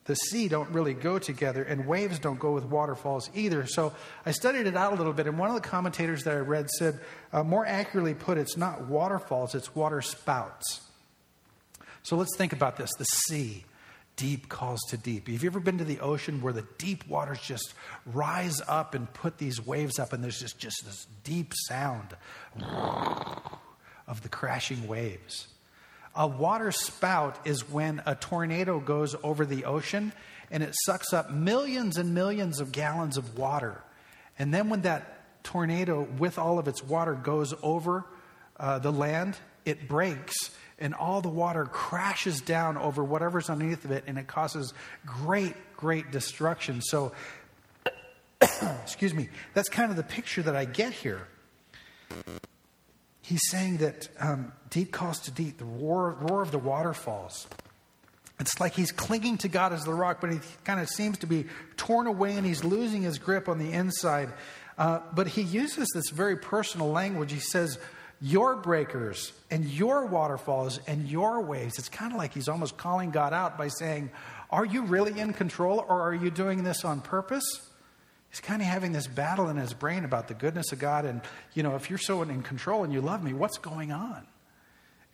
the 0.06 0.16
sea 0.16 0.48
don't 0.48 0.70
really 0.70 0.94
go 0.94 1.20
together, 1.20 1.62
and 1.62 1.86
waves 1.86 2.18
don't 2.18 2.40
go 2.40 2.50
with 2.50 2.64
waterfalls 2.64 3.30
either. 3.36 3.66
So 3.66 3.92
I 4.26 4.32
studied 4.32 4.66
it 4.66 4.74
out 4.74 4.92
a 4.92 4.96
little 4.96 5.12
bit, 5.12 5.28
and 5.28 5.38
one 5.38 5.48
of 5.48 5.54
the 5.54 5.60
commentators 5.60 6.24
that 6.24 6.34
I 6.34 6.40
read 6.40 6.68
said, 6.70 6.98
uh, 7.32 7.44
more 7.44 7.64
accurately 7.64 8.14
put, 8.14 8.36
it's 8.36 8.56
not 8.56 8.88
waterfalls, 8.88 9.54
it's 9.54 9.76
water 9.76 10.02
spouts. 10.02 10.80
So 12.02 12.16
let's 12.16 12.36
think 12.36 12.52
about 12.52 12.78
this 12.78 12.90
the 12.98 13.04
sea 13.04 13.64
deep 14.16 14.48
calls 14.48 14.80
to 14.90 14.96
deep. 14.96 15.28
Have 15.28 15.42
you 15.42 15.50
ever 15.50 15.60
been 15.60 15.78
to 15.78 15.84
the 15.84 16.00
ocean 16.00 16.42
where 16.42 16.52
the 16.52 16.66
deep 16.78 17.06
waters 17.08 17.40
just 17.40 17.74
rise 18.06 18.60
up 18.66 18.94
and 18.94 19.12
put 19.12 19.38
these 19.38 19.64
waves 19.64 19.98
up, 19.98 20.12
and 20.12 20.22
there's 20.22 20.40
just, 20.40 20.58
just 20.58 20.84
this 20.84 21.06
deep 21.24 21.52
sound 21.68 22.16
of 24.06 24.22
the 24.22 24.28
crashing 24.28 24.86
waves? 24.86 25.48
A 26.14 26.26
water 26.26 26.72
spout 26.72 27.38
is 27.46 27.68
when 27.70 28.02
a 28.04 28.14
tornado 28.14 28.80
goes 28.80 29.16
over 29.22 29.46
the 29.46 29.64
ocean 29.64 30.12
and 30.50 30.62
it 30.62 30.74
sucks 30.84 31.14
up 31.14 31.30
millions 31.30 31.96
and 31.96 32.14
millions 32.14 32.60
of 32.60 32.70
gallons 32.70 33.16
of 33.16 33.38
water. 33.38 33.82
And 34.38 34.52
then 34.52 34.68
when 34.68 34.82
that 34.82 35.42
tornado, 35.42 36.06
with 36.18 36.38
all 36.38 36.58
of 36.58 36.68
its 36.68 36.84
water, 36.84 37.14
goes 37.14 37.54
over 37.62 38.04
uh, 38.60 38.78
the 38.78 38.92
land, 38.92 39.38
it 39.64 39.88
breaks 39.88 40.50
and 40.82 40.94
all 40.94 41.20
the 41.20 41.28
water 41.28 41.64
crashes 41.64 42.40
down 42.40 42.76
over 42.76 43.02
whatever's 43.04 43.48
underneath 43.48 43.84
of 43.84 43.92
it, 43.92 44.04
and 44.08 44.18
it 44.18 44.26
causes 44.26 44.74
great, 45.06 45.54
great 45.76 46.10
destruction. 46.10 46.82
So, 46.82 47.12
excuse 48.82 49.14
me, 49.14 49.28
that's 49.54 49.68
kind 49.68 49.90
of 49.90 49.96
the 49.96 50.02
picture 50.02 50.42
that 50.42 50.56
I 50.56 50.64
get 50.64 50.92
here. 50.92 51.28
He's 53.22 53.40
saying 53.48 53.76
that 53.78 54.08
um, 54.18 54.52
deep 54.68 54.90
calls 54.90 55.20
to 55.20 55.30
deep, 55.30 55.58
the 55.58 55.64
roar, 55.64 56.16
roar 56.20 56.42
of 56.42 56.50
the 56.50 56.58
waterfalls. 56.58 57.46
It's 58.40 58.58
like 58.58 58.74
he's 58.74 58.90
clinging 58.90 59.38
to 59.38 59.48
God 59.48 59.72
as 59.72 59.84
the 59.84 59.94
rock, 59.94 60.20
but 60.20 60.32
he 60.32 60.40
kind 60.64 60.80
of 60.80 60.88
seems 60.88 61.18
to 61.18 61.28
be 61.28 61.46
torn 61.76 62.08
away 62.08 62.34
and 62.34 62.44
he's 62.44 62.64
losing 62.64 63.02
his 63.02 63.20
grip 63.20 63.48
on 63.48 63.58
the 63.58 63.70
inside. 63.70 64.32
Uh, 64.76 64.98
but 65.14 65.28
he 65.28 65.42
uses 65.42 65.88
this 65.94 66.10
very 66.10 66.36
personal 66.36 66.90
language. 66.90 67.30
He 67.30 67.38
says, 67.38 67.78
your 68.22 68.54
breakers 68.54 69.32
and 69.50 69.64
your 69.64 70.06
waterfalls 70.06 70.78
and 70.86 71.08
your 71.08 71.40
waves. 71.40 71.78
It's 71.78 71.88
kind 71.88 72.12
of 72.12 72.18
like 72.18 72.32
he's 72.32 72.48
almost 72.48 72.76
calling 72.76 73.10
God 73.10 73.32
out 73.32 73.58
by 73.58 73.66
saying, 73.66 74.10
Are 74.48 74.64
you 74.64 74.82
really 74.82 75.18
in 75.18 75.32
control 75.32 75.84
or 75.86 76.00
are 76.02 76.14
you 76.14 76.30
doing 76.30 76.62
this 76.62 76.84
on 76.84 77.00
purpose? 77.00 77.44
He's 78.30 78.40
kind 78.40 78.62
of 78.62 78.68
having 78.68 78.92
this 78.92 79.08
battle 79.08 79.48
in 79.48 79.56
his 79.56 79.74
brain 79.74 80.04
about 80.04 80.28
the 80.28 80.34
goodness 80.34 80.72
of 80.72 80.78
God. 80.78 81.04
And, 81.04 81.20
you 81.52 81.62
know, 81.62 81.74
if 81.74 81.90
you're 81.90 81.98
so 81.98 82.22
in 82.22 82.42
control 82.42 82.84
and 82.84 82.92
you 82.92 83.00
love 83.00 83.22
me, 83.22 83.34
what's 83.34 83.58
going 83.58 83.92
on? 83.92 84.26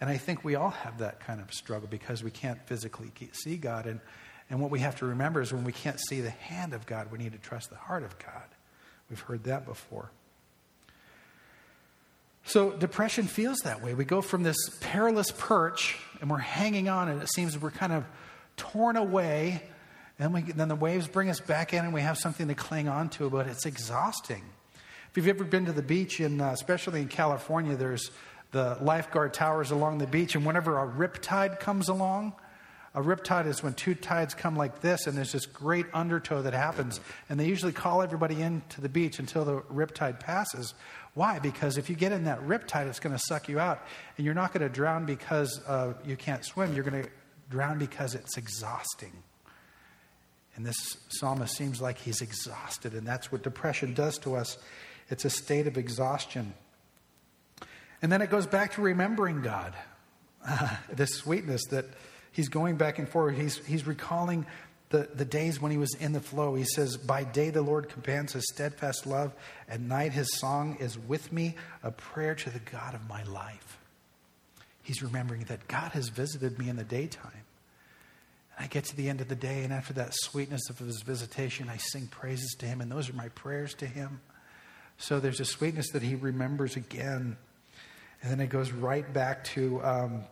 And 0.01 0.09
I 0.09 0.19
think 0.19 0.45
we 0.45 0.55
all 0.55 0.71
have 0.71 0.99
that 0.99 1.19
kind 1.19 1.41
of 1.41 1.53
struggle 1.53 1.89
because 1.89 2.23
we 2.23 2.31
can't 2.31 2.61
physically 2.67 3.11
see 3.33 3.57
God. 3.57 3.87
And, 3.87 4.01
and 4.51 4.61
what 4.61 4.71
we 4.71 4.81
have 4.81 4.97
to 4.97 5.07
remember 5.07 5.41
is 5.41 5.53
when 5.53 5.65
we 5.65 5.73
can't 5.73 5.99
see 5.99 6.21
the 6.21 6.31
hand 6.31 6.75
of 6.75 6.87
God, 6.87 7.11
we 7.11 7.19
need 7.19 7.33
to 7.33 7.39
trust 7.39 7.71
the 7.71 7.77
heart 7.77 8.05
of 8.05 8.17
God. 8.19 8.45
We've 9.11 9.19
heard 9.19 9.45
that 9.45 9.67
before. 9.67 10.13
So 12.49 12.71
depression 12.71 13.27
feels 13.27 13.59
that 13.65 13.83
way. 13.83 13.93
We 13.93 14.07
go 14.07 14.23
from 14.23 14.43
this 14.43 14.57
perilous 14.81 15.31
perch 15.31 15.99
and 16.23 16.31
we're 16.31 16.39
hanging 16.39 16.89
on, 16.89 17.11
and 17.11 17.21
it 17.21 17.29
seems 17.29 17.59
we're 17.59 17.71
kind 17.71 17.93
of 17.93 18.07
torn 18.57 18.97
away 18.97 19.63
and 20.19 20.33
we, 20.33 20.41
then 20.41 20.69
the 20.69 20.75
waves 20.75 21.07
bring 21.07 21.29
us 21.29 21.41
back 21.41 21.75
in 21.75 21.85
and 21.85 21.93
we 21.93 22.01
have 22.01 22.17
something 22.17 22.49
to 22.49 22.55
cling 22.55 22.89
on 22.89 23.11
to, 23.11 23.29
but 23.29 23.47
it's 23.47 23.67
exhausting. 23.67 24.43
If 25.11 25.17
you've 25.17 25.29
ever 25.29 25.45
been 25.45 25.67
to 25.67 25.73
the 25.73 25.83
beach, 25.83 26.21
in, 26.21 26.41
uh, 26.41 26.51
especially 26.53 27.03
in 27.03 27.09
California, 27.09 27.77
there's 27.77 28.11
the 28.51 28.79
lifeguard 28.81 29.35
towers 29.35 29.71
along 29.71 29.99
the 29.99 30.07
beach, 30.07 30.35
and 30.35 30.47
whenever 30.47 30.79
a 30.79 30.87
rip 30.87 31.21
tide 31.21 31.61
comes 31.61 31.91
along, 31.91 32.33
a 32.95 33.03
rip 33.03 33.23
tide 33.23 33.47
is 33.47 33.63
when 33.63 33.75
two 33.75 33.95
tides 33.95 34.35
come 34.35 34.57
like 34.57 34.81
this, 34.81 35.07
and 35.07 35.17
there's 35.17 35.33
this 35.33 35.47
great 35.47 35.87
undertow 35.93 36.43
that 36.43 36.55
happens. 36.55 37.01
And 37.29 37.39
they 37.39 37.47
usually 37.47 37.73
call 37.73 38.03
everybody 38.03 38.41
in 38.41 38.63
to 38.71 38.81
the 38.81 38.89
beach 38.89 39.19
until 39.19 39.45
the 39.45 39.63
rip 39.69 39.95
tide 39.95 40.21
passes. 40.21 40.75
Why? 41.15 41.39
Because 41.39 41.77
if 41.77 41.91
you 41.91 41.97
get 41.97 42.13
in 42.13 42.25
that 42.25 42.43
rip 42.43 42.67
tide, 42.67 42.87
it's 42.87 43.01
going 43.01 43.15
to 43.15 43.23
suck 43.27 43.49
you 43.49 43.61
out. 43.61 43.83
And 44.17 44.25
you're 44.25 44.35
not 44.35 44.53
going 44.53 44.67
to 44.67 44.73
drown 44.73 45.05
because 45.05 45.61
uh, 45.67 45.95
you 46.05 46.17
can't 46.17 46.45
swim. 46.45 46.75
You're 46.75 46.85
going 46.85 47.03
to 47.03 47.11
drown 47.51 47.79
because 47.79 48.15
it's 48.15 48.37
exhausting. 48.37 49.13
And 50.57 50.67
this 50.67 50.97
psalmist 51.09 51.57
seems 51.57 51.81
like 51.81 51.99
he's 51.99 52.21
exhausted, 52.21 52.95
and 52.95 53.07
that's 53.07 53.31
what 53.31 53.43
depression 53.43 53.95
does 53.95 54.19
to 54.19 54.35
us. 54.35 54.59
It's 55.09 55.25
a 55.25 55.31
state 55.31 55.67
of 55.69 55.79
exhaustion. 55.79 56.53
And 58.03 58.11
then 58.11 58.23
it 58.23 58.31
goes 58.31 58.47
back 58.47 58.75
to 58.75 58.83
remembering 58.83 59.43
God, 59.43 59.75
this 60.93 61.11
sweetness 61.11 61.65
that 61.71 61.85
he's 62.39 62.49
going 62.49 62.77
back 62.77 63.01
and 63.01 63.09
forth. 63.09 63.37
He's, 63.37 63.57
he's 63.67 63.85
recalling 63.85 64.47
the, 64.91 65.09
the 65.13 65.25
days 65.25 65.61
when 65.61 65.73
he 65.73 65.77
was 65.77 65.93
in 65.97 66.13
the 66.13 66.21
flow. 66.21 66.55
He 66.55 66.63
says, 66.63 66.97
By 66.97 67.25
day 67.25 67.51
the 67.51 67.63
Lord 67.63 67.89
commands 67.89 68.35
his 68.35 68.47
steadfast 68.55 69.09
love, 69.09 69.33
at 69.69 69.81
night 69.81 70.13
his 70.13 70.33
song 70.39 70.77
is 70.79 70.97
with 70.97 71.33
me, 71.33 71.57
a 71.83 71.91
prayer 71.91 72.37
to 72.37 72.51
the 72.51 72.61
God 72.61 72.95
of 72.95 73.09
my 73.09 73.25
life. 73.25 73.79
He's 74.85 75.03
remembering 75.03 75.47
that 75.47 75.67
God 75.67 75.91
has 75.93 76.11
visited 76.11 76.61
me 76.61 76.69
in 76.69 76.77
the 76.77 76.85
daytime. 76.85 77.45
And 78.57 78.65
I 78.65 78.69
get 78.69 78.85
to 78.85 78.97
the 78.97 79.09
end 79.09 79.21
of 79.21 79.27
the 79.27 79.35
day, 79.35 79.65
and 79.65 79.73
after 79.73 79.95
that 79.95 80.15
sweetness 80.15 80.71
of 80.71 80.79
his 80.79 81.03
visitation, 81.03 81.69
I 81.69 81.79
sing 81.79 82.07
praises 82.07 82.55
to 82.61 82.67
him, 82.67 82.81
and 82.81 82.89
those 82.89 83.11
are 83.11 83.15
my 83.15 83.31
prayers 83.31 83.75
to 83.75 83.87
him. 83.87 84.21
So 84.97 85.19
there's 85.19 85.41
a 85.41 85.45
sweetness 85.45 85.91
that 85.91 86.03
he 86.03 86.15
remembers 86.15 86.77
again. 86.77 87.37
And 88.23 88.31
then 88.31 88.39
it 88.39 88.49
goes 88.49 88.71
right 88.71 89.13
back 89.13 89.43
to, 89.47 89.83
um, 89.83 90.25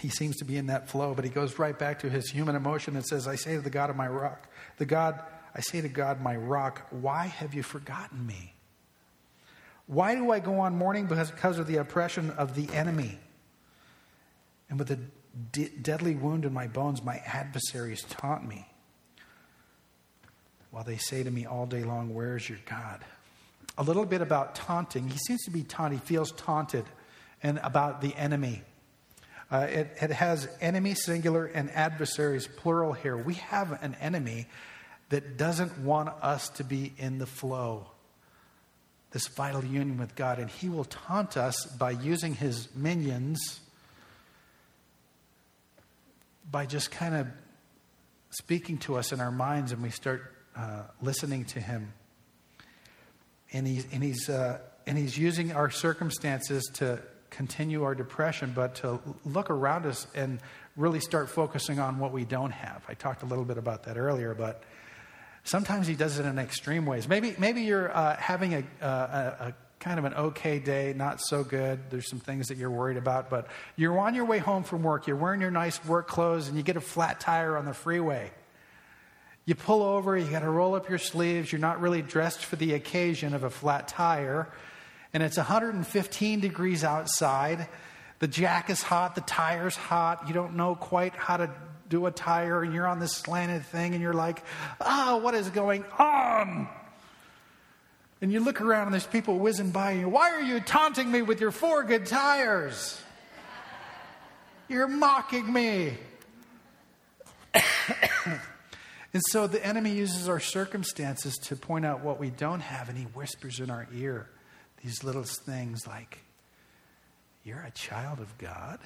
he 0.00 0.08
seems 0.08 0.36
to 0.36 0.44
be 0.44 0.56
in 0.56 0.66
that 0.66 0.88
flow, 0.88 1.14
but 1.14 1.24
he 1.24 1.30
goes 1.30 1.58
right 1.58 1.78
back 1.78 2.00
to 2.00 2.10
his 2.10 2.30
human 2.30 2.56
emotion 2.56 2.96
and 2.96 3.04
says, 3.04 3.26
I 3.26 3.36
say 3.36 3.56
to 3.56 3.60
the 3.60 3.70
God 3.70 3.90
of 3.90 3.96
my 3.96 4.06
rock, 4.06 4.48
the 4.76 4.86
God, 4.86 5.20
I 5.54 5.60
say 5.60 5.80
to 5.80 5.88
God, 5.88 6.20
my 6.20 6.36
rock, 6.36 6.86
why 6.90 7.26
have 7.26 7.54
you 7.54 7.62
forgotten 7.62 8.26
me? 8.26 8.54
Why 9.86 10.14
do 10.14 10.30
I 10.30 10.38
go 10.38 10.60
on 10.60 10.76
mourning? 10.76 11.06
Because, 11.06 11.30
because 11.30 11.58
of 11.58 11.66
the 11.66 11.76
oppression 11.76 12.30
of 12.32 12.54
the 12.54 12.72
enemy. 12.74 13.18
And 14.68 14.78
with 14.78 14.88
the 14.88 15.68
deadly 15.82 16.14
wound 16.14 16.44
in 16.44 16.52
my 16.52 16.66
bones, 16.66 17.02
my 17.02 17.16
adversaries 17.24 18.02
taunt 18.02 18.46
me. 18.46 18.68
While 20.70 20.84
they 20.84 20.98
say 20.98 21.22
to 21.22 21.30
me 21.30 21.46
all 21.46 21.64
day 21.64 21.84
long, 21.84 22.14
Where 22.14 22.36
is 22.36 22.48
your 22.48 22.58
God? 22.66 23.02
A 23.78 23.82
little 23.82 24.04
bit 24.04 24.20
about 24.20 24.54
taunting. 24.54 25.08
He 25.08 25.16
seems 25.16 25.42
to 25.44 25.50
be 25.50 25.62
taunted, 25.62 26.00
he 26.00 26.06
feels 26.06 26.32
taunted, 26.32 26.84
and 27.42 27.58
about 27.62 28.02
the 28.02 28.14
enemy. 28.14 28.62
Uh, 29.50 29.66
it, 29.70 29.96
it 30.00 30.10
has 30.10 30.48
enemy 30.60 30.94
singular 30.94 31.46
and 31.46 31.70
adversaries 31.70 32.46
plural 32.46 32.92
here. 32.92 33.16
We 33.16 33.34
have 33.34 33.82
an 33.82 33.96
enemy 34.00 34.46
that 35.08 35.38
doesn't 35.38 35.78
want 35.78 36.10
us 36.22 36.50
to 36.50 36.64
be 36.64 36.92
in 36.98 37.18
the 37.18 37.26
flow, 37.26 37.86
this 39.10 39.26
vital 39.28 39.64
union 39.64 39.96
with 39.96 40.14
God. 40.14 40.38
And 40.38 40.50
he 40.50 40.68
will 40.68 40.84
taunt 40.84 41.36
us 41.38 41.64
by 41.78 41.92
using 41.92 42.34
his 42.34 42.68
minions 42.74 43.60
by 46.50 46.66
just 46.66 46.90
kind 46.90 47.14
of 47.14 47.26
speaking 48.30 48.78
to 48.78 48.96
us 48.96 49.12
in 49.12 49.20
our 49.20 49.30
minds 49.30 49.72
and 49.72 49.82
we 49.82 49.90
start 49.90 50.34
uh, 50.56 50.82
listening 51.00 51.44
to 51.46 51.60
him. 51.60 51.92
And, 53.52 53.66
he's 53.66 53.86
and, 53.92 54.02
he's, 54.02 54.28
uh, 54.28 54.58
and 54.86 54.98
he's 54.98 55.16
using 55.16 55.52
our 55.52 55.70
circumstances 55.70 56.70
to 56.74 57.00
continue 57.38 57.84
our 57.84 57.94
depression, 57.94 58.50
but 58.52 58.74
to 58.74 58.98
look 59.24 59.48
around 59.48 59.86
us 59.86 60.08
and 60.12 60.40
really 60.76 60.98
start 60.98 61.30
focusing 61.30 61.78
on 61.78 62.00
what 62.00 62.12
we 62.12 62.24
don't 62.24 62.50
have. 62.50 62.84
I 62.88 62.94
talked 62.94 63.22
a 63.22 63.26
little 63.26 63.44
bit 63.44 63.58
about 63.58 63.84
that 63.84 63.96
earlier, 63.96 64.34
but 64.34 64.64
sometimes 65.44 65.86
he 65.86 65.94
does 65.94 66.18
it 66.18 66.26
in 66.26 66.36
extreme 66.36 66.84
ways. 66.84 67.06
Maybe, 67.06 67.36
maybe 67.38 67.60
you're 67.62 67.96
uh, 67.96 68.16
having 68.16 68.54
a, 68.54 68.64
a, 68.80 68.86
a 68.86 69.54
kind 69.78 70.00
of 70.00 70.04
an 70.04 70.14
okay 70.14 70.58
day, 70.58 70.92
not 70.96 71.20
so 71.20 71.44
good. 71.44 71.78
There's 71.90 72.10
some 72.10 72.18
things 72.18 72.48
that 72.48 72.58
you're 72.58 72.72
worried 72.72 72.96
about, 72.96 73.30
but 73.30 73.46
you're 73.76 73.96
on 74.00 74.16
your 74.16 74.24
way 74.24 74.38
home 74.38 74.64
from 74.64 74.82
work. 74.82 75.06
You're 75.06 75.14
wearing 75.14 75.40
your 75.40 75.52
nice 75.52 75.84
work 75.84 76.08
clothes 76.08 76.48
and 76.48 76.56
you 76.56 76.64
get 76.64 76.76
a 76.76 76.80
flat 76.80 77.20
tire 77.20 77.56
on 77.56 77.66
the 77.66 77.72
freeway. 77.72 78.32
You 79.44 79.54
pull 79.54 79.84
over, 79.84 80.18
you 80.18 80.28
got 80.28 80.40
to 80.40 80.50
roll 80.50 80.74
up 80.74 80.88
your 80.88 80.98
sleeves. 80.98 81.52
You're 81.52 81.60
not 81.60 81.80
really 81.80 82.02
dressed 82.02 82.44
for 82.44 82.56
the 82.56 82.74
occasion 82.74 83.32
of 83.32 83.44
a 83.44 83.50
flat 83.50 83.86
tire. 83.86 84.48
And 85.14 85.22
it's 85.22 85.36
115 85.36 86.40
degrees 86.40 86.84
outside. 86.84 87.68
The 88.18 88.28
jack 88.28 88.68
is 88.68 88.82
hot, 88.82 89.14
the 89.14 89.20
tire's 89.22 89.76
hot. 89.76 90.28
You 90.28 90.34
don't 90.34 90.56
know 90.56 90.74
quite 90.74 91.14
how 91.14 91.36
to 91.36 91.50
do 91.88 92.06
a 92.06 92.10
tire, 92.10 92.62
and 92.62 92.74
you're 92.74 92.86
on 92.86 92.98
this 92.98 93.12
slanted 93.12 93.64
thing, 93.66 93.94
and 93.94 94.02
you're 94.02 94.12
like, 94.12 94.42
oh, 94.80 95.18
what 95.18 95.34
is 95.34 95.48
going 95.50 95.84
on? 95.98 96.68
And 98.20 98.32
you 98.32 98.40
look 98.40 98.60
around 98.60 98.88
and 98.88 98.92
there's 98.92 99.06
people 99.06 99.38
whizzing 99.38 99.70
by 99.70 99.92
you. 99.92 100.08
Why 100.08 100.32
are 100.32 100.42
you 100.42 100.58
taunting 100.60 101.10
me 101.10 101.22
with 101.22 101.40
your 101.40 101.52
four 101.52 101.84
good 101.84 102.06
tires? 102.06 103.00
You're 104.68 104.88
mocking 104.88 105.50
me. 105.52 105.96
and 107.54 109.22
so 109.30 109.46
the 109.46 109.64
enemy 109.64 109.92
uses 109.92 110.28
our 110.28 110.40
circumstances 110.40 111.36
to 111.44 111.54
point 111.54 111.86
out 111.86 112.02
what 112.02 112.18
we 112.18 112.30
don't 112.30 112.58
have, 112.58 112.88
and 112.88 112.98
he 112.98 113.04
whispers 113.04 113.60
in 113.60 113.70
our 113.70 113.86
ear 113.94 114.28
these 114.82 115.02
little 115.04 115.24
things 115.24 115.86
like, 115.86 116.18
You're 117.44 117.62
a 117.62 117.70
child 117.70 118.20
of 118.20 118.36
God? 118.38 118.78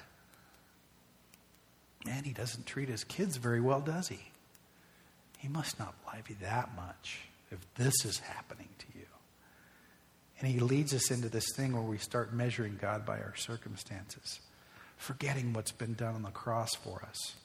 Man, 2.05 2.23
he 2.23 2.33
doesn't 2.33 2.65
treat 2.65 2.89
his 2.89 3.03
kids 3.03 3.37
very 3.37 3.61
well, 3.61 3.79
does 3.79 4.09
he? 4.09 4.19
He 5.39 5.47
must 5.47 5.79
not 5.79 5.93
love 6.07 6.29
you 6.29 6.35
that 6.41 6.75
much 6.75 7.19
if 7.51 7.59
this 7.75 8.05
is 8.05 8.19
happening 8.19 8.69
to 8.79 8.85
you. 8.95 9.05
And 10.39 10.51
he 10.51 10.59
leads 10.59 10.93
us 10.93 11.11
into 11.11 11.29
this 11.29 11.45
thing 11.55 11.73
where 11.73 11.81
we 11.81 11.97
start 11.97 12.33
measuring 12.33 12.77
God 12.81 13.05
by 13.05 13.17
our 13.19 13.35
circumstances, 13.35 14.39
forgetting 14.97 15.53
what's 15.53 15.71
been 15.71 15.93
done 15.93 16.15
on 16.15 16.23
the 16.23 16.31
cross 16.31 16.73
for 16.75 17.01
us. 17.07 17.35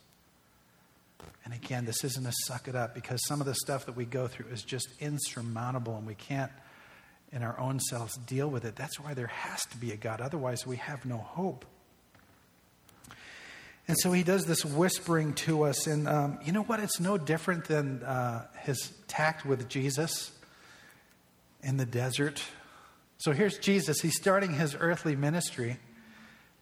And 1.45 1.55
again, 1.55 1.85
this 1.85 2.05
isn't 2.05 2.27
a 2.27 2.33
suck 2.47 2.69
it 2.69 2.75
up 2.75 2.95
because 2.95 3.25
some 3.27 3.41
of 3.41 3.47
the 3.47 3.55
stuff 3.55 3.87
that 3.87 3.97
we 3.97 4.05
go 4.05 4.27
through 4.27 4.47
is 4.53 4.63
just 4.63 4.89
insurmountable 5.01 5.97
and 5.97 6.07
we 6.07 6.15
can't, 6.15 6.53
in 7.33 7.43
our 7.43 7.59
own 7.59 7.81
selves, 7.81 8.17
deal 8.17 8.49
with 8.49 8.65
it. 8.65 8.77
That's 8.77 8.99
why 8.99 9.15
there 9.15 9.27
has 9.27 9.65
to 9.67 9.77
be 9.77 9.93
a 9.93 9.97
God. 9.97 10.21
Otherwise, 10.21 10.67
we 10.67 10.77
have 10.77 11.05
no 11.05 11.19
hope. 11.19 11.65
And 13.87 13.97
so 13.99 14.13
he 14.13 14.23
does 14.23 14.45
this 14.45 14.65
whispering 14.65 15.33
to 15.35 15.63
us. 15.65 15.87
And 15.87 16.09
um, 16.09 16.39
you 16.45 16.53
know 16.53 16.63
what? 16.63 16.81
It's 16.81 17.01
no 17.01 17.17
different 17.17 17.65
than 17.67 18.03
uh, 18.03 18.47
his 18.61 18.93
tact 19.07 19.47
with 19.47 19.69
Jesus 19.69 20.31
in 21.63 21.77
the 21.77 21.87
desert 21.87 22.43
so 23.19 23.33
here's 23.33 23.59
Jesus. 23.59 24.01
He's 24.01 24.17
starting 24.17 24.55
his 24.55 24.77
earthly 24.79 25.17
ministry, 25.17 25.79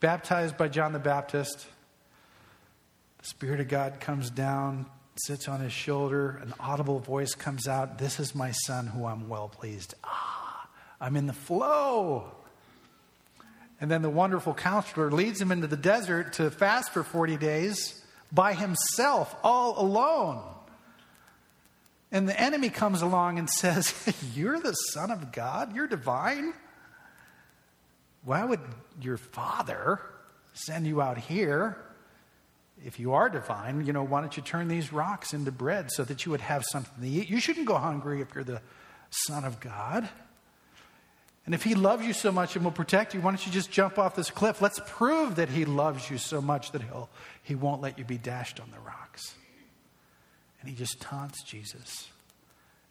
baptized 0.01 0.57
by 0.57 0.69
John 0.69 0.95
the 0.95 0.99
Baptist. 0.99 1.67
The 3.19 3.27
Spirit 3.27 3.61
of 3.61 3.69
God 3.69 4.01
comes 4.01 4.31
down, 4.31 4.87
sits 5.27 5.49
on 5.49 5.61
his 5.61 5.73
shoulder. 5.73 6.41
An 6.43 6.55
audible 6.59 6.99
voice 6.99 7.35
comes 7.35 7.69
out 7.69 7.99
This 7.99 8.19
is 8.19 8.35
my 8.35 8.53
Son 8.53 8.87
who 8.87 9.05
I'm 9.05 9.29
well 9.29 9.49
pleased. 9.49 9.95
Ah, 10.03 10.36
I'm 11.01 11.17
in 11.17 11.27
the 11.27 11.33
flow. 11.33 12.31
And 13.81 13.91
then 13.91 14.03
the 14.03 14.11
wonderful 14.11 14.55
counselor 14.55 15.11
leads 15.11 15.41
him 15.41 15.53
into 15.53 15.67
the 15.67 15.77
desert 15.77 16.35
to 16.35 16.51
fast 16.51 16.93
for 16.93 17.03
40 17.03 17.37
days 17.37 18.03
by 18.33 18.55
himself, 18.55 19.35
all 19.43 19.79
alone. 19.79 20.43
And 22.11 22.29
the 22.29 22.41
enemy 22.41 22.71
comes 22.71 23.03
along 23.03 23.39
and 23.39 23.51
says, 23.51 23.93
You're 24.35 24.61
the 24.61 24.73
Son 24.73 25.11
of 25.11 25.33
God? 25.33 25.75
You're 25.75 25.87
divine? 25.87 26.55
Why 28.25 28.45
would 28.45 28.61
your 29.01 29.19
father 29.19 30.01
send 30.55 30.87
you 30.87 31.03
out 31.03 31.19
here? 31.19 31.77
if 32.85 33.01
you 33.01 33.15
are 33.15 33.29
divine, 33.29 33.87
you 33.87 33.93
know, 33.93 34.05
why 34.05 34.21
don't 34.21 34.37
you 34.37 34.43
turn 34.43 34.69
these 34.69 34.93
rocks 34.93 35.33
into 35.33 35.51
bread 35.51 35.91
so 35.91 36.05
that 36.05 36.25
you 36.25 36.31
would 36.33 36.41
have 36.41 36.65
something 36.71 37.03
to 37.03 37.09
eat? 37.09 37.31
You 37.31 37.41
shouldn't 37.41 37.67
go 37.67 37.77
hungry 37.79 38.21
if 38.21 38.35
you're 38.35 38.45
the 38.45 38.61
Son 39.11 39.45
of 39.45 39.61
God. 39.61 40.09
And 41.47 41.55
if 41.55 41.63
He 41.63 41.75
loves 41.75 42.05
you 42.05 42.13
so 42.13 42.31
much 42.31 42.57
and 42.57 42.65
will 42.65 42.73
protect 42.73 43.15
you, 43.15 43.21
why 43.21 43.31
don't 43.31 43.47
you 43.47 43.53
just 43.53 43.71
jump 43.71 43.99
off 43.99 44.15
this 44.17 44.31
cliff? 44.31 44.61
Let's 44.61 44.81
prove 44.87 45.37
that 45.37 45.49
He 45.49 45.65
loves 45.65 46.11
you 46.11 46.19
so 46.19 46.43
much 46.43 46.73
that 46.73 46.83
He'll, 46.83 47.09
He 47.43 47.55
won't 47.55 47.81
let 47.81 47.99
you 47.99 48.05
be 48.05 48.19
dashed 48.19 48.61
on 48.61 48.71
the 48.73 48.81
rocks. 48.81 49.35
And 50.61 50.69
He 50.69 50.75
just 50.75 51.01
taunts 51.01 51.43
Jesus. 51.45 52.09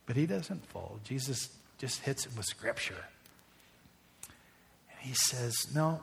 But 0.05 0.15
He 0.15 0.25
doesn't 0.25 0.65
fold. 0.67 1.01
Jesus 1.03 1.49
just 1.77 2.01
hits 2.01 2.25
him 2.25 2.31
with 2.37 2.45
Scripture. 2.45 3.05
And 4.89 4.99
He 5.01 5.13
says, 5.13 5.53
No, 5.75 5.99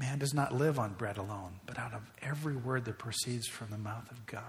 Man 0.00 0.18
does 0.18 0.32
not 0.32 0.54
live 0.54 0.78
on 0.78 0.94
bread 0.94 1.18
alone, 1.18 1.60
but 1.66 1.78
out 1.78 1.92
of 1.92 2.00
every 2.22 2.56
word 2.56 2.86
that 2.86 2.96
proceeds 2.96 3.46
from 3.46 3.68
the 3.68 3.76
mouth 3.76 4.10
of 4.10 4.24
God. 4.24 4.42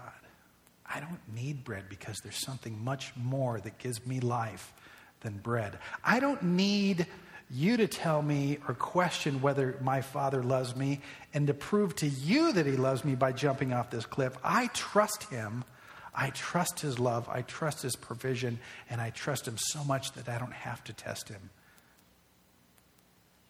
I 0.86 0.98
don't 0.98 1.20
need 1.34 1.62
bread 1.62 1.84
because 1.90 2.16
there's 2.22 2.42
something 2.42 2.82
much 2.82 3.12
more 3.16 3.60
that 3.60 3.76
gives 3.76 4.06
me 4.06 4.18
life 4.20 4.72
than 5.22 5.38
bread. 5.38 5.78
I 6.04 6.20
don't 6.20 6.42
need 6.42 7.06
you 7.50 7.76
to 7.76 7.86
tell 7.86 8.22
me 8.22 8.58
or 8.68 8.74
question 8.74 9.42
whether 9.42 9.76
my 9.82 10.00
Father 10.00 10.42
loves 10.42 10.74
me 10.76 11.00
and 11.34 11.46
to 11.46 11.54
prove 11.54 11.94
to 11.96 12.06
you 12.06 12.52
that 12.52 12.66
He 12.66 12.76
loves 12.76 13.04
me 13.04 13.14
by 13.14 13.32
jumping 13.32 13.72
off 13.72 13.90
this 13.90 14.06
cliff. 14.06 14.36
I 14.44 14.68
trust 14.68 15.24
Him. 15.24 15.64
I 16.14 16.30
trust 16.30 16.80
His 16.80 16.98
love. 16.98 17.28
I 17.28 17.42
trust 17.42 17.82
His 17.82 17.96
provision. 17.96 18.58
And 18.88 19.00
I 19.00 19.10
trust 19.10 19.46
Him 19.46 19.56
so 19.58 19.84
much 19.84 20.12
that 20.12 20.28
I 20.28 20.38
don't 20.38 20.52
have 20.52 20.82
to 20.84 20.92
test 20.92 21.28
Him. 21.28 21.50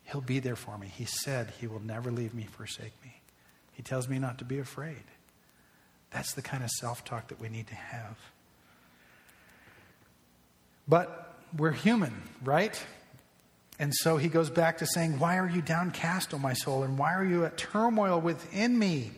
He'll 0.05 0.21
be 0.21 0.41
there 0.41 0.57
for 0.57 0.77
me. 0.77 0.89
He 0.89 1.07
said 1.07 1.53
he 1.59 1.67
will 1.67 1.81
never 1.81 2.11
leave 2.11 2.35
me, 2.35 2.45
forsake 2.45 2.93
me. 3.03 3.21
He 3.73 3.83
tells 3.83 4.09
me 4.09 4.19
not 4.19 4.39
to 4.39 4.45
be 4.45 4.59
afraid. 4.59 5.05
That's 6.11 6.35
the 6.35 6.43
kind 6.43 6.63
of 6.63 6.71
self 6.71 7.05
talk 7.05 7.29
that 7.29 7.41
we 7.41 7.49
need 7.49 7.67
to 7.69 7.75
have. 7.75 8.19
But 10.87 11.32
we're 11.57 11.73
human, 11.73 12.23
right? 12.43 12.83
And 13.79 13.93
so 13.95 14.17
he 14.17 14.29
goes 14.29 14.51
back 14.51 14.79
to 14.79 14.87
saying, 14.87 15.19
Why 15.19 15.39
are 15.39 15.49
you 15.49 15.63
downcast, 15.63 16.33
O 16.35 16.39
my 16.39 16.53
soul? 16.53 16.83
And 16.83 16.99
why 16.99 17.15
are 17.15 17.25
you 17.25 17.45
at 17.45 17.57
turmoil 17.57 18.21
within 18.21 18.79
me? 18.79 19.11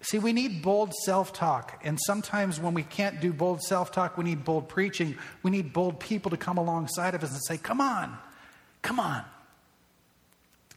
See, 0.00 0.18
we 0.18 0.32
need 0.32 0.62
bold 0.62 0.92
self 1.04 1.32
talk. 1.32 1.80
And 1.84 1.98
sometimes 2.06 2.58
when 2.58 2.74
we 2.74 2.82
can't 2.82 3.20
do 3.20 3.32
bold 3.32 3.62
self 3.62 3.92
talk, 3.92 4.18
we 4.18 4.24
need 4.24 4.44
bold 4.44 4.68
preaching. 4.68 5.16
We 5.42 5.50
need 5.50 5.72
bold 5.72 6.00
people 6.00 6.30
to 6.30 6.36
come 6.36 6.58
alongside 6.58 7.14
of 7.14 7.22
us 7.22 7.30
and 7.30 7.40
say, 7.46 7.56
Come 7.56 7.80
on, 7.80 8.16
come 8.82 8.98
on. 8.98 9.24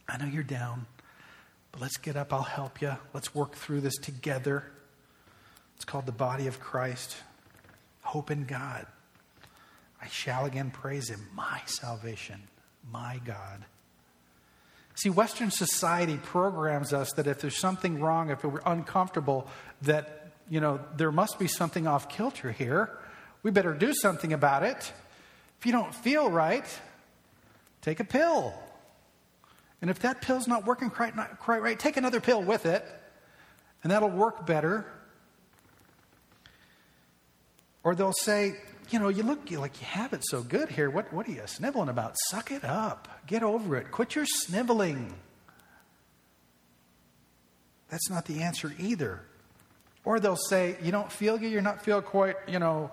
I 0.08 0.16
know 0.16 0.26
you're 0.26 0.42
down, 0.42 0.86
but 1.72 1.80
let's 1.80 1.98
get 1.98 2.16
up. 2.16 2.32
I'll 2.32 2.42
help 2.42 2.80
you. 2.80 2.96
Let's 3.12 3.34
work 3.34 3.54
through 3.54 3.82
this 3.82 3.96
together. 3.96 4.64
It's 5.76 5.84
called 5.84 6.06
the 6.06 6.12
body 6.12 6.46
of 6.46 6.60
Christ. 6.60 7.16
Hope 8.02 8.30
in 8.30 8.44
God. 8.44 8.86
I 10.00 10.06
shall 10.08 10.44
again 10.44 10.70
praise 10.70 11.08
him, 11.08 11.26
my 11.34 11.60
salvation, 11.66 12.42
my 12.90 13.20
God. 13.24 13.64
See, 14.94 15.10
Western 15.10 15.50
society 15.50 16.18
programs 16.20 16.92
us 16.92 17.12
that 17.12 17.26
if 17.26 17.40
there's 17.40 17.56
something 17.56 18.00
wrong, 18.00 18.30
if 18.30 18.42
we're 18.42 18.60
uncomfortable, 18.66 19.46
that, 19.82 20.32
you 20.50 20.60
know, 20.60 20.80
there 20.96 21.12
must 21.12 21.38
be 21.38 21.46
something 21.46 21.86
off 21.86 22.08
kilter 22.08 22.50
here. 22.50 22.98
We 23.44 23.52
better 23.52 23.74
do 23.74 23.94
something 23.94 24.32
about 24.32 24.64
it. 24.64 24.92
If 25.60 25.66
you 25.66 25.72
don't 25.72 25.94
feel 25.94 26.28
right, 26.28 26.64
take 27.80 28.00
a 28.00 28.04
pill. 28.04 28.54
And 29.80 29.90
if 29.90 30.00
that 30.00 30.20
pill's 30.20 30.48
not 30.48 30.66
working 30.66 30.90
quite, 30.90 31.14
not 31.14 31.38
quite 31.38 31.62
right, 31.62 31.78
take 31.78 31.96
another 31.96 32.20
pill 32.20 32.42
with 32.42 32.66
it, 32.66 32.84
and 33.82 33.92
that'll 33.92 34.10
work 34.10 34.46
better. 34.46 34.84
Or 37.84 37.94
they'll 37.94 38.12
say, 38.12 38.56
you 38.90 38.98
know, 38.98 39.08
you 39.08 39.22
look 39.22 39.50
like 39.50 39.80
you 39.80 39.86
have 39.86 40.12
it 40.12 40.22
so 40.24 40.42
good 40.42 40.68
here. 40.68 40.90
What, 40.90 41.12
what 41.12 41.28
are 41.28 41.32
you 41.32 41.42
sniveling 41.46 41.88
about? 41.88 42.14
Suck 42.30 42.50
it 42.50 42.64
up. 42.64 43.08
Get 43.26 43.42
over 43.42 43.76
it. 43.76 43.90
Quit 43.90 44.14
your 44.14 44.26
sniveling. 44.26 45.14
That's 47.90 48.10
not 48.10 48.26
the 48.26 48.42
answer 48.42 48.74
either. 48.78 49.22
Or 50.04 50.20
they'll 50.20 50.36
say, 50.36 50.76
you 50.82 50.92
don't 50.92 51.10
feel 51.10 51.38
good, 51.38 51.50
you're 51.50 51.62
not 51.62 51.84
feel 51.84 52.00
quite, 52.00 52.36
you 52.46 52.58
know, 52.58 52.90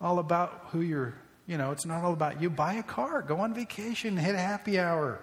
all 0.00 0.18
about 0.18 0.68
who 0.70 0.80
you're, 0.80 1.14
you 1.46 1.58
know, 1.58 1.72
it's 1.72 1.84
not 1.84 2.04
all 2.04 2.12
about 2.12 2.40
you. 2.40 2.48
Buy 2.48 2.74
a 2.74 2.82
car, 2.82 3.22
go 3.22 3.40
on 3.40 3.54
vacation, 3.54 4.16
hit 4.16 4.34
a 4.34 4.38
happy 4.38 4.78
hour. 4.78 5.20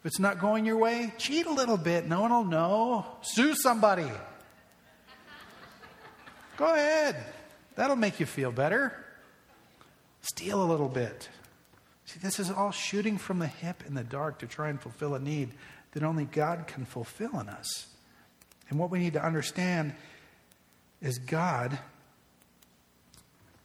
If 0.00 0.06
it's 0.06 0.18
not 0.18 0.40
going 0.40 0.64
your 0.64 0.76
way, 0.76 1.12
cheat 1.18 1.46
a 1.46 1.52
little 1.52 1.76
bit. 1.76 2.06
No 2.06 2.20
one 2.20 2.30
will 2.30 2.44
know. 2.44 3.06
Sue 3.22 3.54
somebody. 3.54 4.06
Go 6.56 6.66
ahead. 6.66 7.16
That'll 7.78 7.94
make 7.94 8.18
you 8.18 8.26
feel 8.26 8.50
better. 8.50 8.92
Steal 10.20 10.60
a 10.60 10.66
little 10.66 10.88
bit. 10.88 11.28
See, 12.06 12.18
this 12.18 12.40
is 12.40 12.50
all 12.50 12.72
shooting 12.72 13.18
from 13.18 13.38
the 13.38 13.46
hip 13.46 13.84
in 13.86 13.94
the 13.94 14.02
dark 14.02 14.40
to 14.40 14.48
try 14.48 14.68
and 14.68 14.80
fulfill 14.80 15.14
a 15.14 15.20
need 15.20 15.50
that 15.92 16.02
only 16.02 16.24
God 16.24 16.66
can 16.66 16.84
fulfill 16.84 17.38
in 17.38 17.48
us. 17.48 17.86
And 18.68 18.80
what 18.80 18.90
we 18.90 18.98
need 18.98 19.12
to 19.12 19.24
understand 19.24 19.94
is 21.00 21.20
God 21.20 21.78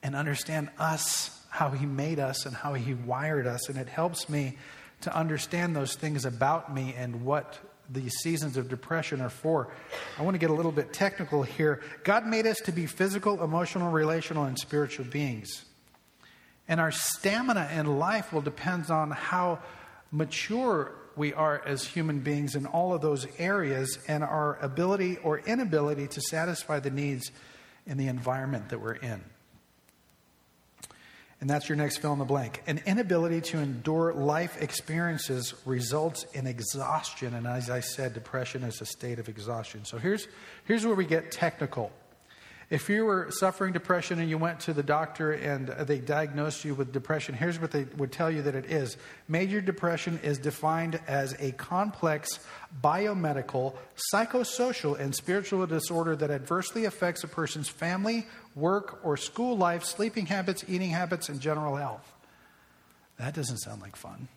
and 0.04 0.16
understand 0.16 0.70
us, 0.78 1.44
how 1.50 1.72
He 1.72 1.88
made 1.88 2.20
us 2.20 2.46
and 2.46 2.56
how 2.56 2.76
He 2.76 2.94
wired 2.94 3.48
us. 3.48 3.68
And 3.68 3.80
it 3.80 3.90
helps 3.90 4.30
me 4.30 4.60
to 5.02 5.18
understand 5.18 5.76
those 5.76 5.96
things 5.96 6.24
about 6.24 6.72
me 6.72 6.94
and 6.96 7.26
what 7.26 7.58
these 7.90 8.14
seasons 8.22 8.58
of 8.58 8.70
depression 8.70 9.22
are 9.22 9.30
for. 9.30 9.74
I 10.18 10.24
want 10.24 10.36
to 10.36 10.40
get 10.40 10.50
a 10.50 10.54
little 10.54 10.72
bit 10.72 10.94
technical 10.94 11.44
here. 11.44 11.82
God 12.04 12.26
made 12.26 12.48
us 12.48 12.60
to 12.62 12.72
be 12.72 12.86
physical, 12.86 13.44
emotional, 13.44 13.92
relational, 13.92 14.46
and 14.46 14.58
spiritual 14.58 15.06
beings. 15.06 15.66
And 16.68 16.80
our 16.80 16.92
stamina 16.92 17.70
in 17.74 18.00
life 18.00 18.32
will 18.32 18.42
depend 18.42 18.90
on 18.90 19.12
how 19.12 19.60
mature 20.12 20.94
we 21.16 21.34
are 21.34 21.62
as 21.66 21.86
human 21.86 22.20
beings 22.20 22.56
in 22.56 22.66
all 22.66 22.94
of 22.94 23.02
those 23.02 23.28
areas 23.38 24.00
and 24.08 24.24
our 24.24 24.58
ability 24.62 25.18
or 25.18 25.40
inability 25.40 26.08
to 26.08 26.22
satisfy 26.22 26.80
the 26.80 26.90
needs 26.90 27.32
in 27.86 27.98
the 27.98 28.08
environment 28.08 28.70
that 28.70 28.80
we're 28.80 28.94
in. 28.94 29.24
And 31.44 31.50
that's 31.50 31.68
your 31.68 31.76
next 31.76 31.98
fill 31.98 32.14
in 32.14 32.20
the 32.20 32.24
blank. 32.24 32.64
An 32.68 32.82
inability 32.86 33.42
to 33.42 33.58
endure 33.58 34.14
life 34.14 34.62
experiences 34.62 35.54
results 35.66 36.26
in 36.32 36.48
exhaustion. 36.48 37.34
And 37.34 37.46
as 37.46 37.70
I 37.70 37.82
said, 37.82 38.14
depression 38.14 38.64
is 38.64 38.80
a 38.80 38.86
state 38.86 39.20
of 39.20 39.28
exhaustion. 39.28 39.84
So 39.84 39.98
here's, 39.98 40.30
here's 40.64 40.86
where 40.86 40.96
we 40.96 41.06
get 41.06 41.34
technical. 41.34 41.92
If 42.70 42.90
you 42.90 43.06
were 43.06 43.30
suffering 43.30 43.74
depression 43.74 44.20
and 44.20 44.30
you 44.30 44.38
went 44.38 44.62
to 44.62 44.74
the 44.74 44.84
doctor 44.84 45.34
and 45.34 45.68
they 45.68 46.00
diagnosed 46.00 46.66
you 46.66 46.74
with 46.76 46.92
depression, 46.92 47.36
here's 47.36 47.60
what 47.60 47.72
they 47.72 47.84
would 47.98 48.12
tell 48.12 48.32
you 48.32 48.42
that 48.44 48.56
it 48.56 48.66
is. 48.66 48.98
Major 49.28 49.62
depression 49.62 50.20
is 50.24 50.38
defined 50.38 51.00
as 51.08 51.36
a 51.40 51.52
complex 51.52 52.40
biomedical, 52.82 53.76
psychosocial, 54.14 55.00
and 55.00 55.14
spiritual 55.14 55.66
disorder 55.68 56.16
that 56.16 56.32
adversely 56.32 56.86
affects 56.86 57.24
a 57.24 57.28
person's 57.28 57.70
family, 57.70 58.26
work, 58.56 59.00
or 59.04 59.18
school 59.18 59.58
life, 59.58 59.84
sleeping 59.84 60.26
habits, 60.26 60.64
eating 60.68 60.90
habits, 60.90 61.30
and 61.30 61.40
general 61.40 61.76
health. 61.76 62.12
That 63.20 63.34
doesn't 63.34 63.58
sound 63.58 63.82
like 63.82 63.96
fun. 63.96 64.28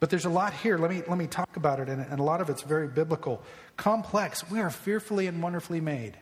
But 0.00 0.10
there's 0.10 0.26
a 0.26 0.30
lot 0.30 0.52
here. 0.52 0.78
Let 0.78 0.90
me, 0.90 1.02
let 1.08 1.18
me 1.18 1.26
talk 1.26 1.56
about 1.56 1.80
it, 1.80 1.88
and, 1.88 2.20
a 2.20 2.22
lot 2.22 2.40
of 2.40 2.50
it's 2.50 2.62
very 2.62 2.86
biblical. 2.86 3.42
Complex. 3.76 4.48
We 4.50 4.60
are 4.60 4.70
fearfully 4.70 5.26
and 5.26 5.42
wonderfully 5.42 5.80
made. 5.80 6.16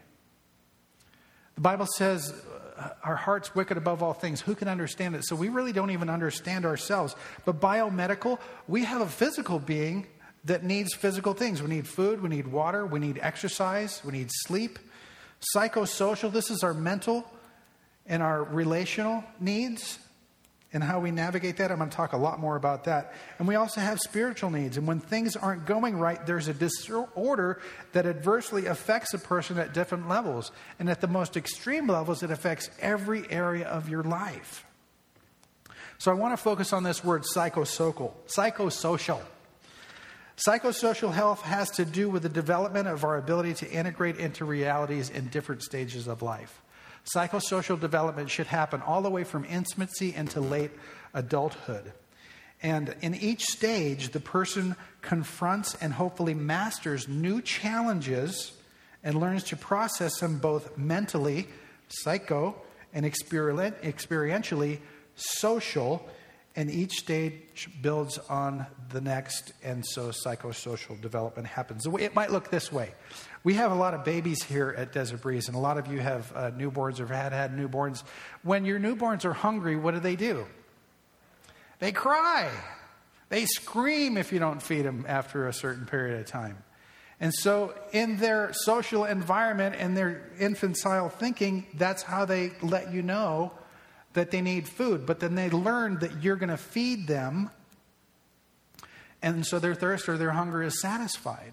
The 1.56 1.62
Bible 1.62 1.86
says 1.96 2.34
uh, 2.78 2.90
our 3.02 3.16
heart's 3.16 3.54
wicked 3.54 3.76
above 3.76 4.02
all 4.02 4.12
things. 4.12 4.40
Who 4.40 4.54
can 4.54 4.68
understand 4.68 5.16
it? 5.16 5.24
So 5.24 5.34
we 5.34 5.48
really 5.48 5.72
don't 5.72 5.90
even 5.90 6.08
understand 6.10 6.64
ourselves. 6.64 7.16
But 7.44 7.60
biomedical, 7.60 8.38
we 8.68 8.84
have 8.84 9.00
a 9.00 9.08
physical 9.08 9.58
being 9.58 10.06
that 10.44 10.62
needs 10.62 10.94
physical 10.94 11.32
things. 11.32 11.62
We 11.62 11.68
need 11.68 11.88
food, 11.88 12.22
we 12.22 12.28
need 12.28 12.46
water, 12.46 12.86
we 12.86 13.00
need 13.00 13.18
exercise, 13.20 14.00
we 14.04 14.12
need 14.12 14.28
sleep. 14.30 14.78
Psychosocial, 15.54 16.32
this 16.32 16.50
is 16.50 16.62
our 16.62 16.74
mental 16.74 17.28
and 18.06 18.22
our 18.22 18.44
relational 18.44 19.24
needs 19.40 19.98
and 20.76 20.84
how 20.84 21.00
we 21.00 21.10
navigate 21.10 21.56
that. 21.56 21.72
I'm 21.72 21.78
going 21.78 21.88
to 21.88 21.96
talk 21.96 22.12
a 22.12 22.18
lot 22.18 22.38
more 22.38 22.54
about 22.54 22.84
that. 22.84 23.14
And 23.38 23.48
we 23.48 23.54
also 23.54 23.80
have 23.80 23.98
spiritual 23.98 24.50
needs. 24.50 24.76
And 24.76 24.86
when 24.86 25.00
things 25.00 25.34
aren't 25.34 25.64
going 25.64 25.98
right, 25.98 26.24
there's 26.26 26.48
a 26.48 26.52
disorder 26.52 27.62
that 27.92 28.04
adversely 28.04 28.66
affects 28.66 29.14
a 29.14 29.18
person 29.18 29.56
at 29.56 29.72
different 29.72 30.06
levels. 30.06 30.52
And 30.78 30.90
at 30.90 31.00
the 31.00 31.06
most 31.08 31.34
extreme 31.34 31.86
levels, 31.86 32.22
it 32.22 32.30
affects 32.30 32.68
every 32.78 33.24
area 33.30 33.66
of 33.66 33.88
your 33.88 34.02
life. 34.02 34.66
So 35.96 36.10
I 36.10 36.14
want 36.14 36.34
to 36.34 36.36
focus 36.36 36.74
on 36.74 36.82
this 36.82 37.02
word 37.02 37.22
psychosocial. 37.22 38.12
Psychosocial. 38.26 39.22
Psychosocial 40.36 41.10
health 41.10 41.40
has 41.40 41.70
to 41.70 41.86
do 41.86 42.10
with 42.10 42.22
the 42.22 42.28
development 42.28 42.86
of 42.86 43.02
our 43.02 43.16
ability 43.16 43.54
to 43.54 43.70
integrate 43.70 44.18
into 44.18 44.44
realities 44.44 45.08
in 45.08 45.28
different 45.28 45.62
stages 45.62 46.06
of 46.06 46.20
life. 46.20 46.60
Psychosocial 47.14 47.78
development 47.78 48.30
should 48.30 48.48
happen 48.48 48.82
all 48.82 49.02
the 49.02 49.10
way 49.10 49.24
from 49.24 49.44
infancy 49.44 50.14
into 50.14 50.40
late 50.40 50.72
adulthood. 51.14 51.92
And 52.62 52.94
in 53.00 53.14
each 53.14 53.44
stage, 53.44 54.10
the 54.10 54.20
person 54.20 54.76
confronts 55.02 55.76
and 55.80 55.92
hopefully 55.92 56.34
masters 56.34 57.06
new 57.06 57.40
challenges 57.42 58.52
and 59.04 59.20
learns 59.20 59.44
to 59.44 59.56
process 59.56 60.18
them 60.18 60.38
both 60.38 60.76
mentally, 60.76 61.46
psycho, 61.88 62.56
and 62.92 63.06
experientially, 63.06 64.78
social. 65.14 66.08
And 66.56 66.70
each 66.70 66.94
stage 66.94 67.68
builds 67.82 68.16
on 68.16 68.66
the 68.88 69.02
next, 69.02 69.52
and 69.62 69.84
so 69.84 70.08
psychosocial 70.08 70.98
development 71.00 71.46
happens. 71.46 71.86
It 71.86 72.14
might 72.14 72.32
look 72.32 72.50
this 72.50 72.72
way. 72.72 72.92
We 73.44 73.54
have 73.54 73.70
a 73.70 73.74
lot 73.74 73.92
of 73.92 74.04
babies 74.04 74.42
here 74.42 74.74
at 74.76 74.92
Desert 74.92 75.20
Breeze, 75.20 75.48
and 75.48 75.56
a 75.56 75.60
lot 75.60 75.76
of 75.76 75.86
you 75.86 76.00
have 76.00 76.32
uh, 76.34 76.50
newborns 76.52 76.98
or 76.98 77.06
had 77.06 77.32
had 77.32 77.54
newborns. 77.54 78.02
When 78.42 78.64
your 78.64 78.80
newborns 78.80 79.24
are 79.26 79.34
hungry, 79.34 79.76
what 79.76 79.92
do 79.92 80.00
they 80.00 80.16
do? 80.16 80.46
They 81.78 81.92
cry. 81.92 82.50
They 83.28 83.44
scream 83.44 84.16
if 84.16 84.32
you 84.32 84.38
don't 84.38 84.62
feed 84.62 84.82
them 84.82 85.04
after 85.06 85.46
a 85.46 85.52
certain 85.52 85.84
period 85.84 86.20
of 86.20 86.26
time. 86.26 86.58
And 87.20 87.32
so, 87.32 87.74
in 87.92 88.18
their 88.18 88.52
social 88.52 89.04
environment 89.04 89.76
and 89.78 89.96
their 89.96 90.30
infantile 90.38 91.08
thinking, 91.08 91.66
that's 91.74 92.02
how 92.02 92.24
they 92.24 92.52
let 92.62 92.92
you 92.92 93.02
know 93.02 93.52
that 94.16 94.30
they 94.30 94.40
need 94.40 94.66
food, 94.66 95.06
but 95.06 95.20
then 95.20 95.34
they 95.34 95.50
learn 95.50 95.98
that 96.00 96.22
you're 96.22 96.36
going 96.36 96.48
to 96.48 96.56
feed 96.56 97.06
them, 97.06 97.50
and 99.22 99.46
so 99.46 99.58
their 99.58 99.74
thirst 99.74 100.08
or 100.08 100.16
their 100.16 100.30
hunger 100.30 100.62
is 100.62 100.80
satisfied. 100.80 101.52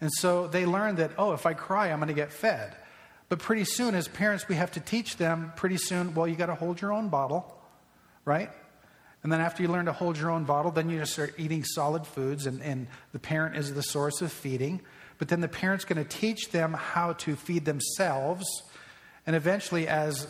And 0.00 0.10
so 0.18 0.46
they 0.46 0.66
learn 0.66 0.96
that, 0.96 1.12
oh, 1.16 1.32
if 1.32 1.46
I 1.46 1.54
cry, 1.54 1.90
I'm 1.90 1.98
going 1.98 2.08
to 2.08 2.14
get 2.14 2.32
fed. 2.32 2.76
But 3.28 3.38
pretty 3.38 3.64
soon, 3.64 3.94
as 3.94 4.08
parents, 4.08 4.46
we 4.46 4.56
have 4.56 4.72
to 4.72 4.80
teach 4.80 5.16
them 5.16 5.52
pretty 5.56 5.78
soon, 5.78 6.14
well, 6.14 6.28
you 6.28 6.36
got 6.36 6.46
to 6.46 6.54
hold 6.54 6.80
your 6.80 6.92
own 6.92 7.08
bottle, 7.08 7.56
right? 8.24 8.50
And 9.22 9.32
then 9.32 9.40
after 9.40 9.62
you 9.62 9.68
learn 9.68 9.86
to 9.86 9.92
hold 9.92 10.18
your 10.18 10.30
own 10.30 10.44
bottle, 10.44 10.70
then 10.70 10.90
you 10.90 10.98
just 10.98 11.14
start 11.14 11.34
eating 11.38 11.64
solid 11.64 12.06
foods, 12.06 12.46
and, 12.46 12.60
and 12.62 12.88
the 13.12 13.18
parent 13.18 13.56
is 13.56 13.72
the 13.72 13.82
source 13.82 14.20
of 14.20 14.32
feeding. 14.32 14.82
But 15.18 15.28
then 15.28 15.40
the 15.40 15.48
parent's 15.48 15.84
going 15.84 16.04
to 16.04 16.18
teach 16.18 16.50
them 16.50 16.74
how 16.74 17.14
to 17.14 17.36
feed 17.36 17.64
themselves. 17.64 18.44
And 19.26 19.34
eventually, 19.34 19.88
as 19.88 20.26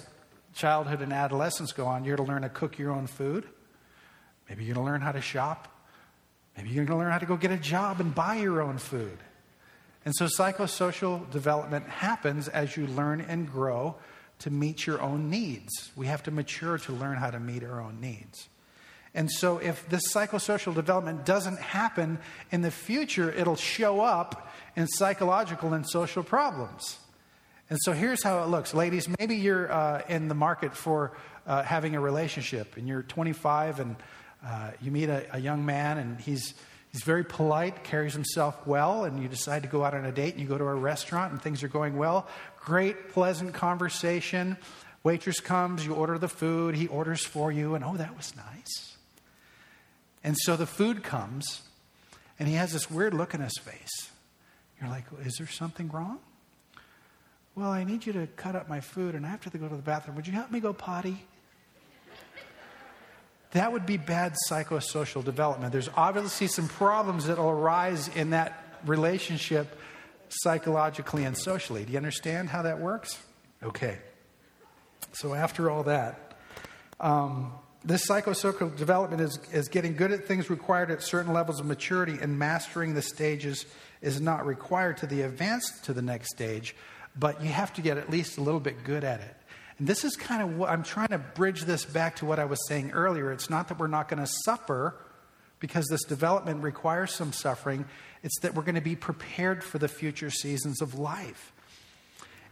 childhood 0.54 1.00
and 1.00 1.12
adolescence 1.12 1.72
go 1.72 1.86
on, 1.86 2.04
you're 2.04 2.16
to 2.16 2.22
learn 2.22 2.42
to 2.42 2.48
cook 2.48 2.78
your 2.78 2.92
own 2.92 3.06
food. 3.06 3.46
Maybe 4.48 4.64
you're 4.64 4.74
going 4.74 4.86
to 4.86 4.92
learn 4.92 5.00
how 5.00 5.12
to 5.12 5.20
shop. 5.20 5.68
Maybe 6.56 6.70
you're 6.70 6.84
going 6.84 6.98
to 6.98 7.02
learn 7.02 7.12
how 7.12 7.18
to 7.18 7.26
go 7.26 7.36
get 7.36 7.50
a 7.50 7.56
job 7.56 8.00
and 8.00 8.14
buy 8.14 8.36
your 8.36 8.60
own 8.60 8.78
food. 8.78 9.18
And 10.04 10.14
so 10.14 10.26
psychosocial 10.26 11.30
development 11.30 11.88
happens 11.88 12.48
as 12.48 12.76
you 12.76 12.86
learn 12.86 13.20
and 13.20 13.50
grow 13.50 13.96
to 14.40 14.50
meet 14.50 14.86
your 14.86 15.00
own 15.00 15.30
needs. 15.30 15.92
We 15.94 16.06
have 16.06 16.24
to 16.24 16.30
mature 16.30 16.78
to 16.78 16.92
learn 16.92 17.16
how 17.16 17.30
to 17.30 17.38
meet 17.38 17.62
our 17.62 17.80
own 17.80 18.00
needs. 18.00 18.48
And 19.14 19.30
so, 19.30 19.58
if 19.58 19.88
this 19.88 20.12
psychosocial 20.12 20.74
development 20.74 21.26
doesn't 21.26 21.58
happen 21.58 22.18
in 22.50 22.62
the 22.62 22.70
future, 22.70 23.30
it'll 23.30 23.56
show 23.56 24.00
up 24.00 24.50
in 24.74 24.86
psychological 24.86 25.74
and 25.74 25.86
social 25.86 26.22
problems. 26.22 26.98
And 27.72 27.80
so 27.80 27.92
here's 27.92 28.22
how 28.22 28.42
it 28.42 28.48
looks. 28.48 28.74
Ladies, 28.74 29.08
maybe 29.18 29.36
you're 29.36 29.72
uh, 29.72 30.02
in 30.06 30.28
the 30.28 30.34
market 30.34 30.76
for 30.76 31.16
uh, 31.46 31.62
having 31.62 31.96
a 31.96 32.00
relationship 32.00 32.76
and 32.76 32.86
you're 32.86 33.02
25 33.02 33.80
and 33.80 33.96
uh, 34.44 34.72
you 34.82 34.90
meet 34.90 35.08
a, 35.08 35.24
a, 35.34 35.38
young 35.38 35.64
man 35.64 35.96
and 35.96 36.20
he's, 36.20 36.52
he's 36.90 37.02
very 37.02 37.24
polite, 37.24 37.82
carries 37.82 38.12
himself 38.12 38.66
well, 38.66 39.06
and 39.06 39.22
you 39.22 39.26
decide 39.26 39.62
to 39.62 39.70
go 39.70 39.82
out 39.82 39.94
on 39.94 40.04
a 40.04 40.12
date 40.12 40.34
and 40.34 40.42
you 40.42 40.46
go 40.46 40.58
to 40.58 40.66
a 40.66 40.74
restaurant 40.74 41.32
and 41.32 41.40
things 41.40 41.62
are 41.62 41.68
going 41.68 41.96
well. 41.96 42.28
Great, 42.60 43.08
pleasant 43.08 43.54
conversation. 43.54 44.58
Waitress 45.02 45.40
comes, 45.40 45.86
you 45.86 45.94
order 45.94 46.18
the 46.18 46.28
food, 46.28 46.74
he 46.74 46.88
orders 46.88 47.24
for 47.24 47.50
you, 47.50 47.74
and 47.74 47.82
oh, 47.82 47.96
that 47.96 48.14
was 48.18 48.36
nice. 48.36 48.98
And 50.22 50.36
so 50.36 50.56
the 50.56 50.66
food 50.66 51.02
comes, 51.02 51.62
and 52.38 52.50
he 52.50 52.54
has 52.56 52.74
this 52.74 52.90
weird 52.90 53.14
look 53.14 53.32
in 53.32 53.40
his 53.40 53.56
face. 53.56 54.10
You're 54.78 54.90
like, 54.90 55.04
is 55.24 55.36
there 55.38 55.46
something 55.46 55.88
wrong? 55.88 56.18
Well, 57.54 57.70
I 57.70 57.84
need 57.84 58.06
you 58.06 58.14
to 58.14 58.26
cut 58.28 58.56
up 58.56 58.68
my 58.68 58.80
food 58.80 59.14
and 59.14 59.26
I 59.26 59.28
have 59.28 59.40
to 59.42 59.58
go 59.58 59.68
to 59.68 59.76
the 59.76 59.82
bathroom. 59.82 60.16
Would 60.16 60.26
you 60.26 60.32
help 60.32 60.50
me 60.50 60.60
go 60.60 60.72
potty? 60.72 61.26
That 63.50 63.70
would 63.70 63.84
be 63.84 63.98
bad 63.98 64.34
psychosocial 64.48 65.22
development. 65.22 65.72
There's 65.72 65.90
obviously 65.94 66.46
some 66.46 66.68
problems 66.68 67.26
that 67.26 67.36
will 67.36 67.50
arise 67.50 68.08
in 68.08 68.30
that 68.30 68.80
relationship 68.86 69.78
psychologically 70.30 71.24
and 71.24 71.36
socially. 71.36 71.84
Do 71.84 71.92
you 71.92 71.98
understand 71.98 72.48
how 72.48 72.62
that 72.62 72.80
works? 72.80 73.18
Okay. 73.62 73.98
So, 75.12 75.34
after 75.34 75.70
all 75.70 75.82
that, 75.82 76.38
um, 76.98 77.52
this 77.84 78.08
psychosocial 78.08 78.74
development 78.74 79.20
is, 79.20 79.38
is 79.52 79.68
getting 79.68 79.96
good 79.96 80.12
at 80.12 80.24
things 80.24 80.48
required 80.48 80.90
at 80.90 81.02
certain 81.02 81.34
levels 81.34 81.60
of 81.60 81.66
maturity, 81.66 82.16
and 82.20 82.38
mastering 82.38 82.94
the 82.94 83.02
stages 83.02 83.66
is 84.00 84.20
not 84.20 84.46
required 84.46 84.96
to 84.98 85.06
the 85.06 85.22
advance 85.22 85.80
to 85.82 85.92
the 85.92 86.00
next 86.00 86.30
stage, 86.30 86.74
but 87.16 87.42
you 87.42 87.48
have 87.48 87.72
to 87.74 87.80
get 87.80 87.98
at 87.98 88.10
least 88.10 88.38
a 88.38 88.42
little 88.42 88.60
bit 88.60 88.84
good 88.84 89.04
at 89.04 89.20
it. 89.20 89.36
And 89.78 89.86
this 89.86 90.04
is 90.04 90.16
kind 90.16 90.42
of 90.42 90.56
what 90.56 90.70
I'm 90.70 90.82
trying 90.82 91.08
to 91.08 91.18
bridge 91.18 91.62
this 91.62 91.84
back 91.84 92.16
to 92.16 92.26
what 92.26 92.38
I 92.38 92.44
was 92.44 92.58
saying 92.68 92.92
earlier. 92.92 93.32
It's 93.32 93.50
not 93.50 93.68
that 93.68 93.78
we're 93.78 93.86
not 93.86 94.08
going 94.08 94.22
to 94.22 94.30
suffer 94.44 94.94
because 95.58 95.86
this 95.86 96.02
development 96.04 96.62
requires 96.62 97.12
some 97.12 97.32
suffering, 97.32 97.84
it's 98.24 98.40
that 98.40 98.54
we're 98.54 98.64
going 98.64 98.74
to 98.74 98.80
be 98.80 98.96
prepared 98.96 99.62
for 99.62 99.78
the 99.78 99.86
future 99.86 100.28
seasons 100.28 100.82
of 100.82 100.98
life. 100.98 101.52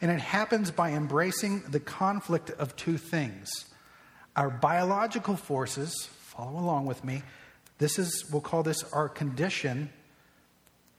And 0.00 0.12
it 0.12 0.20
happens 0.20 0.70
by 0.70 0.92
embracing 0.92 1.64
the 1.68 1.80
conflict 1.80 2.50
of 2.50 2.76
two 2.76 2.96
things 2.96 3.50
our 4.36 4.48
biological 4.48 5.36
forces, 5.36 6.08
follow 6.20 6.58
along 6.58 6.86
with 6.86 7.02
me. 7.02 7.22
This 7.78 7.98
is, 7.98 8.24
we'll 8.30 8.40
call 8.40 8.62
this 8.62 8.84
our 8.92 9.08
condition, 9.08 9.90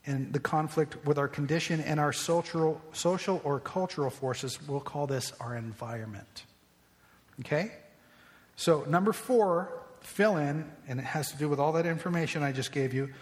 and 0.05 0.33
the 0.33 0.39
conflict 0.39 1.05
with 1.05 1.17
our 1.17 1.27
condition 1.27 1.79
and 1.81 1.99
our 1.99 2.11
social, 2.11 2.81
social 2.91 3.41
or 3.43 3.59
cultural 3.59 4.09
forces, 4.09 4.59
we'll 4.67 4.79
call 4.79 5.07
this 5.07 5.31
our 5.39 5.55
environment. 5.55 6.45
Okay? 7.39 7.71
So, 8.55 8.83
number 8.87 9.13
four, 9.13 9.71
fill 10.01 10.37
in, 10.37 10.69
and 10.87 10.99
it 10.99 11.05
has 11.05 11.31
to 11.31 11.37
do 11.37 11.47
with 11.49 11.59
all 11.59 11.73
that 11.73 11.85
information 11.85 12.43
I 12.43 12.51
just 12.51 12.71
gave 12.71 12.93
you. 12.93 13.13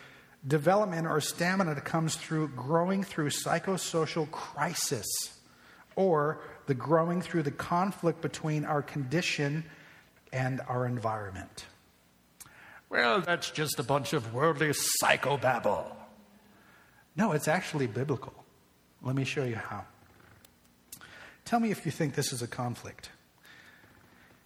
Development 0.47 1.05
or 1.05 1.19
stamina 1.19 1.79
comes 1.81 2.15
through 2.15 2.49
growing 2.49 3.03
through 3.03 3.29
psychosocial 3.29 4.29
crisis 4.31 5.05
or 5.95 6.39
the 6.67 6.73
growing 6.73 7.21
through 7.21 7.43
the 7.43 7.51
conflict 7.51 8.21
between 8.21 8.63
our 8.63 8.81
condition 8.81 9.65
and 10.31 10.61
our 10.69 10.85
environment. 10.85 11.65
Well, 12.89 13.21
that's 13.21 13.51
just 13.51 13.79
a 13.79 13.83
bunch 13.83 14.13
of 14.13 14.33
worldly 14.33 14.71
psychobabble. 15.03 15.98
No, 17.19 17.33
it's 17.33 17.49
actually 17.49 17.85
biblical. 17.85 18.33
Let 19.03 19.13
me 19.13 19.25
show 19.25 19.43
you 19.43 19.57
how. 19.57 19.83
Tell 21.43 21.59
me 21.59 21.69
if 21.69 21.85
you 21.85 21.91
think 21.91 22.15
this 22.15 22.31
is 22.31 22.41
a 22.41 22.47
conflict. 22.47 23.09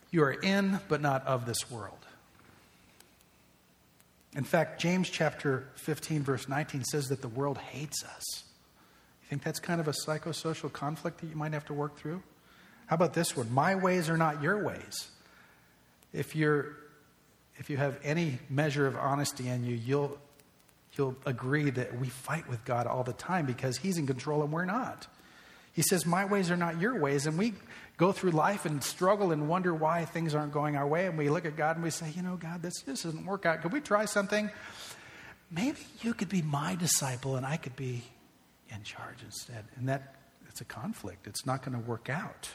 You 0.09 0.23
are 0.23 0.31
in, 0.31 0.79
but 0.87 0.99
not 0.99 1.23
of 1.27 1.45
this 1.45 1.69
world. 1.69 1.99
In 4.35 4.43
fact, 4.43 4.81
James 4.81 5.11
chapter 5.11 5.69
15, 5.75 6.23
verse 6.23 6.49
19 6.49 6.83
says 6.85 7.09
that 7.09 7.21
the 7.21 7.27
world 7.27 7.59
hates 7.59 8.03
us. 8.03 8.43
You 9.21 9.27
think 9.29 9.43
that's 9.43 9.59
kind 9.59 9.79
of 9.79 9.87
a 9.87 9.93
psychosocial 10.07 10.73
conflict 10.73 11.21
that 11.21 11.27
you 11.27 11.35
might 11.35 11.53
have 11.53 11.65
to 11.65 11.73
work 11.73 11.95
through? 11.95 12.23
How 12.87 12.95
about 12.95 13.13
this 13.13 13.37
one? 13.37 13.53
My 13.53 13.75
ways 13.75 14.09
are 14.09 14.17
not 14.17 14.41
your 14.41 14.63
ways 14.63 15.11
if 16.11 16.35
you're 16.35 16.75
if 17.57 17.69
you 17.69 17.77
have 17.77 17.99
any 18.03 18.39
measure 18.49 18.87
of 18.87 18.95
honesty 18.95 19.47
in 19.47 19.63
you, 19.63 19.75
you'll 19.75 20.17
you'll 20.97 21.15
agree 21.25 21.69
that 21.69 21.99
we 21.99 22.07
fight 22.07 22.47
with 22.49 22.63
God 22.65 22.87
all 22.87 23.03
the 23.03 23.13
time 23.13 23.45
because 23.45 23.77
He's 23.77 23.97
in 23.97 24.07
control 24.07 24.43
and 24.43 24.51
we're 24.51 24.65
not. 24.65 25.07
He 25.73 25.81
says, 25.81 26.05
My 26.05 26.25
ways 26.25 26.51
are 26.51 26.57
not 26.57 26.79
your 26.79 26.99
ways. 26.99 27.25
And 27.25 27.37
we 27.37 27.53
go 27.97 28.11
through 28.11 28.31
life 28.31 28.65
and 28.65 28.83
struggle 28.83 29.31
and 29.31 29.49
wonder 29.49 29.73
why 29.73 30.05
things 30.05 30.35
aren't 30.35 30.53
going 30.53 30.75
our 30.75 30.87
way. 30.87 31.07
And 31.07 31.17
we 31.17 31.29
look 31.29 31.45
at 31.45 31.57
God 31.57 31.75
and 31.75 31.83
we 31.83 31.89
say, 31.89 32.11
You 32.15 32.21
know, 32.21 32.37
God, 32.37 32.61
this, 32.61 32.81
this 32.85 33.03
doesn't 33.03 33.25
work 33.25 33.45
out. 33.45 33.61
Could 33.61 33.73
we 33.73 33.81
try 33.81 34.05
something? 34.05 34.49
Maybe 35.51 35.79
you 36.01 36.13
could 36.13 36.29
be 36.29 36.41
my 36.41 36.75
disciple 36.75 37.35
and 37.35 37.45
I 37.45 37.57
could 37.57 37.75
be 37.75 38.03
in 38.69 38.83
charge 38.83 39.17
instead. 39.23 39.65
And 39.75 39.89
that 39.89 40.15
it's 40.47 40.61
a 40.61 40.65
conflict. 40.65 41.27
It's 41.27 41.45
not 41.45 41.63
going 41.63 41.79
to 41.79 41.87
work 41.87 42.09
out. 42.09 42.49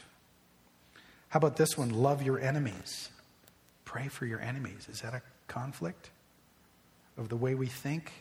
How 1.28 1.38
about 1.38 1.56
this 1.56 1.76
one? 1.76 1.90
Love 1.90 2.22
your 2.22 2.40
enemies. 2.40 3.10
Pray 3.84 4.08
for 4.08 4.26
your 4.26 4.40
enemies. 4.40 4.86
Is 4.90 5.00
that 5.00 5.14
a 5.14 5.22
conflict 5.48 6.10
of 7.16 7.28
the 7.28 7.36
way 7.36 7.54
we 7.54 7.66
think 7.66 8.12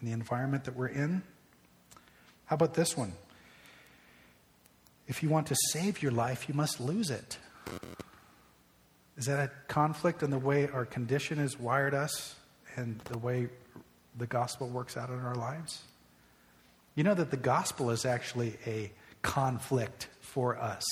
and 0.00 0.08
the 0.08 0.12
environment 0.12 0.64
that 0.64 0.74
we're 0.74 0.88
in? 0.88 1.22
How 2.46 2.54
about 2.54 2.74
this 2.74 2.96
one? 2.96 3.12
If 5.06 5.22
you 5.22 5.28
want 5.28 5.48
to 5.48 5.56
save 5.70 6.02
your 6.02 6.12
life, 6.12 6.48
you 6.48 6.54
must 6.54 6.80
lose 6.80 7.10
it. 7.10 7.38
Is 9.16 9.26
that 9.26 9.38
a 9.38 9.50
conflict 9.68 10.22
in 10.22 10.30
the 10.30 10.38
way 10.38 10.68
our 10.68 10.84
condition 10.84 11.38
has 11.38 11.58
wired 11.58 11.94
us 11.94 12.34
and 12.76 12.98
the 13.00 13.18
way 13.18 13.48
the 14.16 14.26
gospel 14.26 14.68
works 14.68 14.96
out 14.96 15.10
in 15.10 15.20
our 15.20 15.34
lives? 15.34 15.82
You 16.94 17.04
know 17.04 17.14
that 17.14 17.30
the 17.30 17.36
gospel 17.36 17.90
is 17.90 18.04
actually 18.04 18.56
a 18.66 18.90
conflict 19.22 20.08
for 20.20 20.56
us 20.56 20.84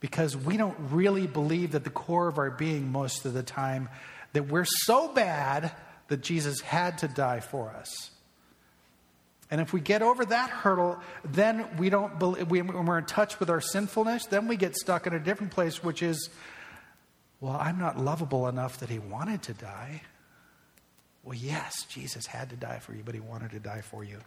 because 0.00 0.36
we 0.36 0.56
don't 0.56 0.76
really 0.90 1.26
believe 1.26 1.72
that 1.72 1.84
the 1.84 1.90
core 1.90 2.28
of 2.28 2.38
our 2.38 2.50
being 2.50 2.90
most 2.90 3.24
of 3.24 3.32
the 3.32 3.42
time 3.42 3.88
that 4.32 4.48
we're 4.48 4.64
so 4.64 5.12
bad 5.12 5.72
that 6.10 6.20
Jesus 6.20 6.60
had 6.60 6.98
to 6.98 7.08
die 7.08 7.40
for 7.40 7.70
us. 7.70 8.10
And 9.48 9.60
if 9.60 9.72
we 9.72 9.80
get 9.80 10.02
over 10.02 10.24
that 10.24 10.50
hurdle, 10.50 10.98
then 11.24 11.66
we 11.78 11.88
don't 11.88 12.18
believe, 12.18 12.50
when 12.50 12.86
we're 12.86 12.98
in 12.98 13.04
touch 13.04 13.40
with 13.40 13.48
our 13.48 13.60
sinfulness, 13.60 14.26
then 14.26 14.46
we 14.46 14.56
get 14.56 14.76
stuck 14.76 15.06
in 15.06 15.12
a 15.12 15.18
different 15.18 15.52
place, 15.52 15.82
which 15.82 16.02
is, 16.02 16.28
well, 17.40 17.56
I'm 17.58 17.78
not 17.78 17.96
lovable 17.96 18.48
enough 18.48 18.78
that 18.80 18.88
he 18.88 18.98
wanted 18.98 19.42
to 19.44 19.54
die. 19.54 20.02
Well, 21.22 21.36
yes, 21.36 21.84
Jesus 21.84 22.26
had 22.26 22.50
to 22.50 22.56
die 22.56 22.80
for 22.80 22.92
you, 22.92 23.02
but 23.04 23.14
he 23.14 23.20
wanted 23.20 23.52
to 23.52 23.60
die 23.60 23.82
for 23.82 24.04
you. 24.04 24.18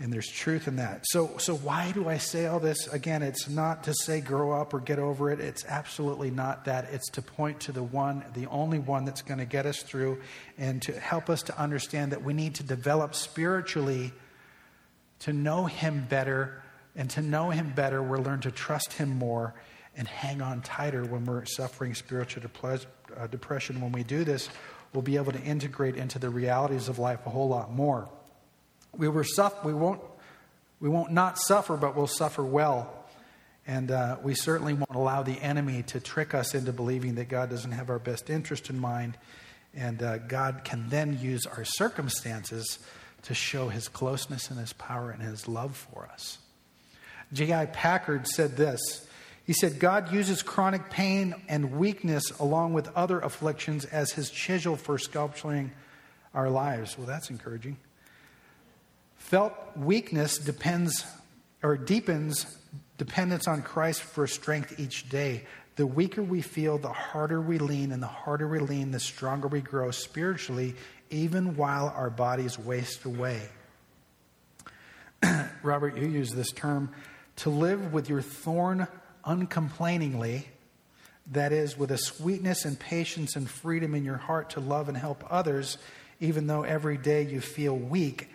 And 0.00 0.12
there's 0.12 0.28
truth 0.28 0.68
in 0.68 0.76
that. 0.76 1.04
So, 1.08 1.38
so 1.38 1.56
why 1.56 1.90
do 1.90 2.08
I 2.08 2.18
say 2.18 2.46
all 2.46 2.60
this? 2.60 2.86
Again, 2.86 3.20
it's 3.22 3.48
not 3.48 3.82
to 3.84 3.94
say 3.94 4.20
grow 4.20 4.52
up 4.52 4.72
or 4.72 4.78
get 4.78 5.00
over 5.00 5.30
it. 5.32 5.40
It's 5.40 5.64
absolutely 5.64 6.30
not 6.30 6.66
that. 6.66 6.88
It's 6.92 7.10
to 7.10 7.22
point 7.22 7.58
to 7.60 7.72
the 7.72 7.82
one, 7.82 8.24
the 8.34 8.46
only 8.46 8.78
one 8.78 9.04
that's 9.04 9.22
going 9.22 9.38
to 9.38 9.44
get 9.44 9.66
us 9.66 9.82
through 9.82 10.20
and 10.56 10.80
to 10.82 10.92
help 10.92 11.28
us 11.28 11.42
to 11.44 11.58
understand 11.60 12.12
that 12.12 12.22
we 12.22 12.32
need 12.32 12.54
to 12.56 12.62
develop 12.62 13.16
spiritually 13.16 14.12
to 15.20 15.32
know 15.32 15.64
Him 15.64 16.06
better. 16.08 16.62
And 16.94 17.10
to 17.10 17.22
know 17.22 17.50
Him 17.50 17.72
better, 17.74 18.00
we'll 18.00 18.22
learn 18.22 18.40
to 18.42 18.52
trust 18.52 18.92
Him 18.92 19.18
more 19.18 19.54
and 19.96 20.06
hang 20.06 20.40
on 20.40 20.62
tighter 20.62 21.04
when 21.04 21.24
we're 21.24 21.44
suffering 21.44 21.94
spiritual 21.94 22.44
uh, 23.16 23.26
depression. 23.26 23.80
When 23.80 23.90
we 23.90 24.04
do 24.04 24.22
this, 24.22 24.48
we'll 24.92 25.02
be 25.02 25.16
able 25.16 25.32
to 25.32 25.42
integrate 25.42 25.96
into 25.96 26.20
the 26.20 26.30
realities 26.30 26.88
of 26.88 27.00
life 27.00 27.26
a 27.26 27.30
whole 27.30 27.48
lot 27.48 27.72
more. 27.72 28.08
We, 28.98 29.08
were 29.08 29.24
suff- 29.24 29.64
we, 29.64 29.72
won't, 29.72 30.00
we 30.80 30.88
won't 30.88 31.12
not 31.12 31.38
suffer, 31.38 31.76
but 31.76 31.96
we'll 31.96 32.06
suffer 32.06 32.42
well. 32.42 32.92
And 33.66 33.90
uh, 33.90 34.16
we 34.22 34.34
certainly 34.34 34.72
won't 34.72 34.94
allow 34.94 35.22
the 35.22 35.40
enemy 35.40 35.84
to 35.88 36.00
trick 36.00 36.34
us 36.34 36.54
into 36.54 36.72
believing 36.72 37.14
that 37.14 37.28
God 37.28 37.48
doesn't 37.48 37.72
have 37.72 37.90
our 37.90 37.98
best 37.98 38.28
interest 38.28 38.70
in 38.70 38.78
mind. 38.78 39.16
And 39.74 40.02
uh, 40.02 40.18
God 40.18 40.62
can 40.64 40.88
then 40.88 41.18
use 41.20 41.46
our 41.46 41.64
circumstances 41.64 42.78
to 43.22 43.34
show 43.34 43.68
his 43.68 43.88
closeness 43.88 44.50
and 44.50 44.58
his 44.58 44.72
power 44.72 45.10
and 45.10 45.22
his 45.22 45.46
love 45.46 45.76
for 45.76 46.08
us. 46.12 46.38
J.I. 47.32 47.66
Packer 47.66 48.22
said 48.24 48.56
this. 48.56 48.80
He 49.44 49.52
said, 49.52 49.78
God 49.78 50.12
uses 50.12 50.42
chronic 50.42 50.90
pain 50.90 51.34
and 51.48 51.72
weakness 51.72 52.30
along 52.38 52.74
with 52.74 52.88
other 52.96 53.20
afflictions 53.20 53.84
as 53.86 54.12
his 54.12 54.30
chisel 54.30 54.76
for 54.76 54.98
sculpturing 54.98 55.72
our 56.34 56.50
lives. 56.50 56.98
Well, 56.98 57.06
that's 57.06 57.30
encouraging. 57.30 57.78
Felt 59.18 59.52
weakness 59.76 60.38
depends 60.38 61.04
or 61.62 61.76
deepens 61.76 62.58
dependence 62.96 63.46
on 63.46 63.62
Christ 63.62 64.02
for 64.02 64.26
strength 64.26 64.78
each 64.78 65.08
day. 65.08 65.44
The 65.76 65.86
weaker 65.86 66.22
we 66.22 66.42
feel, 66.42 66.78
the 66.78 66.92
harder 66.92 67.40
we 67.40 67.58
lean, 67.58 67.92
and 67.92 68.02
the 68.02 68.08
harder 68.08 68.48
we 68.48 68.58
lean, 68.58 68.90
the 68.90 69.00
stronger 69.00 69.46
we 69.46 69.60
grow 69.60 69.90
spiritually, 69.90 70.74
even 71.10 71.56
while 71.56 71.92
our 71.94 72.10
bodies 72.10 72.58
waste 72.58 73.04
away. 73.04 73.42
Robert, 75.62 75.96
you 75.96 76.08
use 76.08 76.30
this 76.30 76.50
term 76.50 76.92
to 77.36 77.50
live 77.50 77.92
with 77.92 78.08
your 78.08 78.22
thorn 78.22 78.88
uncomplainingly, 79.24 80.44
that 81.30 81.52
is, 81.52 81.78
with 81.78 81.92
a 81.92 81.98
sweetness 81.98 82.64
and 82.64 82.78
patience 82.78 83.36
and 83.36 83.48
freedom 83.48 83.94
in 83.94 84.04
your 84.04 84.16
heart 84.16 84.50
to 84.50 84.60
love 84.60 84.88
and 84.88 84.96
help 84.96 85.22
others, 85.30 85.78
even 86.18 86.46
though 86.46 86.62
every 86.62 86.96
day 86.96 87.22
you 87.22 87.40
feel 87.40 87.76
weak 87.76 88.28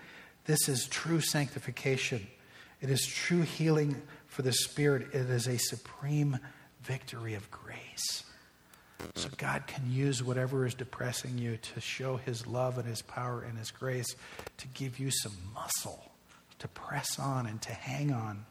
this 0.45 0.67
is 0.67 0.87
true 0.87 1.21
sanctification. 1.21 2.27
It 2.81 2.89
is 2.89 3.05
true 3.05 3.41
healing 3.41 4.01
for 4.27 4.41
the 4.41 4.51
spirit. 4.51 5.13
It 5.13 5.29
is 5.29 5.47
a 5.47 5.57
supreme 5.57 6.39
victory 6.81 7.33
of 7.33 7.49
grace. 7.49 8.23
So 9.15 9.29
God 9.37 9.67
can 9.67 9.91
use 9.91 10.23
whatever 10.23 10.65
is 10.65 10.73
depressing 10.73 11.37
you 11.37 11.57
to 11.57 11.81
show 11.81 12.17
his 12.17 12.47
love 12.47 12.77
and 12.77 12.87
his 12.87 13.01
power 13.01 13.41
and 13.41 13.57
his 13.57 13.71
grace 13.71 14.15
to 14.57 14.67
give 14.69 14.99
you 14.99 15.11
some 15.11 15.35
muscle 15.53 16.11
to 16.59 16.67
press 16.69 17.19
on 17.19 17.45
and 17.45 17.61
to 17.61 17.73
hang 17.73 18.13
on. 18.13 18.45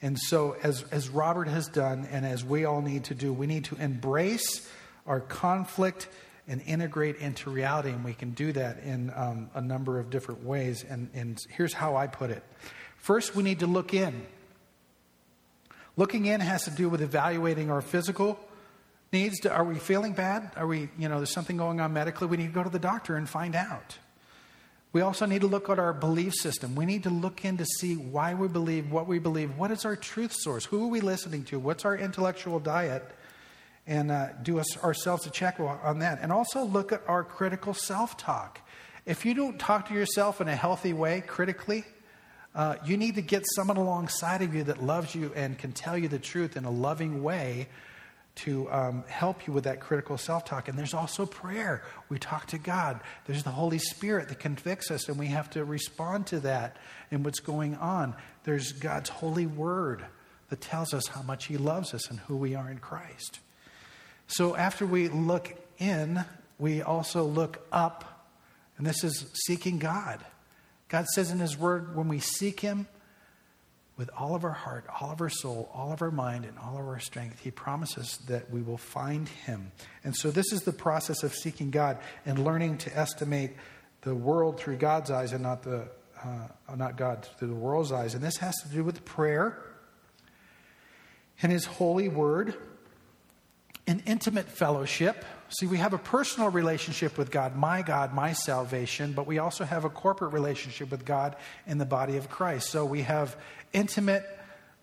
And 0.00 0.18
so, 0.18 0.56
as, 0.64 0.82
as 0.90 1.08
Robert 1.08 1.46
has 1.46 1.68
done, 1.68 2.08
and 2.10 2.26
as 2.26 2.44
we 2.44 2.64
all 2.64 2.82
need 2.82 3.04
to 3.04 3.14
do, 3.14 3.32
we 3.32 3.46
need 3.46 3.66
to 3.66 3.76
embrace 3.76 4.68
our 5.06 5.20
conflict 5.20 6.08
and 6.48 6.60
integrate 6.66 7.16
into 7.16 7.50
reality. 7.50 7.90
And 7.90 8.04
we 8.04 8.14
can 8.14 8.32
do 8.32 8.52
that 8.52 8.80
in 8.84 9.12
um, 9.14 9.50
a 9.54 9.60
number 9.60 9.98
of 9.98 10.10
different 10.10 10.44
ways. 10.44 10.84
And, 10.88 11.08
and 11.14 11.38
here's 11.50 11.72
how 11.72 11.96
I 11.96 12.06
put 12.06 12.30
it 12.30 12.42
first, 12.96 13.34
we 13.34 13.42
need 13.42 13.60
to 13.60 13.66
look 13.66 13.94
in. 13.94 14.26
Looking 15.96 16.26
in 16.26 16.40
has 16.40 16.64
to 16.64 16.70
do 16.70 16.88
with 16.88 17.02
evaluating 17.02 17.70
our 17.70 17.82
physical 17.82 18.38
needs. 19.12 19.44
Are 19.44 19.64
we 19.64 19.78
feeling 19.78 20.14
bad? 20.14 20.50
Are 20.56 20.66
we, 20.66 20.88
you 20.98 21.08
know, 21.08 21.18
there's 21.18 21.32
something 21.32 21.58
going 21.58 21.80
on 21.80 21.92
medically? 21.92 22.26
We 22.26 22.38
need 22.38 22.46
to 22.46 22.52
go 22.52 22.62
to 22.62 22.70
the 22.70 22.78
doctor 22.78 23.16
and 23.16 23.28
find 23.28 23.54
out. 23.54 23.98
We 24.92 25.00
also 25.00 25.24
need 25.24 25.40
to 25.40 25.46
look 25.46 25.70
at 25.70 25.78
our 25.78 25.94
belief 25.94 26.34
system. 26.34 26.74
We 26.74 26.84
need 26.84 27.04
to 27.04 27.10
look 27.10 27.44
in 27.44 27.56
to 27.56 27.64
see 27.64 27.96
why 27.96 28.34
we 28.34 28.48
believe, 28.48 28.90
what 28.90 29.06
we 29.06 29.18
believe, 29.18 29.56
what 29.56 29.70
is 29.70 29.84
our 29.84 29.96
truth 29.96 30.32
source, 30.32 30.66
who 30.66 30.84
are 30.84 30.88
we 30.88 31.00
listening 31.00 31.44
to, 31.44 31.58
what's 31.58 31.84
our 31.84 31.96
intellectual 31.96 32.58
diet, 32.58 33.02
and 33.86 34.10
uh, 34.10 34.28
do 34.42 34.58
us, 34.58 34.82
ourselves 34.82 35.26
a 35.26 35.30
check 35.30 35.58
on 35.58 35.98
that. 36.00 36.20
And 36.20 36.32
also 36.32 36.64
look 36.64 36.92
at 36.92 37.02
our 37.08 37.24
critical 37.24 37.74
self 37.74 38.16
talk. 38.16 38.60
If 39.04 39.26
you 39.26 39.34
don't 39.34 39.58
talk 39.58 39.88
to 39.88 39.94
yourself 39.94 40.40
in 40.40 40.48
a 40.48 40.54
healthy 40.54 40.92
way, 40.92 41.22
critically, 41.26 41.84
uh, 42.54 42.76
you 42.84 42.96
need 42.96 43.16
to 43.16 43.22
get 43.22 43.42
someone 43.56 43.76
alongside 43.76 44.42
of 44.42 44.54
you 44.54 44.64
that 44.64 44.82
loves 44.82 45.14
you 45.14 45.32
and 45.34 45.58
can 45.58 45.72
tell 45.72 45.96
you 45.96 46.08
the 46.08 46.18
truth 46.18 46.56
in 46.56 46.64
a 46.64 46.70
loving 46.70 47.22
way 47.22 47.68
to 48.34 48.70
um, 48.70 49.04
help 49.08 49.46
you 49.46 49.52
with 49.52 49.64
that 49.64 49.80
critical 49.80 50.16
self 50.16 50.44
talk. 50.44 50.68
And 50.68 50.78
there's 50.78 50.94
also 50.94 51.26
prayer. 51.26 51.82
We 52.08 52.18
talk 52.18 52.46
to 52.48 52.58
God. 52.58 53.00
There's 53.26 53.42
the 53.42 53.50
Holy 53.50 53.78
Spirit 53.78 54.28
that 54.28 54.38
convicts 54.38 54.90
us, 54.90 55.08
and 55.08 55.18
we 55.18 55.26
have 55.26 55.50
to 55.50 55.64
respond 55.64 56.26
to 56.28 56.40
that 56.40 56.76
and 57.10 57.24
what's 57.24 57.40
going 57.40 57.74
on. 57.76 58.14
There's 58.44 58.72
God's 58.72 59.08
holy 59.08 59.46
word 59.46 60.04
that 60.48 60.60
tells 60.60 60.94
us 60.94 61.08
how 61.08 61.22
much 61.22 61.46
He 61.46 61.56
loves 61.56 61.94
us 61.94 62.08
and 62.10 62.20
who 62.20 62.36
we 62.36 62.54
are 62.54 62.70
in 62.70 62.78
Christ. 62.78 63.40
So 64.32 64.56
after 64.56 64.86
we 64.86 65.08
look 65.08 65.54
in, 65.76 66.24
we 66.58 66.80
also 66.80 67.24
look 67.24 67.66
up, 67.70 68.26
and 68.78 68.86
this 68.86 69.04
is 69.04 69.26
seeking 69.46 69.78
God. 69.78 70.24
God 70.88 71.06
says 71.08 71.30
in 71.30 71.38
His 71.38 71.58
Word, 71.58 71.94
when 71.94 72.08
we 72.08 72.18
seek 72.18 72.60
Him 72.60 72.86
with 73.98 74.08
all 74.16 74.34
of 74.34 74.42
our 74.44 74.52
heart, 74.52 74.86
all 75.02 75.10
of 75.10 75.20
our 75.20 75.28
soul, 75.28 75.70
all 75.74 75.92
of 75.92 76.00
our 76.00 76.10
mind, 76.10 76.46
and 76.46 76.58
all 76.58 76.78
of 76.78 76.88
our 76.88 76.98
strength, 76.98 77.40
He 77.40 77.50
promises 77.50 78.20
that 78.26 78.50
we 78.50 78.62
will 78.62 78.78
find 78.78 79.28
Him. 79.28 79.70
And 80.02 80.16
so 80.16 80.30
this 80.30 80.50
is 80.50 80.62
the 80.62 80.72
process 80.72 81.22
of 81.22 81.34
seeking 81.34 81.70
God 81.70 81.98
and 82.24 82.42
learning 82.42 82.78
to 82.78 82.98
estimate 82.98 83.50
the 84.00 84.14
world 84.14 84.58
through 84.58 84.76
God's 84.76 85.10
eyes 85.10 85.34
and 85.34 85.42
not 85.42 85.62
the 85.62 85.88
uh, 86.24 86.74
not 86.74 86.96
God 86.96 87.28
through 87.38 87.48
the 87.48 87.54
world's 87.54 87.92
eyes. 87.92 88.14
And 88.14 88.24
this 88.24 88.38
has 88.38 88.54
to 88.62 88.68
do 88.68 88.82
with 88.82 89.04
prayer 89.04 89.62
and 91.42 91.52
His 91.52 91.66
holy 91.66 92.08
Word 92.08 92.56
an 93.86 94.02
intimate 94.06 94.48
fellowship. 94.48 95.24
See, 95.48 95.66
we 95.66 95.78
have 95.78 95.92
a 95.92 95.98
personal 95.98 96.50
relationship 96.50 97.18
with 97.18 97.30
God, 97.30 97.56
my 97.56 97.82
God, 97.82 98.14
my 98.14 98.32
salvation, 98.32 99.12
but 99.12 99.26
we 99.26 99.38
also 99.38 99.64
have 99.64 99.84
a 99.84 99.90
corporate 99.90 100.32
relationship 100.32 100.90
with 100.90 101.04
God 101.04 101.36
in 101.66 101.78
the 101.78 101.84
body 101.84 102.16
of 102.16 102.30
Christ. 102.30 102.70
So 102.70 102.84
we 102.84 103.02
have 103.02 103.36
intimate 103.72 104.24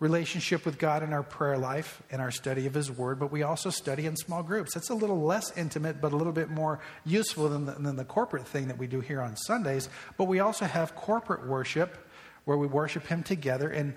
relationship 0.00 0.64
with 0.64 0.78
God 0.78 1.02
in 1.02 1.12
our 1.12 1.22
prayer 1.22 1.58
life 1.58 2.02
and 2.10 2.22
our 2.22 2.30
study 2.30 2.66
of 2.66 2.74
His 2.74 2.90
Word, 2.90 3.18
but 3.18 3.30
we 3.30 3.42
also 3.42 3.68
study 3.70 4.06
in 4.06 4.16
small 4.16 4.42
groups. 4.42 4.74
That's 4.74 4.90
a 4.90 4.94
little 4.94 5.20
less 5.20 5.56
intimate, 5.56 6.00
but 6.00 6.12
a 6.12 6.16
little 6.16 6.32
bit 6.32 6.48
more 6.50 6.80
useful 7.04 7.48
than 7.48 7.66
the, 7.66 7.72
than 7.72 7.96
the 7.96 8.04
corporate 8.04 8.46
thing 8.46 8.68
that 8.68 8.78
we 8.78 8.86
do 8.86 9.00
here 9.00 9.20
on 9.20 9.36
Sundays. 9.36 9.88
But 10.16 10.24
we 10.24 10.40
also 10.40 10.64
have 10.64 10.94
corporate 10.94 11.46
worship 11.46 11.98
where 12.44 12.56
we 12.56 12.66
worship 12.66 13.06
Him 13.06 13.22
together. 13.22 13.68
And 13.68 13.94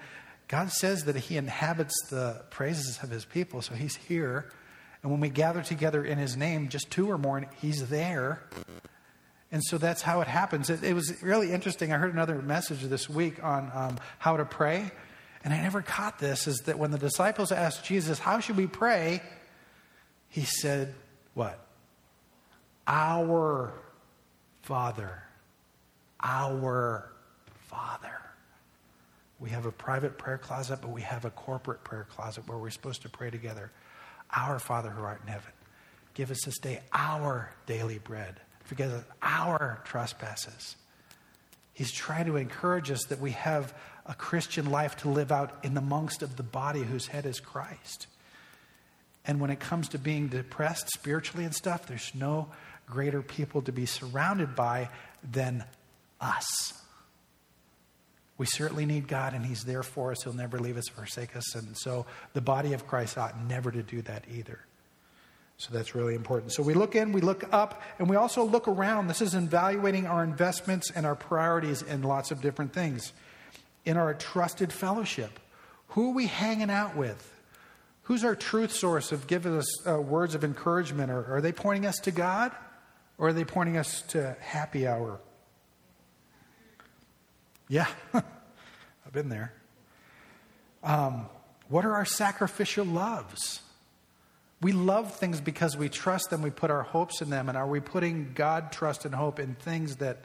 God 0.50 0.72
says 0.72 1.06
that 1.06 1.16
He 1.16 1.38
inhabits 1.38 1.96
the 2.10 2.44
praises 2.50 3.00
of 3.02 3.10
His 3.10 3.24
people, 3.24 3.62
so 3.62 3.74
He's 3.74 3.96
here 3.96 4.52
and 5.04 5.12
when 5.12 5.20
we 5.20 5.30
gather 5.30 5.62
together 5.62 6.04
in 6.04 6.18
his 6.18 6.38
name, 6.38 6.70
just 6.70 6.90
two 6.90 7.12
or 7.12 7.18
more, 7.18 7.46
he's 7.62 7.90
there. 7.90 8.42
And 9.52 9.62
so 9.62 9.78
that's 9.78 10.02
how 10.02 10.22
it 10.22 10.28
happens. 10.28 10.70
It, 10.70 10.82
it 10.82 10.94
was 10.94 11.22
really 11.22 11.52
interesting. 11.52 11.92
I 11.92 11.98
heard 11.98 12.14
another 12.14 12.42
message 12.42 12.82
this 12.84 13.10
week 13.10 13.44
on 13.44 13.70
um, 13.74 13.98
how 14.18 14.38
to 14.38 14.46
pray. 14.46 14.90
And 15.44 15.54
I 15.54 15.62
never 15.62 15.82
caught 15.82 16.20
this 16.20 16.48
is 16.48 16.60
that 16.66 16.80
when 16.80 16.92
the 16.92 16.98
disciples 16.98 17.52
asked 17.52 17.84
Jesus, 17.84 18.18
How 18.18 18.40
should 18.40 18.56
we 18.56 18.66
pray? 18.66 19.22
He 20.30 20.46
said, 20.46 20.96
What? 21.34 21.60
Our 22.88 23.74
Father. 24.62 25.22
Our 26.22 27.12
Father. 27.68 28.22
We 29.42 29.50
have 29.50 29.66
a 29.66 29.72
private 29.74 30.18
prayer 30.18 30.38
closet, 30.38 30.80
but 30.82 30.92
we 30.92 31.02
have 31.02 31.26
a 31.26 31.30
corporate 31.30 31.84
prayer 31.84 32.08
closet 32.10 32.48
where 32.48 32.58
we're 32.58 32.70
supposed 32.70 33.02
to 33.02 33.10
pray 33.10 33.30
together. 33.30 33.70
Our 34.36 34.60
Father 34.60 34.90
who 34.90 35.04
art 35.04 35.22
in 35.22 35.32
heaven, 35.32 35.52
give 36.14 36.32
us 36.32 36.44
this 36.46 36.58
day 36.58 36.82
our 36.94 37.52
daily 37.66 38.00
bread. 38.00 38.40
Forgive 38.64 38.92
us 38.92 39.04
our 39.22 39.82
trespasses. 39.86 40.76
He's 41.74 41.92
trying 41.92 42.26
to 42.28 42.38
encourage 42.38 42.92
us 42.92 43.04
that 43.06 43.20
we 43.20 43.32
have 43.32 43.74
a 44.06 44.14
Christian 44.14 44.70
life 44.70 44.98
to 44.98 45.10
live 45.10 45.32
out 45.32 45.64
in 45.64 45.74
the 45.74 45.82
amongst 45.82 46.22
of 46.22 46.38
the 46.38 46.44
body 46.44 46.84
whose 46.84 47.08
head 47.08 47.26
is 47.26 47.40
Christ. 47.40 48.08
And 49.26 49.40
when 49.40 49.50
it 49.50 49.60
comes 49.60 49.90
to 49.90 49.98
being 49.98 50.28
depressed 50.28 50.90
spiritually 50.90 51.46
and 51.46 51.56
stuff, 51.56 51.88
there's 51.88 52.12
no 52.14 52.50
greater 52.86 53.22
people 53.22 53.62
to 53.64 53.72
be 53.72 53.86
surrounded 53.86 54.56
by 54.56 54.90
than 55.24 55.64
us. 56.20 56.74
We 58.44 58.48
certainly 58.48 58.86
need 58.86 59.08
God, 59.08 59.34
and 59.34 59.46
He's 59.46 59.64
there 59.64 59.84
for 59.84 60.12
us. 60.12 60.24
He'll 60.24 60.34
never 60.34 60.60
leave 60.60 60.76
us, 60.76 60.90
forsake 60.90 61.34
us. 61.38 61.56
And 61.56 61.78
so 61.78 62.06
the 62.34 62.42
body 62.42 62.74
of 62.74 62.86
Christ 62.86 63.18
ought 63.18 63.42
never 63.42 63.72
to 63.72 63.82
do 63.82 64.02
that 64.02 64.26
either. 64.30 64.60
So 65.56 65.70
that's 65.72 65.96
really 65.96 66.14
important. 66.14 66.52
So 66.52 66.62
we 66.62 66.74
look 66.74 66.94
in, 66.94 67.14
we 67.14 67.22
look 67.22 67.46
up, 67.54 67.82
and 68.00 68.10
we 68.10 68.18
also 68.18 68.44
look 68.44 68.68
around. 68.68 69.08
This 69.08 69.22
is 69.22 69.34
evaluating 69.34 70.08
our 70.08 70.26
investments 70.26 70.92
and 70.92 71.06
our 71.06 71.16
priorities 71.16 71.84
in 71.84 72.04
lots 72.04 72.32
of 72.32 72.42
different 72.42 72.74
things. 72.74 73.14
In 73.86 73.96
our 73.96 74.14
trusted 74.14 74.74
fellowship, 74.74 75.40
who 75.88 76.10
are 76.10 76.14
we 76.14 76.28
hanging 76.28 76.70
out 76.70 76.98
with? 76.98 77.32
Who's 78.02 78.26
our 78.26 78.36
truth 78.36 78.74
source 78.74 79.14
of 79.14 79.26
giving 79.26 79.58
us 79.58 79.88
uh, 79.88 80.02
words 80.02 80.36
of 80.36 80.44
encouragement? 80.44 81.12
Or 81.12 81.38
are 81.38 81.40
they 81.40 81.54
pointing 81.54 81.86
us 81.86 81.96
to 82.00 82.12
God? 82.12 82.52
Or 83.18 83.30
are 83.30 83.34
they 83.34 83.46
pointing 83.46 83.78
us 83.78 84.02
to 84.10 84.36
happy 84.42 84.86
hour? 84.86 85.22
Yeah, 87.74 87.88
I've 88.14 89.14
been 89.14 89.30
there. 89.30 89.52
Um, 90.84 91.26
what 91.70 91.86
are 91.86 91.96
our 91.96 92.06
sacrificial 92.06 92.86
loves? 92.86 93.62
We 94.62 94.74
love 94.74 95.16
things 95.16 95.42
because 95.42 95.76
we 95.76 95.90
trust 95.90 96.30
them, 96.30 96.44
we 96.44 96.52
put 96.52 96.70
our 96.70 96.84
hopes 96.84 97.20
in 97.20 97.32
them. 97.32 97.50
And 97.50 97.58
are 97.58 97.66
we 97.66 97.80
putting 97.80 98.34
God, 98.36 98.72
trust, 98.72 99.06
and 99.06 99.16
hope 99.16 99.40
in 99.40 99.56
things 99.56 99.96
that 99.96 100.20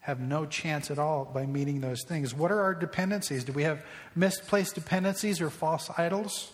have 0.00 0.18
no 0.18 0.44
chance 0.44 0.90
at 0.90 0.98
all 0.98 1.24
by 1.24 1.46
meeting 1.46 1.80
those 1.80 2.02
things? 2.02 2.34
What 2.34 2.50
are 2.50 2.60
our 2.62 2.74
dependencies? 2.74 3.44
Do 3.44 3.52
we 3.52 3.62
have 3.62 3.86
misplaced 4.16 4.74
dependencies 4.74 5.40
or 5.40 5.50
false 5.50 5.88
idols? 5.96 6.50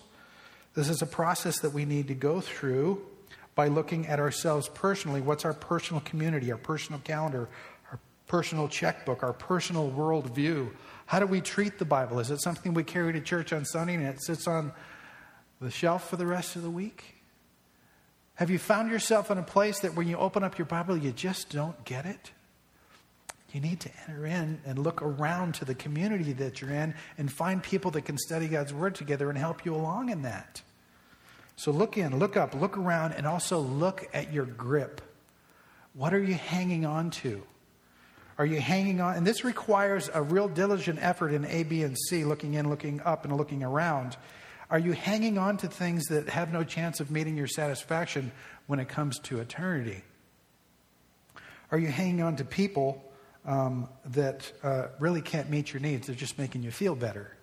This 0.74 0.90
is 0.90 1.00
a 1.00 1.06
process 1.06 1.60
that 1.60 1.72
we 1.72 1.86
need 1.86 2.08
to 2.08 2.14
go 2.14 2.42
through 2.42 3.00
by 3.54 3.68
looking 3.68 4.08
at 4.08 4.20
ourselves 4.20 4.68
personally. 4.68 5.22
What's 5.22 5.46
our 5.46 5.54
personal 5.54 6.02
community, 6.02 6.52
our 6.52 6.58
personal 6.58 7.00
calendar, 7.00 7.48
personal 8.26 8.68
checkbook, 8.68 9.22
our 9.22 9.32
personal 9.32 9.90
worldview? 9.90 10.70
How 11.06 11.18
do 11.18 11.26
we 11.26 11.40
treat 11.40 11.78
the 11.78 11.84
Bible? 11.84 12.18
Is 12.20 12.30
it 12.30 12.40
something 12.40 12.74
we 12.74 12.84
carry 12.84 13.12
to 13.12 13.20
church 13.20 13.52
on 13.52 13.64
Sunday 13.64 13.94
and 13.94 14.04
it 14.04 14.22
sits 14.22 14.46
on 14.46 14.72
the 15.60 15.70
shelf 15.70 16.08
for 16.08 16.16
the 16.16 16.26
rest 16.26 16.56
of 16.56 16.62
the 16.62 16.70
week? 16.70 17.14
Have 18.36 18.50
you 18.50 18.58
found 18.58 18.90
yourself 18.90 19.30
in 19.30 19.38
a 19.38 19.42
place 19.42 19.80
that 19.80 19.94
when 19.94 20.08
you 20.08 20.16
open 20.16 20.42
up 20.42 20.58
your 20.58 20.66
Bible, 20.66 20.96
you 20.96 21.12
just 21.12 21.50
don't 21.50 21.84
get 21.84 22.04
it? 22.04 22.32
You 23.52 23.60
need 23.60 23.78
to 23.80 23.90
enter 24.08 24.26
in 24.26 24.60
and 24.66 24.80
look 24.80 25.00
around 25.00 25.54
to 25.56 25.64
the 25.64 25.76
community 25.76 26.32
that 26.32 26.60
you're 26.60 26.72
in 26.72 26.94
and 27.16 27.30
find 27.30 27.62
people 27.62 27.92
that 27.92 28.02
can 28.02 28.18
study 28.18 28.48
God's 28.48 28.74
Word 28.74 28.96
together 28.96 29.28
and 29.28 29.38
help 29.38 29.64
you 29.64 29.76
along 29.76 30.08
in 30.08 30.22
that. 30.22 30.62
So 31.54 31.70
look 31.70 31.96
in, 31.96 32.18
look 32.18 32.36
up, 32.36 32.54
look 32.54 32.76
around, 32.76 33.12
and 33.12 33.28
also 33.28 33.60
look 33.60 34.08
at 34.12 34.32
your 34.32 34.44
grip. 34.44 35.00
What 35.92 36.12
are 36.12 36.22
you 36.22 36.34
hanging 36.34 36.84
on 36.84 37.10
to? 37.10 37.44
Are 38.38 38.46
you 38.46 38.60
hanging 38.60 39.00
on? 39.00 39.16
And 39.16 39.26
this 39.26 39.44
requires 39.44 40.10
a 40.12 40.22
real 40.22 40.48
diligent 40.48 40.98
effort 41.00 41.32
in 41.32 41.44
A, 41.44 41.62
B, 41.62 41.82
and 41.82 41.96
C, 42.08 42.24
looking 42.24 42.54
in, 42.54 42.68
looking 42.68 43.00
up, 43.02 43.24
and 43.24 43.36
looking 43.36 43.62
around. 43.62 44.16
Are 44.70 44.78
you 44.78 44.92
hanging 44.92 45.38
on 45.38 45.56
to 45.58 45.68
things 45.68 46.06
that 46.06 46.28
have 46.28 46.52
no 46.52 46.64
chance 46.64 46.98
of 46.98 47.10
meeting 47.10 47.36
your 47.36 47.46
satisfaction 47.46 48.32
when 48.66 48.80
it 48.80 48.88
comes 48.88 49.18
to 49.20 49.38
eternity? 49.38 50.02
Are 51.70 51.78
you 51.78 51.88
hanging 51.88 52.22
on 52.22 52.36
to 52.36 52.44
people 52.44 53.04
um, 53.44 53.88
that 54.06 54.50
uh, 54.62 54.86
really 54.98 55.20
can't 55.20 55.48
meet 55.50 55.72
your 55.72 55.80
needs? 55.80 56.06
They're 56.06 56.16
just 56.16 56.38
making 56.38 56.62
you 56.62 56.70
feel 56.70 56.96
better, 56.96 57.36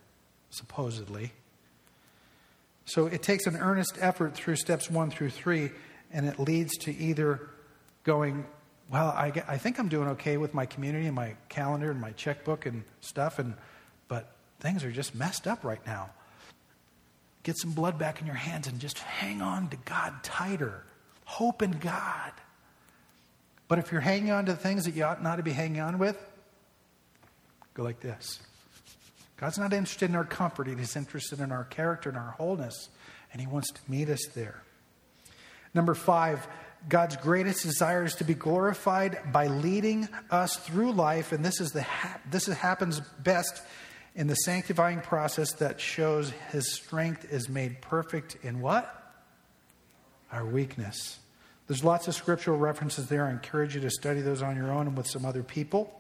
supposedly. 0.50 1.32
So 2.86 3.06
it 3.06 3.24
takes 3.24 3.46
an 3.46 3.56
earnest 3.56 3.98
effort 4.00 4.34
through 4.34 4.58
steps 4.58 4.90
one 4.90 5.12
through 5.12 5.30
three, 5.30 5.72
and 6.12 6.28
it 6.28 6.40
leads 6.40 6.76
to 6.80 6.96
either 6.96 7.50
going, 8.04 8.46
well, 8.92 9.08
I, 9.08 9.32
I 9.48 9.58
think 9.58 9.80
I'm 9.80 9.88
doing 9.88 10.10
okay 10.10 10.36
with 10.36 10.54
my 10.54 10.66
community 10.66 11.08
and 11.08 11.16
my 11.16 11.36
calendar 11.48 11.90
and 11.92 12.02
my 12.02 12.12
checkbook 12.12 12.66
and 12.66 12.84
stuff, 13.00 13.40
and 13.40 13.54
but 14.10 14.36
things 14.60 14.84
are 14.84 14.92
just 14.92 15.16
messed 15.16 15.48
up 15.48 15.64
right 15.64 15.84
now. 15.88 16.10
Get 17.44 17.58
some 17.58 17.72
blood 17.72 17.98
back 17.98 18.20
in 18.20 18.28
your 18.28 18.36
hands 18.36 18.68
and 18.68 18.80
just 18.80 19.00
hang 19.00 19.42
on 19.42 19.70
to 19.70 19.78
God 19.86 20.22
tighter. 20.24 20.84
Hope 21.24 21.62
in 21.62 21.72
God. 21.72 22.34
But 23.70 23.80
if 23.80 23.94
you're 23.94 24.02
hanging 24.02 24.32
on 24.32 24.46
to 24.48 24.56
things 24.56 24.84
that 24.84 24.94
you 24.94 25.06
ought 25.06 25.24
not 25.24 25.38
to 25.38 25.44
be 25.44 25.52
hanging 25.52 25.80
on 25.80 25.98
with, 25.98 26.18
go 27.74 27.84
like 27.84 28.02
this. 28.02 28.42
God's 29.38 29.58
not 29.58 29.72
interested 29.72 30.10
in 30.10 30.16
our 30.18 30.26
comfort, 30.26 30.68
He's 30.68 30.98
interested 30.98 31.40
in 31.40 31.54
our 31.54 31.64
character 31.64 32.10
and 32.10 32.18
our 32.18 32.32
wholeness, 32.32 32.90
and 33.32 33.40
He 33.40 33.48
wants 33.48 33.72
to 33.72 33.80
meet 33.88 34.10
us 34.10 34.28
there. 34.36 34.62
Number 35.74 35.96
five, 35.96 36.46
God's 36.90 37.16
greatest 37.18 37.64
desire 37.64 38.04
is 38.04 38.16
to 38.16 38.24
be 38.24 38.34
glorified 38.34 39.20
by 39.32 39.48
leading 39.48 40.10
us 40.30 40.56
through 40.58 40.94
life, 40.94 41.32
and 41.32 41.46
this 41.46 41.62
is 41.62 41.72
the 41.72 41.84
ha- 41.84 42.20
this 42.30 42.48
happens 42.48 43.00
best 43.20 43.62
in 44.16 44.28
the 44.28 44.36
sanctifying 44.36 45.00
process 45.02 45.54
that 45.54 45.80
shows 45.80 46.32
his 46.52 46.74
strength 46.74 47.32
is 47.32 47.48
made 47.48 47.82
perfect 47.82 48.38
in 48.44 48.62
what? 48.62 49.14
Our 50.32 50.46
weakness. 50.46 51.20
There's 51.68 51.84
lots 51.84 52.08
of 52.08 52.16
scriptural 52.16 52.58
references 52.58 53.08
there. 53.08 53.26
I 53.26 53.32
encourage 53.32 53.76
you 53.76 53.82
to 53.82 53.90
study 53.90 54.22
those 54.22 54.42
on 54.42 54.58
your 54.58 54.72
own 54.72 54.88
and 54.88 54.98
with 54.98 55.08
some 55.08 55.26
other 55.26 55.44
people. 55.44 55.98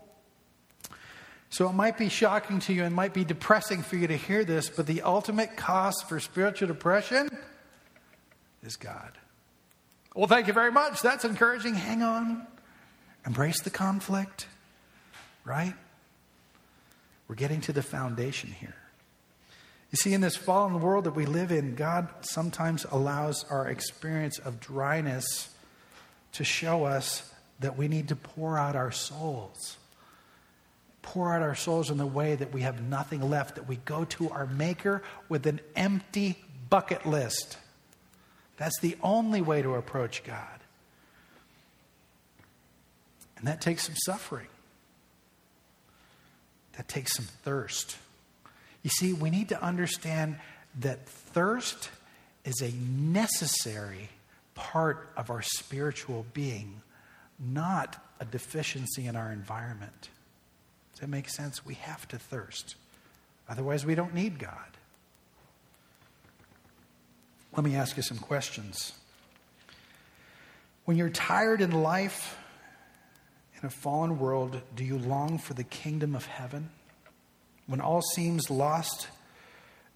So 1.49 1.69
it 1.69 1.73
might 1.73 1.97
be 1.97 2.09
shocking 2.09 2.59
to 2.61 2.73
you 2.73 2.83
and 2.83 2.95
might 2.95 3.13
be 3.13 3.23
depressing 3.23 3.81
for 3.81 3.97
you 3.97 4.07
to 4.07 4.17
hear 4.17 4.43
this, 4.43 4.69
but 4.69 4.87
the 4.87 5.01
ultimate 5.01 5.57
cost 5.57 6.09
for 6.09 6.19
spiritual 6.19 6.67
depression 6.67 7.29
is 8.63 8.75
God. 8.75 9.17
Well, 10.13 10.27
thank 10.27 10.47
you 10.47 10.53
very 10.53 10.71
much. 10.71 11.01
That's 11.01 11.23
encouraging. 11.23 11.75
Hang 11.75 12.03
on. 12.03 12.45
Embrace 13.25 13.61
the 13.61 13.69
conflict, 13.69 14.47
right? 15.45 15.73
We're 17.27 17.35
getting 17.35 17.61
to 17.61 17.73
the 17.73 17.81
foundation 17.81 18.51
here. 18.51 18.75
You 19.91 19.97
see, 19.97 20.13
in 20.13 20.21
this 20.21 20.35
fallen 20.35 20.81
world 20.81 21.05
that 21.05 21.15
we 21.15 21.25
live 21.25 21.51
in, 21.51 21.75
God 21.75 22.09
sometimes 22.21 22.85
allows 22.91 23.45
our 23.49 23.67
experience 23.67 24.37
of 24.37 24.59
dryness 24.59 25.49
to 26.33 26.43
show 26.43 26.85
us 26.85 27.31
that 27.59 27.77
we 27.77 27.87
need 27.87 28.07
to 28.09 28.15
pour 28.15 28.57
out 28.57 28.75
our 28.75 28.91
souls. 28.91 29.77
Pour 31.01 31.33
out 31.33 31.41
our 31.41 31.55
souls 31.55 31.89
in 31.89 31.97
the 31.97 32.05
way 32.05 32.35
that 32.35 32.53
we 32.53 32.61
have 32.61 32.81
nothing 32.81 33.29
left, 33.29 33.55
that 33.55 33.67
we 33.67 33.77
go 33.77 34.05
to 34.05 34.29
our 34.29 34.45
Maker 34.45 35.03
with 35.29 35.45
an 35.45 35.61
empty 35.75 36.37
bucket 36.69 37.05
list. 37.05 37.57
That's 38.61 38.79
the 38.79 38.95
only 39.01 39.41
way 39.41 39.63
to 39.63 39.73
approach 39.73 40.23
God. 40.23 40.45
And 43.37 43.47
that 43.47 43.59
takes 43.59 43.87
some 43.87 43.95
suffering 43.95 44.45
that 46.77 46.87
takes 46.87 47.15
some 47.15 47.25
thirst. 47.25 47.97
You 48.83 48.89
see, 48.89 49.13
we 49.13 49.29
need 49.29 49.49
to 49.49 49.63
understand 49.63 50.37
that 50.79 51.07
thirst 51.07 51.89
is 52.45 52.61
a 52.61 52.71
necessary 52.71 54.09
part 54.53 55.09
of 55.17 55.31
our 55.31 55.41
spiritual 55.41 56.25
being, 56.33 56.81
not 57.39 57.97
a 58.19 58.25
deficiency 58.25 59.07
in 59.07 59.15
our 59.15 59.31
environment. 59.31 60.09
Does 60.93 61.01
that 61.01 61.09
make 61.09 61.29
sense? 61.29 61.65
We 61.65 61.75
have 61.75 62.07
to 62.09 62.19
thirst. 62.19 62.75
Otherwise, 63.49 63.85
we 63.87 63.95
don't 63.95 64.13
need 64.13 64.37
God. 64.37 64.77
Let 67.55 67.65
me 67.65 67.75
ask 67.75 67.97
you 67.97 68.03
some 68.03 68.17
questions. 68.17 68.93
When 70.85 70.97
you're 70.97 71.09
tired 71.09 71.61
in 71.61 71.71
life, 71.71 72.37
in 73.59 73.67
a 73.67 73.69
fallen 73.69 74.19
world, 74.19 74.61
do 74.75 74.83
you 74.83 74.97
long 74.97 75.37
for 75.37 75.53
the 75.53 75.63
kingdom 75.63 76.15
of 76.15 76.25
heaven? 76.25 76.69
When 77.67 77.81
all 77.81 78.01
seems 78.01 78.49
lost, 78.49 79.09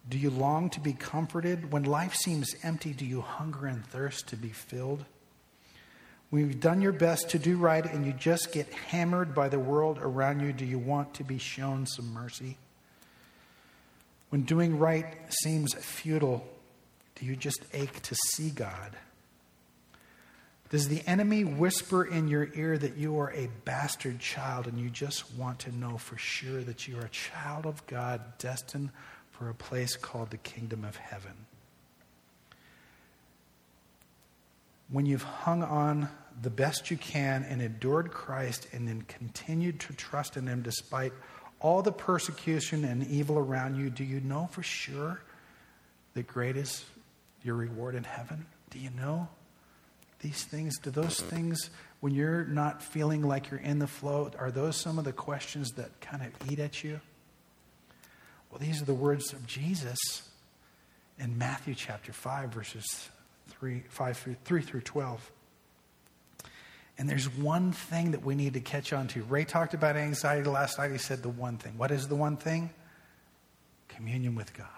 do 0.08 0.18
you 0.18 0.30
long 0.30 0.70
to 0.70 0.80
be 0.80 0.92
comforted? 0.92 1.72
When 1.72 1.84
life 1.84 2.14
seems 2.14 2.54
empty, 2.62 2.92
do 2.92 3.04
you 3.04 3.22
hunger 3.22 3.66
and 3.66 3.84
thirst 3.86 4.28
to 4.28 4.36
be 4.36 4.50
filled? 4.50 5.04
When 6.30 6.42
you've 6.42 6.60
done 6.60 6.80
your 6.80 6.92
best 6.92 7.30
to 7.30 7.38
do 7.38 7.56
right 7.56 7.84
and 7.84 8.04
you 8.04 8.12
just 8.12 8.52
get 8.52 8.72
hammered 8.72 9.34
by 9.34 9.48
the 9.48 9.58
world 9.58 9.98
around 10.00 10.40
you, 10.40 10.52
do 10.52 10.64
you 10.64 10.78
want 10.78 11.14
to 11.14 11.24
be 11.24 11.38
shown 11.38 11.86
some 11.86 12.12
mercy? 12.12 12.58
When 14.28 14.42
doing 14.42 14.78
right 14.78 15.06
seems 15.42 15.74
futile, 15.74 16.46
do 17.16 17.26
you 17.26 17.34
just 17.34 17.64
ache 17.72 18.00
to 18.02 18.14
see 18.14 18.50
God? 18.50 18.96
Does 20.68 20.88
the 20.88 21.02
enemy 21.06 21.44
whisper 21.44 22.04
in 22.04 22.28
your 22.28 22.48
ear 22.54 22.76
that 22.76 22.96
you 22.96 23.18
are 23.20 23.32
a 23.32 23.48
bastard 23.64 24.18
child 24.18 24.66
and 24.66 24.78
you 24.78 24.90
just 24.90 25.32
want 25.34 25.60
to 25.60 25.76
know 25.76 25.96
for 25.96 26.18
sure 26.18 26.62
that 26.62 26.88
you 26.88 26.98
are 26.98 27.04
a 27.04 27.10
child 27.10 27.66
of 27.66 27.86
God 27.86 28.20
destined 28.38 28.90
for 29.30 29.48
a 29.48 29.54
place 29.54 29.96
called 29.96 30.30
the 30.30 30.36
kingdom 30.38 30.84
of 30.84 30.96
heaven? 30.96 31.32
When 34.90 35.06
you've 35.06 35.22
hung 35.22 35.62
on 35.62 36.08
the 36.42 36.50
best 36.50 36.90
you 36.90 36.96
can 36.96 37.44
and 37.44 37.62
endured 37.62 38.10
Christ 38.10 38.66
and 38.72 38.88
then 38.88 39.02
continued 39.02 39.80
to 39.80 39.92
trust 39.92 40.36
in 40.36 40.46
Him 40.46 40.62
despite 40.62 41.12
all 41.60 41.80
the 41.80 41.92
persecution 41.92 42.84
and 42.84 43.06
evil 43.06 43.38
around 43.38 43.76
you, 43.76 43.88
do 43.88 44.04
you 44.04 44.20
know 44.20 44.48
for 44.50 44.62
sure 44.62 45.22
that 46.14 46.26
great 46.26 46.56
is 46.56 46.84
your 47.42 47.54
reward 47.54 47.94
in 47.94 48.04
heaven? 48.04 48.46
Do 48.70 48.78
you 48.78 48.90
know 48.90 49.28
these 50.20 50.44
things? 50.44 50.78
Do 50.78 50.90
those 50.90 51.20
things, 51.20 51.70
when 52.00 52.14
you're 52.14 52.44
not 52.44 52.82
feeling 52.82 53.22
like 53.22 53.50
you're 53.50 53.60
in 53.60 53.78
the 53.78 53.86
flow, 53.86 54.30
are 54.38 54.50
those 54.50 54.76
some 54.76 54.98
of 54.98 55.04
the 55.04 55.12
questions 55.12 55.72
that 55.72 56.00
kind 56.00 56.22
of 56.22 56.50
eat 56.50 56.58
at 56.58 56.82
you? 56.82 57.00
Well, 58.50 58.58
these 58.58 58.80
are 58.80 58.86
the 58.86 58.94
words 58.94 59.32
of 59.32 59.46
Jesus 59.46 59.98
in 61.18 61.38
Matthew 61.38 61.74
chapter 61.74 62.12
5, 62.12 62.50
verses 62.50 63.08
3, 63.48 63.84
5 63.88 64.16
through, 64.16 64.36
3 64.44 64.62
through 64.62 64.80
12. 64.82 65.30
And 66.98 67.08
there's 67.08 67.28
one 67.28 67.72
thing 67.72 68.12
that 68.12 68.24
we 68.24 68.34
need 68.34 68.54
to 68.54 68.60
catch 68.60 68.92
on 68.92 69.08
to. 69.08 69.22
Ray 69.24 69.44
talked 69.44 69.74
about 69.74 69.96
anxiety 69.96 70.48
last 70.48 70.78
night. 70.78 70.92
He 70.92 70.98
said 70.98 71.22
the 71.22 71.28
one 71.28 71.58
thing. 71.58 71.76
What 71.76 71.90
is 71.90 72.08
the 72.08 72.16
one 72.16 72.36
thing? 72.36 72.70
Communion 73.88 74.34
with 74.34 74.54
God. 74.54 74.68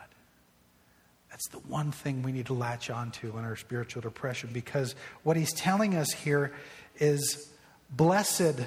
That's 1.38 1.62
the 1.62 1.68
one 1.68 1.92
thing 1.92 2.24
we 2.24 2.32
need 2.32 2.46
to 2.46 2.52
latch 2.52 2.90
onto 2.90 3.38
in 3.38 3.44
our 3.44 3.54
spiritual 3.54 4.02
depression 4.02 4.50
because 4.52 4.96
what 5.22 5.36
he's 5.36 5.52
telling 5.52 5.94
us 5.94 6.10
here 6.10 6.52
is 6.98 7.52
blessed 7.88 8.66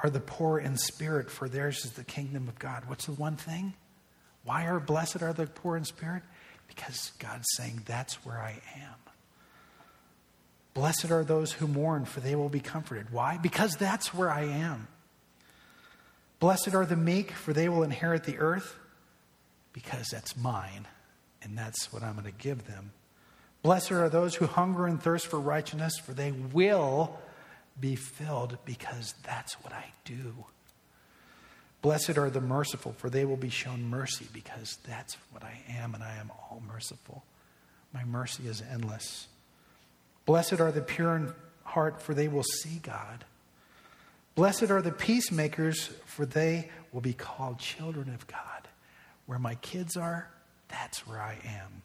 are 0.00 0.08
the 0.08 0.20
poor 0.20 0.60
in 0.60 0.76
spirit, 0.76 1.28
for 1.28 1.48
theirs 1.48 1.84
is 1.84 1.94
the 1.94 2.04
kingdom 2.04 2.46
of 2.46 2.60
God. 2.60 2.84
What's 2.86 3.06
the 3.06 3.12
one 3.12 3.34
thing? 3.34 3.74
Why 4.44 4.66
are 4.66 4.78
blessed 4.78 5.20
are 5.20 5.32
the 5.32 5.48
poor 5.48 5.76
in 5.76 5.84
spirit? 5.84 6.22
Because 6.68 7.10
God's 7.18 7.48
saying, 7.56 7.82
That's 7.86 8.24
where 8.24 8.38
I 8.38 8.60
am. 8.76 8.94
Blessed 10.74 11.10
are 11.10 11.24
those 11.24 11.50
who 11.50 11.66
mourn, 11.66 12.04
for 12.04 12.20
they 12.20 12.36
will 12.36 12.48
be 12.48 12.60
comforted. 12.60 13.10
Why? 13.10 13.36
Because 13.36 13.74
that's 13.74 14.14
where 14.14 14.30
I 14.30 14.44
am. 14.44 14.86
Blessed 16.38 16.72
are 16.72 16.86
the 16.86 16.94
meek, 16.94 17.32
for 17.32 17.52
they 17.52 17.68
will 17.68 17.82
inherit 17.82 18.22
the 18.22 18.38
earth, 18.38 18.78
because 19.72 20.06
that's 20.12 20.36
mine, 20.36 20.86
and 21.42 21.56
that's 21.56 21.92
what 21.92 22.02
I'm 22.02 22.14
going 22.14 22.24
to 22.24 22.32
give 22.32 22.66
them. 22.66 22.92
Blessed 23.62 23.92
are 23.92 24.08
those 24.08 24.36
who 24.36 24.46
hunger 24.46 24.86
and 24.86 25.02
thirst 25.02 25.26
for 25.26 25.40
righteousness, 25.40 25.98
for 25.98 26.12
they 26.12 26.32
will 26.32 27.18
be 27.80 27.96
filled, 27.96 28.58
because 28.64 29.14
that's 29.24 29.54
what 29.62 29.72
I 29.72 29.86
do. 30.04 30.44
Blessed 31.80 32.18
are 32.18 32.30
the 32.30 32.40
merciful, 32.40 32.92
for 32.92 33.08
they 33.08 33.24
will 33.24 33.36
be 33.36 33.50
shown 33.50 33.84
mercy, 33.84 34.26
because 34.32 34.78
that's 34.86 35.16
what 35.30 35.44
I 35.44 35.60
am, 35.68 35.94
and 35.94 36.02
I 36.02 36.16
am 36.16 36.30
all 36.30 36.62
merciful. 36.66 37.24
My 37.92 38.04
mercy 38.04 38.48
is 38.48 38.62
endless. 38.72 39.28
Blessed 40.26 40.60
are 40.60 40.72
the 40.72 40.80
pure 40.80 41.16
in 41.16 41.32
heart, 41.64 42.02
for 42.02 42.14
they 42.14 42.28
will 42.28 42.42
see 42.42 42.80
God. 42.82 43.24
Blessed 44.34 44.70
are 44.70 44.82
the 44.82 44.92
peacemakers, 44.92 45.90
for 46.04 46.26
they 46.26 46.70
will 46.92 47.00
be 47.00 47.12
called 47.12 47.58
children 47.58 48.12
of 48.14 48.26
God. 48.26 48.68
Where 49.26 49.38
my 49.38 49.56
kids 49.56 49.96
are, 49.96 50.30
that's 50.68 51.06
where 51.06 51.20
I 51.20 51.38
am. 51.44 51.82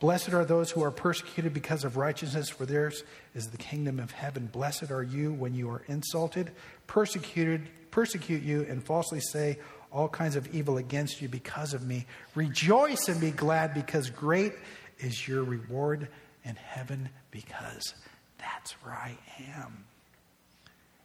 Blessed 0.00 0.32
are 0.32 0.44
those 0.44 0.70
who 0.70 0.82
are 0.82 0.90
persecuted 0.90 1.54
because 1.54 1.84
of 1.84 1.96
righteousness, 1.96 2.48
for 2.50 2.66
theirs 2.66 3.04
is 3.34 3.46
the 3.46 3.56
kingdom 3.56 3.98
of 3.98 4.10
heaven. 4.10 4.48
Blessed 4.52 4.90
are 4.90 5.02
you 5.02 5.32
when 5.32 5.54
you 5.54 5.70
are 5.70 5.82
insulted, 5.88 6.50
persecuted 6.86 7.68
persecute 7.94 8.42
you 8.42 8.66
and 8.68 8.82
falsely 8.82 9.20
say 9.20 9.56
all 9.92 10.08
kinds 10.08 10.34
of 10.34 10.52
evil 10.52 10.78
against 10.78 11.22
you 11.22 11.28
because 11.28 11.72
of 11.74 11.86
me. 11.86 12.04
Rejoice 12.34 13.06
and 13.06 13.20
be 13.20 13.30
glad 13.30 13.72
because 13.72 14.10
great 14.10 14.52
is 14.98 15.28
your 15.28 15.44
reward 15.44 16.08
in 16.44 16.56
heaven 16.56 17.08
because 17.30 17.94
that's 18.36 18.72
where 18.82 18.94
I 18.94 19.16
am. 19.56 19.84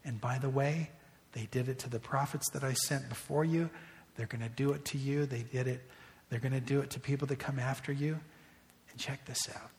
And 0.03 0.19
by 0.19 0.39
the 0.39 0.49
way, 0.49 0.89
they 1.33 1.47
did 1.51 1.69
it 1.69 1.77
to 1.79 1.91
the 1.91 1.99
prophets 1.99 2.49
that 2.53 2.63
I 2.63 2.73
sent 2.73 3.07
before 3.07 3.45
you. 3.45 3.69
They're 4.15 4.25
going 4.25 4.41
to 4.41 4.49
do 4.49 4.71
it 4.71 4.83
to 4.85 4.97
you. 4.97 5.27
They 5.27 5.43
did 5.43 5.67
it. 5.67 5.83
They're 6.29 6.39
going 6.39 6.53
to 6.53 6.59
do 6.59 6.79
it 6.81 6.91
to 6.91 6.99
people 6.99 7.27
that 7.27 7.39
come 7.39 7.59
after 7.59 7.91
you. 7.91 8.19
And 8.91 8.99
check 8.99 9.25
this 9.25 9.49
out. 9.55 9.69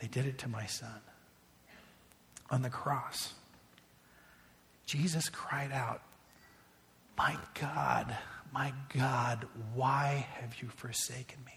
They 0.00 0.06
did 0.06 0.26
it 0.26 0.38
to 0.38 0.48
my 0.48 0.66
son. 0.66 1.00
On 2.50 2.62
the 2.62 2.70
cross, 2.70 3.32
Jesus 4.86 5.28
cried 5.28 5.72
out, 5.72 6.02
my 7.16 7.36
God, 7.60 8.16
my 8.52 8.72
God, 8.96 9.46
why 9.74 10.26
have 10.40 10.60
you 10.60 10.68
forsaken 10.68 11.38
me? 11.44 11.52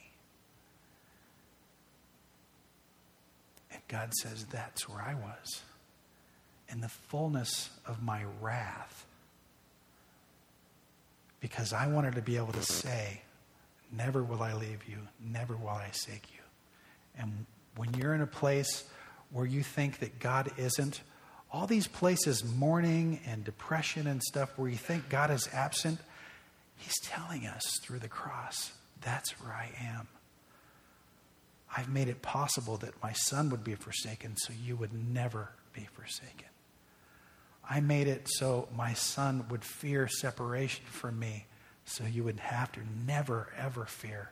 And 3.72 3.82
God 3.88 4.14
says, 4.22 4.46
That's 4.46 4.88
where 4.88 5.02
I 5.02 5.16
was. 5.16 5.62
In 6.70 6.82
the 6.82 6.90
fullness 6.90 7.72
of 7.86 8.04
my 8.04 8.24
wrath. 8.40 9.06
Because 11.40 11.74
I 11.74 11.88
wanted 11.88 12.16
to 12.16 12.22
be 12.22 12.38
able 12.38 12.54
to 12.54 12.62
say, 12.62 13.23
Never 13.96 14.24
will 14.24 14.42
I 14.42 14.54
leave 14.54 14.88
you, 14.88 14.98
never 15.20 15.56
will 15.56 15.70
I 15.70 15.86
forsake 15.86 16.28
you. 16.34 16.42
And 17.18 17.46
when 17.76 17.94
you're 17.94 18.14
in 18.14 18.22
a 18.22 18.28
place 18.28 18.84
where 19.32 19.46
you 19.46 19.64
think 19.64 20.00
that 20.00 20.20
God 20.20 20.52
isn't, 20.58 21.02
all 21.52 21.68
these 21.68 21.88
places, 21.88 22.44
mourning 22.44 23.20
and 23.28 23.44
depression 23.44 24.08
and 24.08 24.22
stuff, 24.24 24.58
where 24.58 24.70
you 24.70 24.78
think 24.78 25.10
God 25.10 25.30
is 25.30 25.48
absent, 25.54 26.00
He's 26.78 27.00
telling 27.04 27.46
us 27.46 27.62
through 27.82 28.00
the 28.00 28.08
cross, 28.08 28.74
that's 29.02 29.32
where 29.40 29.54
I 29.54 29.70
am. 29.80 30.08
I've 31.76 31.90
made 31.90 32.08
it 32.08 32.22
possible 32.22 32.78
that 32.78 33.02
my 33.02 33.14
son 33.14 33.50
would 33.50 33.64
be 33.64 33.76
forsaken 33.76 34.36
so 34.38 34.54
you 34.64 34.76
would 34.76 34.94
never 34.94 35.50
be 35.74 35.88
forsaken. 35.94 36.48
I 37.68 37.80
made 37.80 38.08
it 38.08 38.28
so 38.30 38.68
my 38.76 38.94
son 38.94 39.46
would 39.50 39.64
fear 39.64 40.08
separation 40.08 40.86
from 40.86 41.20
me 41.20 41.46
so 41.86 42.06
you 42.06 42.24
would 42.24 42.40
have 42.40 42.72
to 42.74 42.80
never, 43.06 43.50
ever 43.58 43.86
fear 43.86 44.32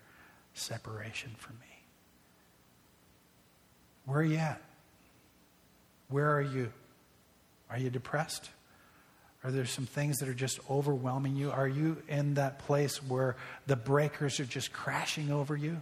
separation 0.54 1.32
from 1.38 1.58
me. 1.60 1.66
Where 4.06 4.20
are 4.20 4.24
you 4.24 4.38
at? 4.38 4.62
Where 6.10 6.36
are 6.36 6.42
you? 6.42 6.72
Are 7.70 7.78
you 7.78 7.90
depressed? 7.90 8.50
Are 9.44 9.52
there 9.52 9.66
some 9.66 9.86
things 9.86 10.18
that 10.18 10.30
are 10.30 10.34
just 10.34 10.60
overwhelming 10.70 11.36
you? 11.36 11.52
Are 11.52 11.68
you 11.68 11.98
in 12.08 12.36
that 12.36 12.60
place 12.60 13.02
where 13.02 13.36
the 13.66 13.76
breakers 13.76 14.40
are 14.40 14.46
just 14.46 14.72
crashing 14.72 15.32
over 15.32 15.56
you? 15.56 15.82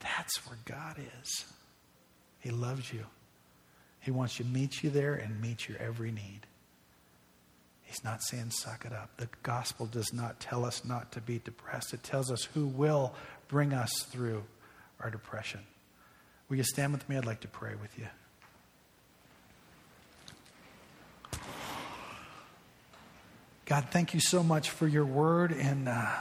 That's 0.00 0.46
where 0.46 0.58
God 0.64 0.96
is. 1.20 1.44
He 2.38 2.50
loves 2.50 2.92
you. 2.92 3.04
He 4.00 4.10
wants 4.10 4.36
to 4.38 4.44
meet 4.44 4.82
you 4.82 4.88
there 4.88 5.14
and 5.14 5.40
meet 5.40 5.68
your 5.68 5.76
every 5.78 6.10
need. 6.10 6.40
He's 7.90 8.04
not 8.04 8.22
saying 8.22 8.50
suck 8.50 8.84
it 8.84 8.92
up. 8.92 9.10
The 9.16 9.28
gospel 9.42 9.84
does 9.84 10.12
not 10.12 10.38
tell 10.38 10.64
us 10.64 10.84
not 10.84 11.10
to 11.10 11.20
be 11.20 11.40
depressed, 11.40 11.92
it 11.92 12.04
tells 12.04 12.30
us 12.30 12.44
who 12.54 12.68
will 12.68 13.12
bring 13.48 13.72
us 13.72 14.04
through 14.04 14.44
our 15.00 15.10
depression. 15.10 15.58
Will 16.48 16.56
you 16.56 16.62
stand 16.62 16.92
with 16.92 17.08
me? 17.08 17.16
I'd 17.16 17.24
like 17.24 17.40
to 17.40 17.48
pray 17.48 17.74
with 17.74 17.98
you. 17.98 18.06
God, 23.66 23.86
thank 23.90 24.14
you 24.14 24.20
so 24.20 24.44
much 24.44 24.70
for 24.70 24.86
your 24.86 25.04
word, 25.04 25.50
and 25.50 25.88
uh, 25.88 26.14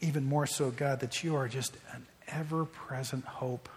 even 0.00 0.24
more 0.24 0.46
so, 0.46 0.70
God, 0.70 1.00
that 1.00 1.22
you 1.22 1.36
are 1.36 1.46
just 1.46 1.76
an 1.92 2.06
ever 2.28 2.64
present 2.64 3.26
hope. 3.26 3.68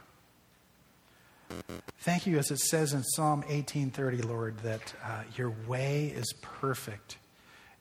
Thank 2.00 2.28
you, 2.28 2.38
as 2.38 2.52
it 2.52 2.60
says 2.60 2.94
in 2.94 3.04
Psalm 3.04 3.44
18:30, 3.48 4.26
Lord, 4.26 4.58
that 4.60 4.94
uh, 5.04 5.24
your 5.38 5.54
way 5.68 6.08
is 6.08 6.34
perfect, 6.42 7.18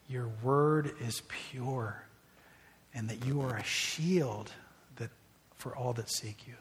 your 0.09 0.29
word 0.43 0.95
is 1.01 1.23
pure, 1.51 2.05
and 2.95 3.09
that 3.09 3.25
you 3.27 3.41
are 3.41 3.57
a 3.57 3.65
shield 3.65 4.53
that 4.97 5.11
for 5.57 5.77
all 5.77 5.93
that 5.95 6.11
seek 6.11 6.47
you. 6.47 6.55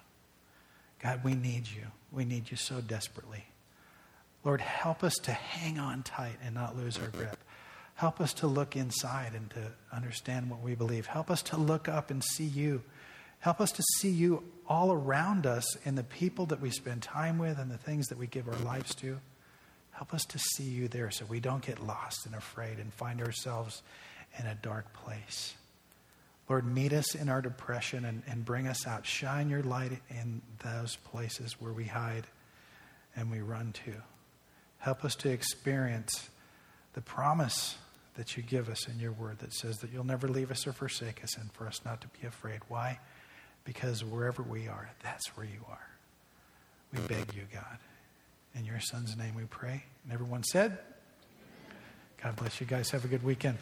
God, 1.00 1.24
we 1.24 1.36
need 1.36 1.68
you. 1.68 1.88
We 2.12 2.26
need 2.26 2.52
you 2.52 2.58
so 2.58 2.82
desperately. 2.82 3.46
Lord, 4.44 4.62
help 4.62 5.04
us 5.04 5.16
to 5.24 5.32
hang 5.32 5.80
on 5.80 6.04
tight 6.04 6.38
and 6.44 6.56
not 6.56 6.76
lose 6.76 6.98
our 6.98 7.08
grip. 7.08 7.38
Help 7.96 8.20
us 8.20 8.34
to 8.34 8.48
look 8.48 8.76
inside 8.76 9.34
and 9.36 9.50
to 9.52 9.72
understand 9.96 10.50
what 10.50 10.62
we 10.62 10.74
believe. 10.74 11.06
Help 11.06 11.30
us 11.30 11.44
to 11.44 11.58
look 11.58 11.88
up 11.88 12.10
and 12.10 12.24
see 12.24 12.46
you. 12.46 12.82
Help 13.42 13.60
us 13.60 13.72
to 13.72 13.84
see 13.98 14.10
you 14.10 14.44
all 14.68 14.92
around 14.94 15.46
us 15.46 15.76
in 15.84 15.96
the 15.96 16.04
people 16.04 16.46
that 16.48 16.62
we 16.62 16.70
spend 16.70 17.02
time 17.02 17.38
with 17.38 17.58
and 17.58 17.70
the 17.70 17.78
things 17.78 18.08
that 18.08 18.18
we 18.18 18.28
give 18.28 18.48
our 18.48 18.58
lives 18.60 18.96
to. 18.96 19.20
Help 19.92 20.14
us 20.14 20.24
to 20.26 20.40
see 20.40 20.64
you 20.64 20.88
there 20.88 21.12
so 21.12 21.26
we 21.26 21.40
don't 21.40 21.66
get 21.66 21.86
lost 21.86 22.26
and 22.26 22.36
afraid 22.36 22.78
and 22.78 22.94
find 22.94 23.20
ourselves 23.20 23.82
in 24.40 24.46
a 24.46 24.56
dark 24.56 24.94
place. 24.94 25.56
Lord, 26.48 26.66
meet 26.66 26.94
us 26.94 27.16
in 27.16 27.30
our 27.30 27.42
depression 27.42 28.06
and, 28.06 28.22
and 28.28 28.46
bring 28.46 28.68
us 28.68 28.86
out. 28.86 29.06
Shine 29.06 29.50
your 29.50 29.64
light 29.64 29.94
in 30.10 30.42
those 30.64 30.98
places 30.98 31.60
where 31.60 31.74
we 31.74 31.86
hide 31.86 32.28
and 33.16 33.32
we 33.32 33.42
run 33.42 33.74
to. 33.86 33.94
Help 34.78 35.04
us 35.04 35.16
to 35.16 35.30
experience 35.30 36.30
the 36.94 37.02
promise 37.02 37.78
that 38.16 38.36
you 38.36 38.44
give 38.44 38.70
us 38.70 38.88
in 38.88 39.00
your 39.00 39.14
word 39.14 39.40
that 39.40 39.54
says 39.54 39.78
that 39.78 39.92
you'll 39.92 40.04
never 40.04 40.28
leave 40.28 40.52
us 40.52 40.68
or 40.68 40.74
forsake 40.74 41.24
us 41.24 41.38
and 41.38 41.52
for 41.54 41.66
us 41.66 41.82
not 41.86 42.02
to 42.02 42.08
be 42.20 42.28
afraid. 42.28 42.60
Why? 42.68 43.00
Because 43.64 44.04
wherever 44.04 44.42
we 44.42 44.68
are, 44.68 44.90
that's 45.04 45.28
where 45.38 45.46
you 45.46 45.66
are. 45.70 45.88
We 46.94 47.00
beg 47.08 47.34
you, 47.34 47.44
God. 47.54 47.78
In 48.56 48.66
your 48.66 48.80
son's 48.80 49.16
name 49.16 49.36
we 49.36 49.44
pray. 49.44 49.84
And 50.04 50.14
everyone 50.14 50.44
said, 50.44 50.78
God 52.22 52.36
bless 52.36 52.60
you 52.60 52.68
guys. 52.68 52.92
Have 52.92 53.06
a 53.06 53.08
good 53.08 53.24
weekend. 53.24 53.58